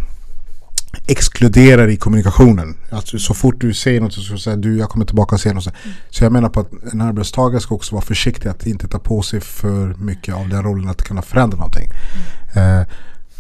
exkluderar 1.07 1.87
i 1.87 1.97
kommunikationen. 1.97 2.77
Alltså, 2.91 3.19
så 3.19 3.33
fort 3.33 3.55
du 3.61 3.73
säger 3.73 4.01
något 4.01 4.13
så 4.13 4.37
ska 4.37 4.55
du 4.55 4.77
jag 4.77 4.89
kommer 4.89 5.05
tillbaka 5.05 5.35
och 5.35 5.41
säger 5.41 5.53
något. 5.53 5.67
Så 6.09 6.23
jag 6.23 6.31
menar 6.31 6.49
på 6.49 6.59
att 6.59 6.71
en 6.93 7.01
arbetstagare 7.01 7.61
ska 7.61 7.75
också 7.75 7.95
vara 7.95 8.05
försiktig 8.05 8.49
att 8.49 8.65
inte 8.65 8.87
ta 8.87 8.99
på 8.99 9.21
sig 9.21 9.41
för 9.41 9.95
mycket 9.97 10.35
av 10.35 10.49
den 10.49 10.63
rollen 10.63 10.89
att 10.89 11.03
kunna 11.03 11.21
förändra 11.21 11.57
någonting. 11.57 11.89
Mm. 12.53 12.79
Eh, 12.79 12.87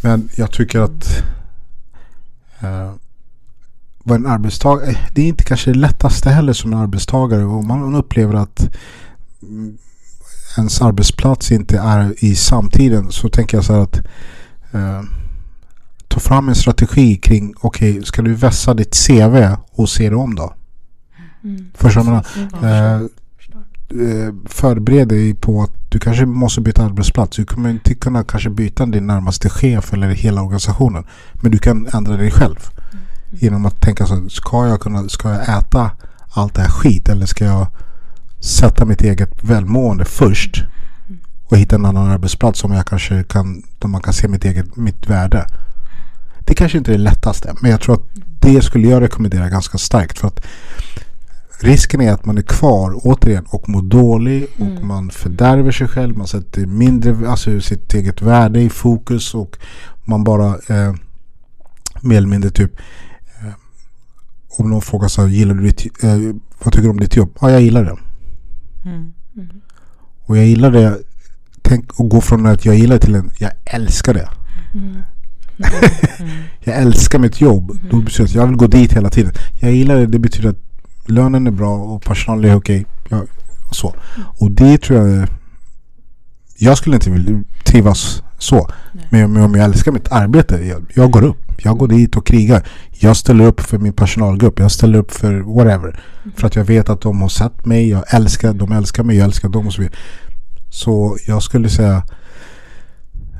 men 0.01 0.29
jag 0.35 0.51
tycker 0.51 0.79
att 0.79 1.23
eh, 2.59 2.93
vad 4.03 4.15
en 4.15 4.25
arbetstagare, 4.25 4.89
eh, 4.89 4.97
det 5.13 5.21
är 5.21 5.27
inte 5.27 5.43
kanske 5.43 5.71
det 5.71 5.79
lättaste 5.79 6.29
heller 6.29 6.53
som 6.53 6.73
en 6.73 6.79
arbetstagare. 6.79 7.43
Om 7.43 7.67
man 7.67 7.95
upplever 7.95 8.33
att 8.33 8.69
ens 10.57 10.81
arbetsplats 10.81 11.51
inte 11.51 11.77
är 11.77 12.13
i 12.17 12.35
samtiden 12.35 13.11
så 13.11 13.29
tänker 13.29 13.57
jag 13.57 13.65
så 13.65 13.73
här 13.73 13.79
att 13.79 13.97
eh, 14.71 15.01
ta 16.07 16.19
fram 16.19 16.49
en 16.49 16.55
strategi 16.55 17.15
kring 17.15 17.53
okej, 17.61 17.91
okay, 17.91 18.03
ska 18.03 18.21
du 18.21 18.33
vässa 18.33 18.73
ditt 18.73 19.07
CV 19.07 19.55
och 19.71 19.89
se 19.89 20.09
det 20.09 20.15
om 20.15 20.35
då? 20.35 20.53
Mm. 21.43 21.71
Förstår 21.73 22.03
man? 22.03 22.23
Eh, 22.63 23.01
eh, 24.01 24.33
förbered 24.45 25.07
dig 25.07 25.33
på 25.33 25.63
att 25.63 25.71
du 25.89 25.99
kanske 25.99 26.25
måste 26.25 26.61
byta 26.61 26.85
arbetsplats. 26.85 27.37
Du 27.37 27.45
kommer 27.45 27.69
inte 27.69 27.93
kunna 27.95 28.23
kanske 28.23 28.49
byta 28.49 28.85
din 28.85 29.07
närmaste 29.07 29.49
chef 29.49 29.93
eller 29.93 30.07
hela 30.07 30.41
organisationen. 30.41 31.05
Men 31.33 31.51
du 31.51 31.57
kan 31.57 31.87
ändra 31.93 32.17
dig 32.17 32.31
själv. 32.31 32.69
Mm. 32.91 33.05
Genom 33.29 33.65
att 33.65 33.81
tänka 33.81 34.05
så 34.05 34.29
ska 34.29 34.67
jag 34.67 34.81
kunna, 34.81 35.09
ska 35.09 35.29
jag 35.29 35.57
äta 35.57 35.91
allt 36.29 36.53
det 36.53 36.61
här 36.61 36.69
skit 36.69 37.09
eller 37.09 37.25
ska 37.25 37.45
jag 37.45 37.67
sätta 38.41 38.85
mitt 38.85 39.01
eget 39.01 39.43
välmående 39.43 40.05
först 40.05 40.63
och 41.45 41.57
hitta 41.57 41.75
en 41.75 41.85
annan 41.85 42.07
arbetsplats 42.07 42.59
som 42.59 42.71
jag 42.71 42.85
kanske 42.85 43.23
kan, 43.23 43.63
där 43.79 43.87
man 43.87 44.01
kan 44.01 44.13
se 44.13 44.27
mitt 44.27 44.45
eget 44.45 44.75
mitt 44.75 45.09
värde. 45.09 45.45
Det 46.45 46.53
kanske 46.53 46.77
inte 46.77 46.91
är 46.91 46.97
det 46.97 47.03
lättaste, 47.03 47.55
men 47.61 47.71
jag 47.71 47.81
tror 47.81 47.95
att 47.95 48.05
det 48.39 48.61
skulle 48.61 48.87
jag 48.87 49.01
rekommendera 49.01 49.49
ganska 49.49 49.77
starkt 49.77 50.19
för 50.19 50.27
att 50.27 50.45
risken 51.59 52.01
är 52.01 52.13
att 52.13 52.25
man 52.25 52.37
är 52.37 52.41
kvar 52.41 52.99
återigen 53.03 53.45
och 53.49 53.69
mår 53.69 53.81
dålig 53.81 54.47
och 54.55 54.65
mm. 54.65 54.87
man 54.87 55.09
fördärver 55.09 55.71
sig 55.71 55.87
själv. 55.87 56.17
Man 56.17 56.27
sätter 56.27 56.65
mindre, 56.65 57.29
alltså 57.29 57.61
sitt 57.61 57.93
eget 57.93 58.21
värde 58.21 58.61
i 58.61 58.69
fokus 58.69 59.35
och 59.35 59.57
man 60.03 60.23
bara 60.23 60.47
eh, 60.47 60.93
mer 62.01 62.17
eller 62.17 62.27
mindre 62.27 62.49
typ 62.49 62.79
eh, 63.39 63.53
om 64.57 64.69
någon 64.69 64.81
frågar 64.81 65.07
så 65.07 65.21
här, 65.21 65.29
gillar 65.29 65.55
du 65.55 65.63
ditt, 65.63 66.03
eh, 66.03 66.17
vad 66.63 66.73
tycker 66.73 66.83
du 66.83 66.89
om 66.89 66.99
ditt 66.99 67.15
jobb? 67.15 67.37
Ja, 67.41 67.51
jag 67.51 67.61
gillar 67.61 67.83
det. 67.83 67.97
Mm. 68.85 69.13
Och 70.25 70.37
jag 70.37 70.45
gillar 70.45 70.71
det. 70.71 70.99
Tänk 71.61 71.89
att 71.89 72.09
gå 72.09 72.21
från 72.21 72.45
att 72.45 72.65
jag 72.65 72.75
gillar 72.75 72.97
till 72.97 73.15
en 73.15 73.31
jag 73.37 73.51
älskar 73.65 74.13
det. 74.13 74.29
Mm. 74.73 74.97
jag 76.59 76.75
älskar 76.75 77.19
mitt 77.19 77.41
jobb. 77.41 77.79
Då 77.91 78.01
betyder 78.01 78.23
det 78.23 78.29
att 78.29 78.35
jag 78.35 78.47
vill 78.47 78.57
gå 78.57 78.67
dit 78.67 78.93
hela 78.93 79.09
tiden. 79.09 79.33
Jag 79.59 79.71
gillar 79.71 79.95
det. 79.95 80.05
Det 80.05 80.19
betyder 80.19 80.49
att 80.49 80.59
lönen 81.05 81.47
är 81.47 81.51
bra 81.51 81.77
och 81.77 82.03
personalen 82.03 82.51
är 82.51 82.55
okej. 82.55 82.85
Okay. 83.05 83.19
så. 83.71 83.95
Och 84.39 84.51
det 84.51 84.77
tror 84.77 85.09
jag 85.09 85.27
jag 86.61 86.77
skulle 86.77 86.95
inte 86.95 87.09
vilja 87.09 87.43
trivas 87.63 88.23
så. 88.41 88.69
Men, 89.09 89.33
men 89.33 89.43
om 89.43 89.55
jag 89.55 89.65
älskar 89.65 89.91
mitt 89.91 90.11
arbete, 90.11 90.55
jag, 90.55 90.85
jag, 90.95 91.11
går 91.11 91.23
upp. 91.23 91.37
Jag 91.57 91.77
går 91.77 91.87
dit 91.87 92.15
och 92.15 92.25
krigar. 92.25 92.67
Jag 92.89 93.17
ställer 93.17 93.45
upp 93.45 93.61
för 93.61 93.77
min 93.77 93.93
personalgrupp. 93.93 94.59
Jag 94.59 94.71
ställer 94.71 94.99
upp 94.99 95.11
för 95.11 95.39
whatever. 95.39 95.87
Mm. 95.87 96.35
För 96.35 96.47
att 96.47 96.55
jag 96.55 96.63
vet 96.63 96.89
att 96.89 97.01
de 97.01 97.21
har 97.21 97.29
sett 97.29 97.65
mig. 97.65 97.89
Jag 97.89 98.03
älskar, 98.13 98.53
de 98.53 98.71
älskar 98.71 99.03
mig. 99.03 99.17
Jag 99.17 99.25
älskar 99.25 99.49
dem 99.49 99.67
och 99.67 99.73
så 99.73 99.81
vidare. 99.81 99.97
Så 100.69 101.17
jag 101.27 101.43
skulle 101.43 101.69
säga 101.69 102.03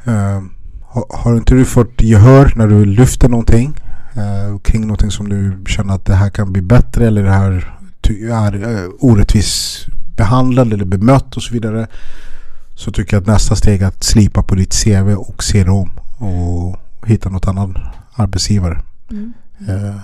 uh, 0.08 0.42
har, 0.82 1.18
har 1.18 1.38
inte 1.38 1.56
du 1.56 1.66
fått 1.66 2.02
gehör 2.02 2.54
när 2.56 2.68
du 2.68 2.86
lyfter 2.86 3.30
någonting 3.30 3.74
uh, 4.18 4.60
kring 4.60 4.82
någonting 4.82 5.12
som 5.12 5.30
du 5.30 5.64
känner 5.68 5.94
att 5.94 6.06
det 6.06 6.16
här 6.16 6.30
kan 6.30 6.52
bli 6.52 6.62
bättre 6.62 7.08
eller 7.08 7.24
det 7.24 7.32
här 7.32 7.64
är 8.32 8.84
uh, 8.84 8.90
orättvis 9.00 9.86
behandlad 10.16 10.74
eller 10.74 10.86
bemött 10.86 11.38
och 11.38 11.44
så 11.44 11.54
vidare 11.54 11.88
så 12.82 12.92
tycker 12.92 13.16
jag 13.16 13.22
att 13.22 13.28
nästa 13.28 13.56
steg 13.56 13.82
är 13.82 13.88
att 13.88 14.04
slipa 14.04 14.44
på 14.44 14.56
ditt 14.56 14.84
CV 14.84 15.14
och 15.16 15.44
se 15.44 15.64
det 15.64 15.72
om 15.72 15.92
och 16.18 17.08
hitta 17.08 17.30
något 17.30 17.48
annan 17.48 17.78
arbetsgivare. 18.14 18.82
Mm. 19.12 19.34
Uh. 19.70 20.02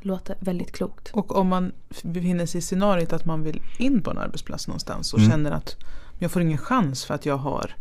Låter 0.00 0.36
väldigt 0.40 0.72
klokt. 0.72 1.10
Och 1.12 1.36
om 1.36 1.48
man 1.48 1.72
befinner 2.02 2.46
sig 2.46 2.58
i 2.58 2.62
scenariot 2.62 3.12
att 3.12 3.24
man 3.24 3.42
vill 3.42 3.62
in 3.78 4.02
på 4.02 4.10
en 4.10 4.18
arbetsplats 4.18 4.68
någonstans 4.68 5.12
och 5.12 5.18
mm. 5.18 5.30
känner 5.30 5.50
att 5.50 5.76
jag 6.18 6.30
får 6.30 6.42
ingen 6.42 6.58
chans 6.58 7.04
för 7.04 7.14
att 7.14 7.26
jag 7.26 7.36
har 7.36 7.74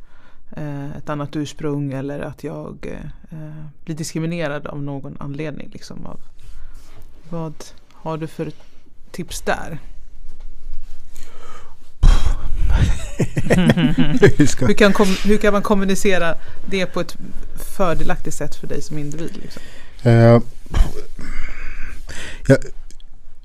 eh, 0.52 0.98
ett 0.98 1.10
annat 1.10 1.36
ursprung 1.36 1.94
eller 1.94 2.20
att 2.20 2.44
jag 2.44 2.88
eh, 3.32 3.66
blir 3.86 3.96
diskriminerad 3.96 4.68
av 4.68 4.84
någon 4.84 5.18
anledning. 5.20 5.70
Liksom, 5.74 6.06
av, 6.06 6.20
vad 7.30 7.54
har 7.94 8.18
du 8.18 8.28
för 8.28 8.52
tips 9.12 9.42
där? 9.42 9.80
Hur, 14.68 14.74
kan, 14.74 14.94
hur 15.24 15.38
kan 15.38 15.54
man 15.54 15.62
kommunicera 15.62 16.36
det 16.70 16.86
på 16.86 17.02
ett 17.02 17.18
fördelaktigt 17.78 18.36
sätt 18.36 18.56
för 18.56 18.68
dig 18.68 18.82
som 18.82 18.98
individ? 18.98 19.40
Liksom? 19.42 19.62
Uh, 20.06 20.42
jag, 22.48 22.58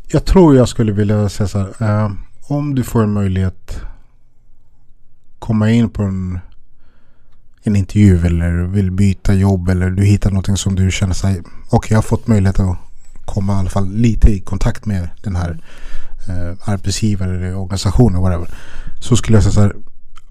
jag, 0.09 0.25
tror 0.25 0.57
jag 0.57 0.69
skulle 0.69 0.93
vilja 0.93 1.29
säga 1.29 1.49
så 1.49 1.59
här. 1.59 2.05
Uh, 2.05 2.13
om 2.47 2.75
du 2.75 2.83
får 2.83 3.03
en 3.03 3.13
möjlighet 3.13 3.81
komma 5.39 5.71
in 5.71 5.91
på 5.91 6.03
en, 6.03 6.39
en 7.63 7.77
intervju 7.77 8.27
eller 8.27 8.53
vill 8.53 8.91
byta 8.91 9.35
jobb 9.35 9.69
eller 9.69 9.91
du 9.91 10.05
hittar 10.05 10.31
någonting 10.31 10.57
som 10.57 10.75
du 10.75 10.91
känner 10.91 11.15
sig 11.15 11.41
okej 11.41 11.51
okay, 11.71 11.89
jag 11.91 11.99
har 11.99 12.03
fått 12.03 12.27
möjlighet 12.27 12.61
att 12.61 12.77
komma 13.25 13.53
i 13.53 13.57
alla 13.57 13.71
fall 13.71 13.93
lite 13.93 14.31
i 14.31 14.41
kontakt 14.41 14.87
med 14.87 15.09
den 15.23 15.37
här 15.37 15.59
eh, 16.29 16.73
arbetsgivare 16.73 17.37
eller 17.37 17.57
organisationer 17.57 18.21
whatever. 18.21 18.49
Så 19.01 19.17
skulle 19.17 19.37
jag 19.37 19.43
säga 19.43 19.53
så 19.53 19.61
här 19.61 19.75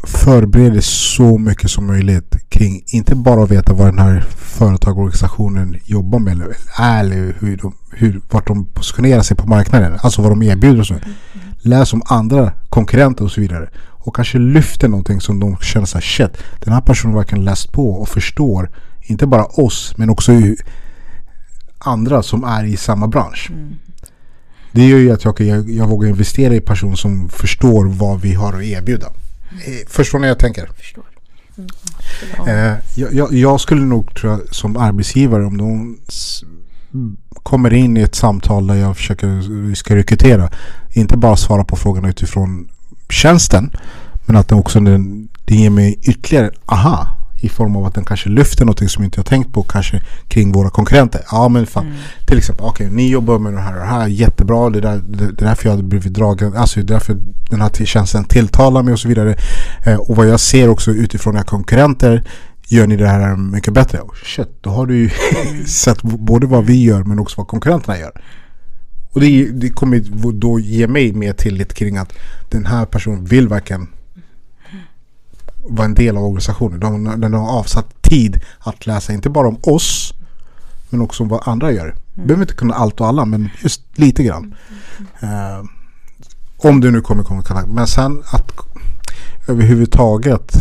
förbered 0.03 0.71
dig 0.71 0.81
så 0.81 1.37
mycket 1.37 1.69
som 1.69 1.87
möjligt 1.87 2.49
kring 2.49 2.83
inte 2.87 3.15
bara 3.15 3.43
att 3.43 3.51
veta 3.51 3.73
vad 3.73 3.87
den 3.87 3.99
här 3.99 4.21
företagsorganisationen 4.37 5.75
jobbar 5.85 6.19
med 6.19 6.33
eller 6.33 6.55
är 6.77 6.99
eller 6.99 7.35
hur 7.39 7.57
de, 7.57 7.75
hur, 7.91 8.21
vart 8.31 8.47
de 8.47 8.65
positionerar 8.65 9.21
sig 9.21 9.37
på 9.37 9.47
marknaden. 9.47 9.99
Alltså 10.01 10.21
vad 10.21 10.31
de 10.31 10.43
erbjuder 10.43 10.79
och 10.79 10.87
så. 10.87 10.95
Läs 11.61 11.93
om 11.93 12.01
andra 12.05 12.51
konkurrenter 12.69 13.23
och 13.23 13.31
så 13.31 13.41
vidare. 13.41 13.69
Och 13.77 14.15
kanske 14.15 14.37
lyfter 14.37 14.87
någonting 14.87 15.21
som 15.21 15.39
de 15.39 15.57
känner 15.57 15.85
så 15.85 15.97
här 15.97 16.01
shit. 16.01 16.37
Den 16.59 16.73
här 16.73 16.81
personen 16.81 17.15
verkligen 17.15 17.45
läst 17.45 17.71
på 17.71 17.89
och 17.89 18.09
förstår 18.09 18.69
inte 19.01 19.27
bara 19.27 19.45
oss 19.45 19.93
men 19.97 20.09
också 20.09 20.31
andra 21.77 22.23
som 22.23 22.43
är 22.43 22.63
i 22.63 22.77
samma 22.77 23.07
bransch. 23.07 23.49
Mm. 23.51 23.75
Det 24.73 24.85
gör 24.87 24.97
ju 24.97 25.11
att 25.11 25.23
jag, 25.23 25.41
jag, 25.41 25.69
jag 25.69 25.87
vågar 25.87 26.09
investera 26.09 26.55
i 26.55 26.61
personer 26.61 26.95
som 26.95 27.29
förstår 27.29 27.85
vad 27.85 28.21
vi 28.21 28.33
har 28.33 28.53
att 28.53 28.63
erbjuda. 28.63 29.07
Mm. 29.51 29.79
Förstår 29.87 30.19
ni 30.19 30.21
vad 30.21 30.29
jag 30.29 30.39
tänker? 30.39 30.69
Förstår. 30.77 31.03
Mm. 31.57 32.73
Eh, 32.73 32.77
jag, 32.95 33.33
jag, 33.33 33.61
skulle 33.61 33.81
nog 33.81 34.15
tror 34.15 34.31
jag, 34.31 34.55
som 34.55 34.77
arbetsgivare 34.77 35.45
om 35.45 35.57
de 35.57 35.97
kommer 37.43 37.73
in 37.73 37.97
i 37.97 38.01
ett 38.01 38.15
samtal 38.15 38.67
där 38.67 38.75
jag 38.75 38.97
försöker, 38.97 39.27
vi 39.67 39.75
ska 39.75 39.95
rekrytera. 39.95 40.49
Inte 40.91 41.17
bara 41.17 41.35
svara 41.35 41.63
på 41.63 41.75
frågorna 41.75 42.09
utifrån 42.09 42.69
tjänsten. 43.09 43.71
Men 44.25 44.35
att 44.35 44.47
det 44.47 44.55
också 44.55 44.79
det 45.45 45.55
ger 45.55 45.69
mig 45.69 45.99
ytterligare 46.01 46.51
aha 46.65 47.22
i 47.43 47.49
form 47.49 47.75
av 47.75 47.85
att 47.85 47.95
den 47.95 48.05
kanske 48.05 48.29
lyfter 48.29 48.65
någonting 48.65 48.89
som 48.89 49.03
inte 49.03 49.19
jag 49.19 49.25
tänkt 49.25 49.53
på 49.53 49.63
kanske 49.63 50.01
kring 50.27 50.51
våra 50.51 50.69
konkurrenter. 50.69 51.21
Ja 51.31 51.49
men 51.49 51.65
fan, 51.65 51.85
mm. 51.85 51.97
till 52.27 52.37
exempel, 52.37 52.65
okej 52.65 52.85
okay, 52.85 52.97
ni 52.97 53.09
jobbar 53.09 53.39
med 53.39 53.53
det 53.53 53.59
här 53.59 53.73
och 53.73 53.79
det 53.79 53.85
här, 53.85 54.07
jättebra, 54.07 54.69
det, 54.69 54.81
där, 54.81 55.01
det, 55.07 55.31
det 55.31 55.43
är 55.43 55.47
därför 55.47 55.65
jag 55.65 55.71
hade 55.71 55.83
blivit 55.83 56.13
dragen, 56.13 56.55
alltså 56.55 56.79
det 56.79 56.85
är 56.85 56.93
därför 56.93 57.17
den 57.49 57.61
här 57.61 57.85
tjänsten 57.85 58.23
tilltalar 58.23 58.83
mig 58.83 58.93
och 58.93 58.99
så 58.99 59.07
vidare. 59.07 59.35
Eh, 59.85 59.95
och 59.95 60.15
vad 60.15 60.27
jag 60.27 60.39
ser 60.39 60.69
också 60.69 60.91
utifrån 60.91 61.35
era 61.35 61.43
konkurrenter 61.43 62.23
gör 62.67 62.87
ni 62.87 62.95
det 62.97 63.07
här 63.07 63.35
mycket 63.35 63.73
bättre. 63.73 63.99
Oh, 63.99 64.13
shit, 64.25 64.49
då 64.61 64.69
har 64.69 64.85
du 64.85 64.97
ju 64.97 65.09
mm. 65.47 65.65
sett 65.85 66.01
både 66.01 66.47
vad 66.47 66.65
vi 66.65 66.83
gör 66.83 67.03
men 67.03 67.19
också 67.19 67.37
vad 67.37 67.47
konkurrenterna 67.47 67.99
gör. 67.99 68.21
Och 69.11 69.21
det, 69.21 69.51
det 69.51 69.69
kommer 69.69 70.03
då 70.31 70.59
ge 70.59 70.87
mig 70.87 71.13
mer 71.13 71.33
tillit 71.33 71.73
kring 71.73 71.97
att 71.97 72.13
den 72.49 72.65
här 72.65 72.85
personen 72.85 73.25
vill 73.25 73.47
verkligen 73.47 73.87
vara 75.63 75.85
en 75.85 75.93
del 75.93 76.17
av 76.17 76.23
organisationen. 76.23 76.79
De, 76.79 77.21
de 77.21 77.33
har 77.33 77.59
avsatt 77.59 78.01
tid 78.01 78.41
att 78.59 78.85
läsa 78.85 79.13
inte 79.13 79.29
bara 79.29 79.47
om 79.47 79.57
oss 79.63 80.13
men 80.89 81.01
också 81.01 81.23
om 81.23 81.29
vad 81.29 81.47
andra 81.47 81.71
gör. 81.71 81.85
Mm. 81.85 82.27
behöver 82.27 82.43
inte 82.43 82.53
kunna 82.53 82.73
allt 82.73 83.01
och 83.01 83.07
alla 83.07 83.25
men 83.25 83.49
just 83.63 83.81
lite 83.95 84.23
grann. 84.23 84.55
Mm. 85.19 85.59
Uh, 85.59 85.65
Om 86.57 86.79
du 86.79 86.91
nu 86.91 87.01
kommer 87.01 87.23
komma 87.23 87.41
i 87.41 87.43
kontakt. 87.43 87.67
Men 87.69 87.87
sen 87.87 88.23
att 88.25 88.51
överhuvudtaget. 89.47 90.53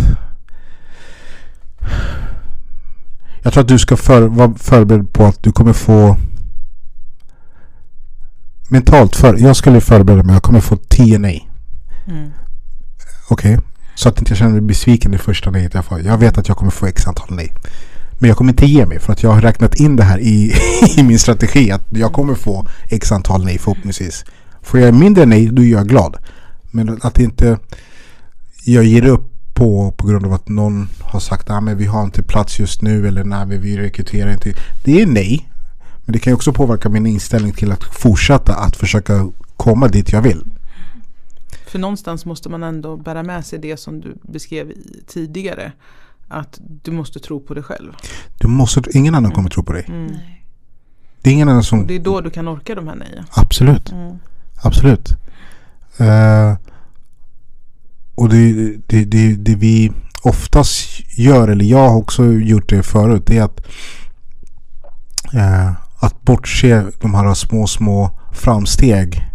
Jag 3.43 3.53
tror 3.53 3.63
att 3.63 3.69
du 3.69 3.79
ska 3.79 3.97
för, 3.97 4.23
vara 4.23 4.55
förberedd 4.55 5.13
på 5.13 5.25
att 5.25 5.43
du 5.43 5.53
kommer 5.53 5.73
få 5.73 6.17
mentalt 8.69 9.17
för. 9.17 9.39
Jag 9.39 9.57
skulle 9.57 9.81
förbereda 9.81 10.23
mig. 10.23 10.35
Jag 10.35 10.43
kommer 10.43 10.61
få 10.61 10.77
10 10.77 11.19
nej. 11.19 11.51
Mm. 12.07 12.31
Okej. 13.31 13.59
Så 13.95 14.09
att 14.09 14.19
inte 14.19 14.31
jag 14.31 14.39
känner 14.39 14.53
mig 14.53 14.61
besviken 14.61 15.15
i 15.15 15.19
första 15.19 15.51
nejet 15.51 15.75
jag 15.75 15.85
får. 15.85 16.01
Jag 16.01 16.19
vet 16.19 16.39
att 16.39 16.49
jag 16.49 16.57
kommer 16.57 16.71
få 16.71 16.87
x 16.87 17.07
antal 17.07 17.29
nej. 17.31 17.53
Men 18.19 18.29
jag 18.29 18.37
kommer 18.37 18.53
inte 18.53 18.67
ge 18.67 18.87
mig 18.87 18.99
för 18.99 19.13
att 19.13 19.23
jag 19.23 19.31
har 19.31 19.41
räknat 19.41 19.75
in 19.75 19.97
det 19.97 20.05
här 20.05 20.19
i, 20.19 20.55
i 20.97 21.03
min 21.03 21.19
strategi. 21.19 21.71
Att 21.71 21.87
jag 21.91 22.13
kommer 22.13 22.35
få 22.35 22.67
x 22.89 23.13
antal 23.13 23.45
nej 23.45 23.59
förhoppningsvis. 23.59 24.25
Får 24.63 24.81
jag 24.81 24.95
mindre 24.95 25.27
nej 25.27 25.47
då 25.47 25.63
är 25.63 25.67
jag 25.67 25.89
glad. 25.89 26.17
Men 26.71 26.99
att 27.03 27.19
inte 27.19 27.59
jag 28.65 28.85
ger 28.85 29.07
upp 29.07 29.33
på, 29.55 29.95
på 29.97 30.07
grund 30.07 30.27
av 30.27 30.33
att 30.33 30.49
någon 30.49 30.89
har 31.01 31.21
sagt 31.21 31.51
att 31.51 31.63
ah, 31.63 31.75
vi 31.75 31.87
har 31.87 32.05
inte 32.05 32.23
plats 32.23 32.59
just 32.59 32.83
nu 32.83 33.09
eller 33.09 33.25
nej 33.25 33.47
men 33.47 33.61
vi 33.61 33.77
rekryterar 33.77 34.33
inte. 34.33 34.53
Det 34.85 35.03
är 35.03 35.07
nej. 35.07 35.49
Men 36.05 36.13
det 36.13 36.19
kan 36.19 36.31
ju 36.31 36.35
också 36.35 36.53
påverka 36.53 36.89
min 36.89 37.07
inställning 37.07 37.53
till 37.53 37.73
att 37.73 37.85
fortsätta 37.85 38.55
att 38.55 38.77
försöka 38.77 39.31
komma 39.57 39.89
dit 39.89 40.13
jag 40.13 40.23
vill. 40.23 40.45
För 41.73 41.79
någonstans 41.79 42.25
måste 42.25 42.49
man 42.49 42.63
ändå 42.63 42.97
bära 42.97 43.23
med 43.23 43.47
sig 43.47 43.59
det 43.59 43.77
som 43.77 44.01
du 44.01 44.17
beskrev 44.23 44.73
tidigare. 45.07 45.73
Att 46.29 46.61
du 46.83 46.91
måste 46.91 47.19
tro 47.19 47.41
på 47.41 47.55
dig 47.55 47.63
själv. 47.63 47.93
Du 48.39 48.49
måste, 48.49 48.83
ingen 48.95 49.15
annan 49.15 49.33
kommer 49.33 49.51
tro 49.51 49.63
på 49.63 49.73
dig. 49.73 49.85
Mm. 49.89 50.13
Det 51.23 51.31
är 51.31 51.35
ingen 51.35 51.49
annan 51.49 51.59
Och 51.59 51.65
som... 51.65 51.87
det 51.87 51.95
är 51.95 51.99
då 51.99 52.21
du 52.21 52.31
kan 52.31 52.49
orka 52.49 52.75
de 52.75 52.89
här 52.89 52.95
nejen. 52.95 53.25
Absolut. 53.31 53.93
Mm. 53.93 54.19
Absolut. 54.63 55.11
Eh, 55.99 56.57
och 58.15 58.29
det, 58.29 58.53
det, 58.87 59.05
det, 59.05 59.35
det 59.37 59.55
vi 59.55 59.93
oftast 60.23 61.01
gör, 61.19 61.49
eller 61.49 61.65
jag 61.65 61.89
har 61.89 61.97
också 61.97 62.25
gjort 62.25 62.69
det 62.69 62.83
förut, 62.83 63.23
det 63.27 63.39
är 63.39 63.43
att, 63.43 63.61
eh, 65.35 65.73
att 66.01 66.23
bortse 66.23 66.85
de 67.01 67.15
här 67.15 67.35
små, 67.35 67.67
små 67.67 68.19
framsteg 68.33 69.32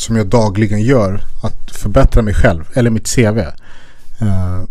som 0.00 0.16
jag 0.16 0.26
dagligen 0.26 0.82
gör. 0.82 1.24
Att 1.42 1.70
förbättra 1.72 2.22
mig 2.22 2.34
själv, 2.34 2.64
eller 2.74 2.90
mitt 2.90 3.14
CV. 3.14 3.38
Eh, 4.18 4.62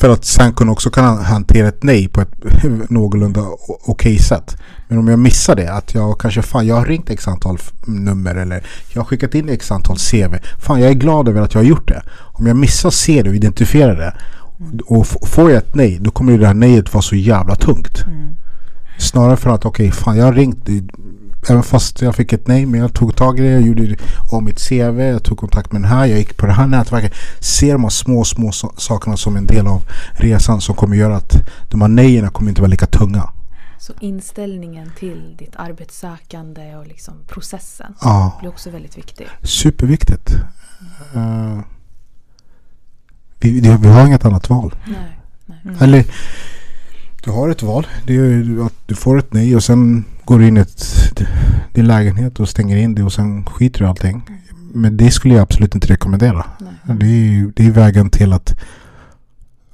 för 0.00 0.08
att 0.08 0.24
sen 0.24 0.52
kunna 0.52 0.72
också 0.72 0.90
kunna 0.90 1.22
hantera 1.22 1.68
ett 1.68 1.82
nej 1.82 2.08
på 2.08 2.20
ett 2.20 2.32
någorlunda 2.90 3.44
okej 3.84 4.18
sätt. 4.18 4.56
Men 4.88 4.98
om 4.98 5.08
jag 5.08 5.18
missar 5.18 5.56
det, 5.56 5.72
att 5.72 5.94
jag 5.94 6.20
kanske 6.20 6.42
fan 6.42 6.66
jag 6.66 6.74
har 6.74 6.84
ringt 6.84 7.10
x 7.10 7.28
antal 7.28 7.58
nummer 7.86 8.34
eller 8.34 8.64
jag 8.92 9.00
har 9.00 9.06
skickat 9.06 9.34
in 9.34 9.48
x 9.48 9.70
antal 9.70 9.96
CV. 9.96 10.34
Fan 10.58 10.80
jag 10.80 10.90
är 10.90 10.94
glad 10.94 11.28
över 11.28 11.40
att 11.40 11.54
jag 11.54 11.60
har 11.60 11.66
gjort 11.66 11.88
det. 11.88 12.02
Om 12.10 12.46
jag 12.46 12.56
missar 12.56 12.90
se 12.90 13.22
det 13.22 13.30
och 13.30 13.36
identifiera 13.36 13.94
det 13.94 14.14
och 14.86 15.06
får 15.06 15.50
jag 15.50 15.58
ett 15.58 15.74
nej, 15.74 15.98
då 16.00 16.10
kommer 16.10 16.38
det 16.38 16.46
här 16.46 16.54
nejet 16.54 16.94
vara 16.94 17.02
så 17.02 17.16
jävla 17.16 17.54
tungt. 17.54 18.04
Mm. 18.06 18.34
Snarare 18.98 19.36
för 19.36 19.50
att 19.50 19.64
okej, 19.64 19.90
fan 19.90 20.16
jag 20.16 20.24
har 20.24 20.32
ringt. 20.32 20.68
Även 21.50 21.62
fast 21.62 22.02
jag 22.02 22.14
fick 22.14 22.32
ett 22.32 22.46
nej, 22.46 22.66
men 22.66 22.80
jag 22.80 22.94
tog 22.94 23.16
tag 23.16 23.38
i 23.38 23.42
det. 23.42 23.48
Jag 23.50 23.62
gjorde 23.62 23.96
om 24.30 24.44
mitt 24.44 24.68
CV. 24.68 25.00
Jag 25.00 25.22
tog 25.22 25.38
kontakt 25.38 25.72
med 25.72 25.82
den 25.82 25.90
här. 25.90 26.06
Jag 26.06 26.18
gick 26.18 26.36
på 26.36 26.46
det 26.46 26.52
här 26.52 26.66
nätverket. 26.66 27.12
Ser 27.40 27.72
de 27.72 27.82
här 27.82 27.90
små, 27.90 28.24
små 28.24 28.52
sakerna 28.76 29.16
som 29.16 29.36
en 29.36 29.46
del 29.46 29.66
av 29.66 29.82
resan 30.12 30.60
som 30.60 30.74
kommer 30.74 30.96
göra 30.96 31.16
att 31.16 31.36
de 31.70 31.80
här 31.80 31.88
nejerna 31.88 32.28
kommer 32.30 32.48
inte 32.48 32.60
vara 32.60 32.70
lika 32.70 32.86
tunga. 32.86 33.30
Så 33.80 33.92
inställningen 34.00 34.92
till 34.98 35.36
ditt 35.38 35.56
arbetssökande 35.56 36.76
och 36.76 36.86
liksom 36.86 37.14
processen 37.26 37.94
Ja, 38.00 38.36
blir 38.40 38.50
också 38.50 38.70
väldigt 38.70 38.98
viktig. 38.98 39.26
superviktigt. 39.42 40.30
Uh, 41.16 41.60
vi, 43.40 43.60
det, 43.60 43.78
vi 43.82 43.88
har 43.88 44.06
inget 44.06 44.24
annat 44.24 44.50
val. 44.50 44.74
Nej, 44.86 45.18
nej. 45.46 45.58
Mm. 45.64 45.76
Eller, 45.80 46.04
du 47.24 47.30
har 47.30 47.48
ett 47.48 47.62
val. 47.62 47.86
Det 48.06 48.16
är 48.16 48.66
att 48.66 48.74
du 48.86 48.94
får 48.94 49.18
ett 49.18 49.32
nej 49.32 49.56
och 49.56 49.64
sen 49.64 50.04
går 50.28 50.42
in 50.42 50.56
i 50.56 50.64
din 51.72 51.86
lägenhet 51.86 52.40
och 52.40 52.48
stänger 52.48 52.76
in 52.76 52.94
det 52.94 53.02
och 53.02 53.12
sen 53.12 53.44
skiter 53.44 53.78
du 53.78 53.84
i 53.84 53.88
allting. 53.88 54.22
Men 54.72 54.96
det 54.96 55.10
skulle 55.10 55.34
jag 55.34 55.42
absolut 55.42 55.74
inte 55.74 55.86
rekommendera. 55.86 56.44
nej. 56.58 56.96
Det 56.96 57.06
är, 57.06 57.52
det 57.56 57.66
är 57.66 57.70
vägen 57.70 58.10
till 58.10 58.32
att 58.32 58.56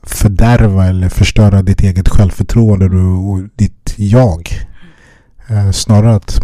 fördärva 0.02 0.86
eller 0.86 1.08
förstöra 1.08 1.62
ditt 1.62 1.80
eget 1.80 2.08
självförtroende 2.08 2.84
och, 2.96 3.40
ditt 3.56 3.94
jag. 3.96 4.48
Eh, 5.48 5.70
snarare 5.70 6.14
att 6.14 6.40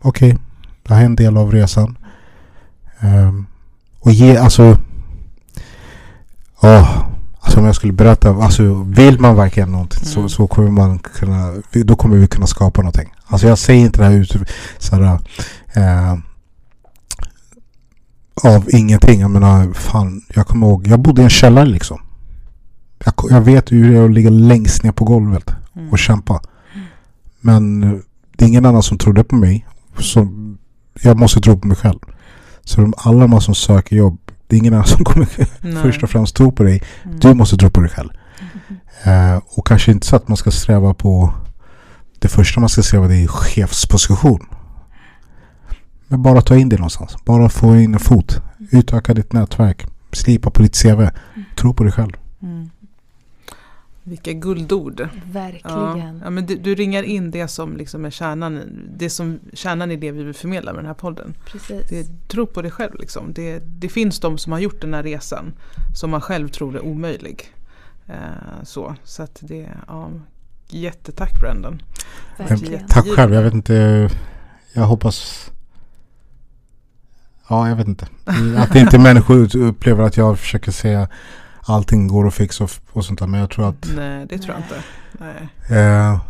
okej, 0.00 0.36
det 0.82 0.94
här 0.94 1.00
är 1.00 1.06
en 1.06 1.16
del 1.16 1.36
av 1.36 1.52
resan. 1.52 1.98
Ehm, 3.00 3.46
och 4.00 4.12
ge, 4.12 4.36
alltså 4.36 4.78
Åh, 6.60 7.13
alltså 7.54 7.60
om 7.60 7.66
jag 7.66 7.76
skulle 7.76 7.92
berätta, 7.92 8.30
alltså 8.30 8.74
vill 8.86 9.20
man 9.20 9.36
verkligen 9.36 9.72
någonting 9.72 10.04
så, 10.04 10.18
Mm. 10.18 10.28
så 10.28 10.46
kommer 10.46 10.70
man 10.70 10.98
kunna, 10.98 11.52
då 11.84 11.96
kommer 11.96 12.16
vi 12.16 12.26
kunna 12.26 12.46
skapa 12.46 12.80
någonting. 12.82 13.12
Alltså 13.26 13.46
jag 13.48 13.58
säger 13.58 13.80
inte 13.80 13.98
det 14.00 14.04
här 14.04 14.12
ut 14.12 14.36
såhär, 14.78 15.18
eh, 15.74 16.14
av 18.44 18.64
ingenting. 18.68 19.20
Jag 19.20 19.30
menar, 19.30 19.72
fan, 19.72 20.22
jag 20.34 20.46
kommer 20.46 20.66
ihåg, 20.66 20.86
jag 20.86 21.00
bodde 21.00 21.20
i 21.20 21.24
en 21.24 21.30
källare 21.30 21.66
liksom. 21.66 22.00
Jag, 23.04 23.14
jag 23.30 23.40
vet 23.40 23.72
hur 23.72 23.92
det 23.92 23.98
är 23.98 24.04
att 24.04 24.12
ligga 24.14 24.30
längst 24.30 24.82
ner 24.82 24.92
på 24.92 25.04
golvet 25.04 25.50
Mm. 25.76 25.90
och 25.90 25.98
kämpa. 25.98 26.40
Men 27.40 27.80
det 28.36 28.44
är 28.44 28.48
ingen 28.48 28.66
annan 28.66 28.82
som 28.82 28.98
trodde 28.98 29.24
på 29.24 29.36
mig. 29.36 29.66
Så 29.98 30.28
jag 31.02 31.18
måste 31.18 31.40
tro 31.40 31.58
på 31.58 31.66
mig 31.66 31.76
själv. 31.76 31.98
Så 32.64 32.80
de, 32.80 32.94
alla 32.96 33.26
de 33.26 33.40
som 33.40 33.54
söker 33.54 33.96
jobb, 33.96 34.18
det 34.54 34.58
är 34.58 34.60
ingen 34.60 34.74
annan 34.74 34.86
som 34.86 35.04
kommer 35.04 35.26
först 35.82 36.02
och 36.02 36.10
främst 36.10 36.36
tro 36.36 36.52
på 36.52 36.62
dig. 36.62 36.82
Mm. 37.04 37.18
Du 37.18 37.34
måste 37.34 37.56
tro 37.56 37.70
på 37.70 37.80
dig 37.80 37.90
själv. 37.90 38.10
Eh, 39.04 39.40
och 39.46 39.66
kanske 39.66 39.92
inte 39.92 40.06
så 40.06 40.16
att 40.16 40.28
man 40.28 40.36
ska 40.36 40.50
sträva 40.50 40.94
på 40.94 41.34
det 42.18 42.28
första 42.28 42.60
man 42.60 42.68
ska 42.68 42.82
sträva 42.82 43.08
det 43.08 43.16
är 43.16 43.26
chefsposition. 43.26 44.46
Men 46.08 46.22
bara 46.22 46.40
ta 46.40 46.56
in 46.56 46.68
det 46.68 46.76
någonstans. 46.76 47.16
Bara 47.24 47.48
få 47.48 47.76
in 47.76 47.94
en 47.94 48.00
fot. 48.00 48.40
Utöka 48.70 49.14
ditt 49.14 49.32
nätverk. 49.32 49.86
Slipa 50.12 50.50
på 50.50 50.62
ditt 50.62 50.82
CV. 50.82 51.08
Tro 51.56 51.74
på 51.74 51.84
dig 51.84 51.92
själv. 51.92 52.12
Mm. 52.42 52.70
Vilka 54.06 54.32
guldord. 54.32 55.00
Ja, 55.00 55.08
Verkligen. 55.32 56.20
ja, 56.24 56.30
men 56.30 56.46
du, 56.46 56.56
du 56.56 56.74
ringar 56.74 57.02
in 57.02 57.30
det 57.30 57.48
som 57.48 57.76
liksom 57.76 58.04
är 58.04 58.10
kärnan, 58.10 58.60
det 58.96 59.10
som, 59.10 59.40
kärnan 59.52 59.90
i 59.90 59.96
det 59.96 60.10
vi 60.10 60.22
vill 60.22 60.34
förmedla 60.34 60.72
med 60.72 60.78
den 60.78 60.86
här 60.86 60.94
podden. 60.94 61.34
Precis. 61.46 61.88
Det, 61.88 62.28
tro 62.28 62.46
på 62.46 62.62
dig 62.62 62.70
själv. 62.70 62.94
Liksom. 62.94 63.32
Det, 63.32 63.58
det 63.58 63.88
finns 63.88 64.20
de 64.20 64.38
som 64.38 64.52
har 64.52 64.58
gjort 64.58 64.80
den 64.80 64.94
här 64.94 65.02
resan 65.02 65.52
som 65.94 66.10
man 66.10 66.20
själv 66.20 66.48
tror 66.48 66.76
är 66.76 66.80
omöjlig. 66.84 67.54
Eh, 68.06 68.62
så 68.62 68.94
så 69.04 69.22
att 69.22 69.38
det, 69.40 69.68
ja, 69.86 70.10
jättetack. 70.68 71.42
Verkligen. 72.38 72.86
Tack 72.88 73.06
själv. 73.06 73.34
Jag 73.34 73.42
vet 73.42 73.54
inte. 73.54 74.10
Jag 74.72 74.82
hoppas. 74.82 75.50
Ja, 77.48 77.68
jag 77.68 77.76
vet 77.76 77.88
inte. 77.88 78.08
Att 78.56 78.74
inte 78.74 78.98
människor 78.98 79.56
upplever 79.56 80.04
att 80.04 80.16
jag 80.16 80.38
försöker 80.38 80.72
säga 80.72 81.08
allting 81.66 82.08
går 82.08 82.26
att 82.26 82.34
fixa 82.34 82.64
och, 82.64 82.70
och 82.92 83.04
sånt 83.04 83.18
där. 83.18 83.26
Men 83.26 83.40
jag 83.40 83.50
tror 83.50 83.68
att 83.68 83.88
Nej, 83.96 84.26
det 84.28 84.38
tror 84.38 84.54
jag 84.54 84.64
inte. 84.64 84.84
Nej. 85.12 85.78
eh, 85.80 86.20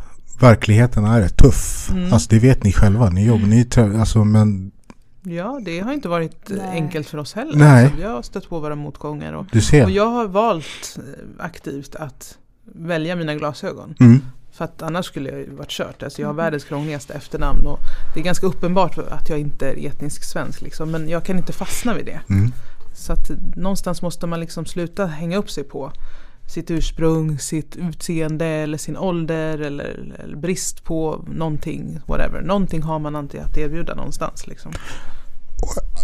verkligheten 0.41 1.05
är 1.05 1.29
tuff. 1.29 1.91
Mm. 1.91 2.13
Alltså 2.13 2.29
det 2.31 2.39
vet 2.39 2.65
ni 2.65 2.73
själva. 2.73 3.11
Ni 3.11 3.27
jobbar, 3.27 3.47
ni 3.47 3.69
alltså 3.99 4.25
men 4.25 4.71
Ja, 5.27 5.61
det 5.65 5.81
har 5.81 5.93
inte 5.93 6.09
varit 6.09 6.51
eh, 6.51 6.57
Nej. 6.57 6.69
enkelt 6.71 7.09
för 7.09 7.19
oss 7.19 7.33
heller. 7.35 7.57
Nej. 7.57 7.85
Alltså, 7.85 7.99
vi 7.99 8.05
har 8.05 8.23
stött 8.23 8.49
på 8.49 8.61
våra 8.61 8.75
motgångar. 8.75 9.33
Och, 9.33 9.47
du 9.53 9.61
ser. 9.61 9.85
och 9.85 9.91
jag 9.91 10.07
har 10.07 10.27
valt 10.27 10.99
eh, 10.99 11.45
aktivt 11.45 11.95
att 11.95 12.39
välja 12.65 13.17
mina 13.17 13.35
glasögon. 13.35 13.95
Mm. 14.01 14.23
För 14.53 14.65
att 14.65 14.83
annars 14.83 15.07
skulle 15.07 15.31
jag 15.31 15.39
ju 15.39 15.55
varit 15.55 15.71
kört. 15.71 16.03
Alltså 16.03 16.23
jag 16.23 16.29
har 16.29 16.35
världens 16.35 16.65
krångligaste 16.65 17.15
efternamn 17.15 17.67
och 17.67 17.79
det 18.15 18.21
är 18.21 18.25
ganska 18.25 18.47
uppenbart 18.47 18.99
att 18.99 19.29
jag 19.29 19.39
inte 19.39 19.69
är 19.69 19.87
etnisk 19.87 20.25
svensk. 20.25 20.63
Liksom, 20.63 20.91
men 20.91 21.09
jag 21.09 21.25
kan 21.25 21.39
inte 21.39 21.53
fastna 21.53 21.95
vid 21.95 22.07
det. 22.07 22.21
Mm. 22.31 22.53
Så 22.95 23.13
att 23.13 23.31
någonstans 23.57 24.03
måste 24.03 24.27
man 24.27 24.41
liksom 24.41 24.67
sluta 24.67 25.07
hänga 25.07 25.37
upp 25.37 25.51
sig 25.51 25.65
på 25.65 25.93
sitt 26.47 26.71
ursprung, 26.71 27.39
sitt 27.39 27.77
utseende 27.77 28.47
eller 28.47 28.79
sin 28.79 28.97
ålder 28.97 29.59
eller, 29.59 30.17
eller 30.25 30.37
brist 30.37 30.85
på 30.85 31.25
någonting. 31.29 32.01
Whatever. 32.07 32.41
Någonting 32.43 32.83
har 32.83 32.99
man 32.99 33.17
alltid 33.17 33.41
att 33.41 33.57
erbjuda 33.57 33.95
någonstans. 33.95 34.47
Liksom. 34.47 34.73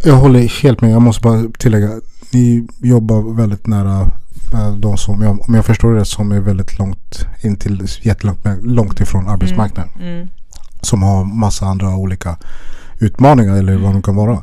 Jag 0.04 0.14
håller 0.16 0.62
helt 0.62 0.80
med. 0.80 0.90
Jag 0.90 1.02
måste 1.02 1.22
bara 1.22 1.42
tillägga. 1.58 1.90
Ni 2.32 2.68
jobbar 2.78 3.34
väldigt 3.36 3.66
nära 3.66 4.00
eh, 4.54 4.74
de 4.76 4.96
som, 4.96 5.22
jag- 5.22 5.48
om 5.48 5.54
jag 5.54 5.64
förstår 5.64 5.92
det 5.92 6.00
rätt, 6.00 6.08
som 6.08 6.32
är 6.32 6.40
väldigt 6.40 6.78
långt 6.78 7.26
in 7.42 7.56
till 7.56 7.86
jättelångt 8.02 8.40
långt 8.62 9.00
ifrån 9.00 9.28
arbetsmarknaden. 9.28 9.92
Mm. 10.00 10.28
Som 10.82 11.02
har 11.02 11.24
massa 11.24 11.66
andra 11.66 11.96
olika 11.96 12.36
utmaningar 13.00 13.56
eller 13.56 13.76
vad 13.76 13.92
de 13.92 14.02
kan 14.02 14.16
vara. 14.16 14.42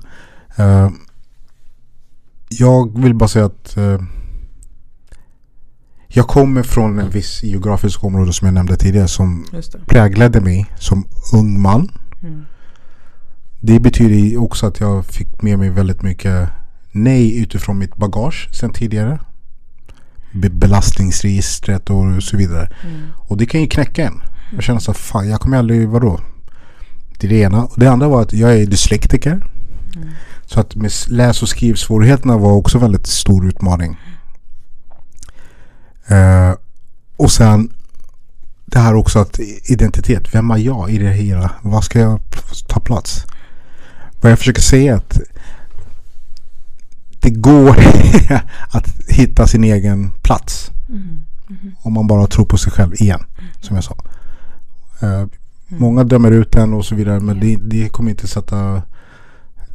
Eh, 0.55 0.89
jag 2.49 2.99
vill 3.01 3.13
bara 3.13 3.27
säga 3.27 3.45
att 3.45 3.77
eh, 3.77 3.99
jag 6.07 6.27
kommer 6.27 6.63
från 6.63 6.99
en 6.99 7.09
viss 7.09 7.43
geografisk 7.43 8.03
område 8.03 8.33
som 8.33 8.45
jag 8.45 8.53
nämnde 8.53 8.77
tidigare 8.77 9.07
som 9.07 9.45
präglade 9.87 10.41
mig 10.41 10.65
som 10.79 11.07
ung 11.33 11.61
man. 11.61 11.91
Mm. 12.23 12.45
det 13.59 13.79
betyder 13.79 14.41
också 14.41 14.67
att 14.67 14.79
jag 14.79 15.05
fick 15.05 15.41
med 15.41 15.59
mig 15.59 15.69
väldigt 15.69 16.01
mycket 16.01 16.49
nej 16.91 17.41
utifrån 17.41 17.77
mitt 17.77 17.95
bagage 17.95 18.49
sen 18.53 18.73
tidigare. 18.73 19.19
Be- 20.31 20.49
belastningsregistret 20.49 21.89
och 21.89 22.23
så 22.23 22.37
vidare. 22.37 22.69
Och 23.15 23.37
det 23.37 23.45
kan 23.45 23.61
ju 23.61 23.67
knäcka 23.67 24.05
en. 24.07 24.21
Jag 24.53 24.63
känner 24.63 24.79
så 24.79 24.93
fan 24.93 25.29
jag 25.29 25.41
kommer 25.41 25.57
aldrig, 25.57 25.89
vadå? 25.89 26.19
Det 27.19 27.27
är 27.27 27.29
det 27.29 27.39
ena. 27.39 27.63
Och 27.63 27.79
det 27.79 27.87
andra 27.87 28.07
var 28.07 28.21
att 28.21 28.33
jag 28.33 28.53
är 28.61 28.65
dyslektiker. 28.65 29.45
Så 30.47 30.59
att 30.59 30.75
med 30.75 30.91
läs 31.07 31.41
och 31.41 31.49
skrivsvårigheterna 31.49 32.37
var 32.37 32.51
också 32.51 32.77
väldigt 32.77 33.07
stor 33.07 33.47
utmaning. 33.47 33.97
Eh, 36.07 36.53
och 37.17 37.31
sen 37.31 37.73
det 38.65 38.79
här 38.79 38.95
också 38.95 39.19
att 39.19 39.39
identitet. 39.63 40.35
Vem 40.35 40.51
är 40.51 40.57
jag 40.57 40.89
i 40.89 40.97
det 40.97 41.09
hela? 41.09 41.51
Vad 41.61 41.83
ska 41.83 41.99
jag 41.99 42.19
ta 42.67 42.79
plats? 42.79 43.25
Vad 44.21 44.31
jag 44.31 44.39
försöker 44.39 44.61
säga 44.61 44.93
är 44.93 44.97
att 44.97 45.19
det 47.19 47.29
går 47.29 47.77
att 48.69 48.87
hitta 49.07 49.47
sin 49.47 49.63
egen 49.63 50.11
plats. 50.11 50.71
Om 51.81 51.93
man 51.93 52.07
bara 52.07 52.27
tror 52.27 52.45
på 52.45 52.57
sig 52.57 52.71
själv 52.71 52.93
igen. 52.93 53.23
Som 53.61 53.75
jag 53.75 53.83
sa. 53.83 53.95
Eh, 55.01 55.25
Många 55.67 56.03
dömer 56.03 56.31
ut 56.31 56.51
den 56.51 56.73
och 56.73 56.85
så 56.85 56.95
vidare. 56.95 57.19
Men 57.19 57.39
det, 57.39 57.55
det 57.55 57.89
kommer 57.89 58.09
inte 58.09 58.27
sätta 58.27 58.81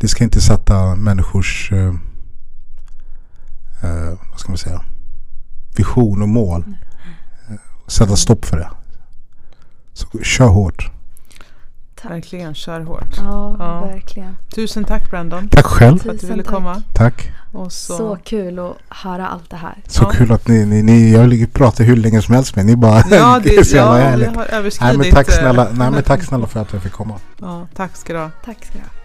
det 0.02 0.08
ska 0.08 0.24
inte 0.24 0.40
sätta 0.40 0.94
människors 0.94 1.72
eh, 1.72 1.94
eh, 3.82 4.18
vad 4.30 4.40
ska 4.40 4.48
man 4.48 4.58
säga 4.58 4.80
vision 5.76 6.22
och 6.22 6.28
mål. 6.28 6.64
Eh, 7.50 7.54
sätta 7.86 8.16
stopp 8.16 8.44
för 8.44 8.56
det. 8.56 8.70
Så 9.92 10.06
kör 10.22 10.46
hårt. 10.48 10.90
Verkligen, 12.04 12.54
kör 12.54 12.80
hårt. 12.80 13.16
Ja, 13.16 13.56
Ja. 13.58 13.86
verkligen. 13.86 14.36
Tusen 14.54 14.84
tack 14.84 15.10
Brandon 15.10 15.48
Tack 15.48 15.64
själv. 15.66 15.98
för 15.98 16.10
att 16.10 16.20
du 16.20 16.26
ville 16.26 16.42
tack. 16.42 16.54
komma. 16.54 16.82
Tack. 16.94 17.32
Och 17.52 17.72
så, 17.72 17.96
Så 17.96 18.16
kul 18.24 18.58
att 18.58 18.76
höra 18.88 19.28
allt 19.28 19.50
det 19.50 19.56
här. 19.56 19.74
Så 19.86 20.02
Ja. 20.04 20.10
kul 20.10 20.32
att 20.32 20.48
ni, 20.48 20.66
ni, 20.66 20.82
ni 20.82 21.12
jag 21.12 21.28
vill 21.28 21.48
prata 21.48 21.82
hur 21.82 21.96
länge 21.96 22.22
som 22.22 22.34
helst 22.34 22.56
med 22.56 22.66
Ni 22.66 22.76
bara 22.76 23.02
Ja, 23.10 23.40
det 23.44 23.56
är 23.56 23.64
så 23.64 23.76
jävla 23.76 23.92
ja 24.00 24.04
vi 24.04 24.10
härligt. 24.10 24.28
har 24.28 24.34
Nej 24.36 24.48
överskridit. 24.58 24.98
men 24.98 25.10
tack 25.10 25.28
eh, 25.28 25.34
snälla, 25.34 25.68
nej 25.72 25.90
men 25.90 26.02
tack 26.02 26.22
snälla 26.22 26.46
för 26.46 26.60
att 26.60 26.72
jag 26.72 26.82
fick 26.82 26.92
komma. 26.92 27.14
Ja, 27.40 27.66
tack 27.74 27.96
ska 27.96 28.12
du 28.12 28.18
ha. 28.18 28.30
Tack 28.44 28.64
ska 28.64 28.72
du 28.74 28.78
ha. 28.80 29.01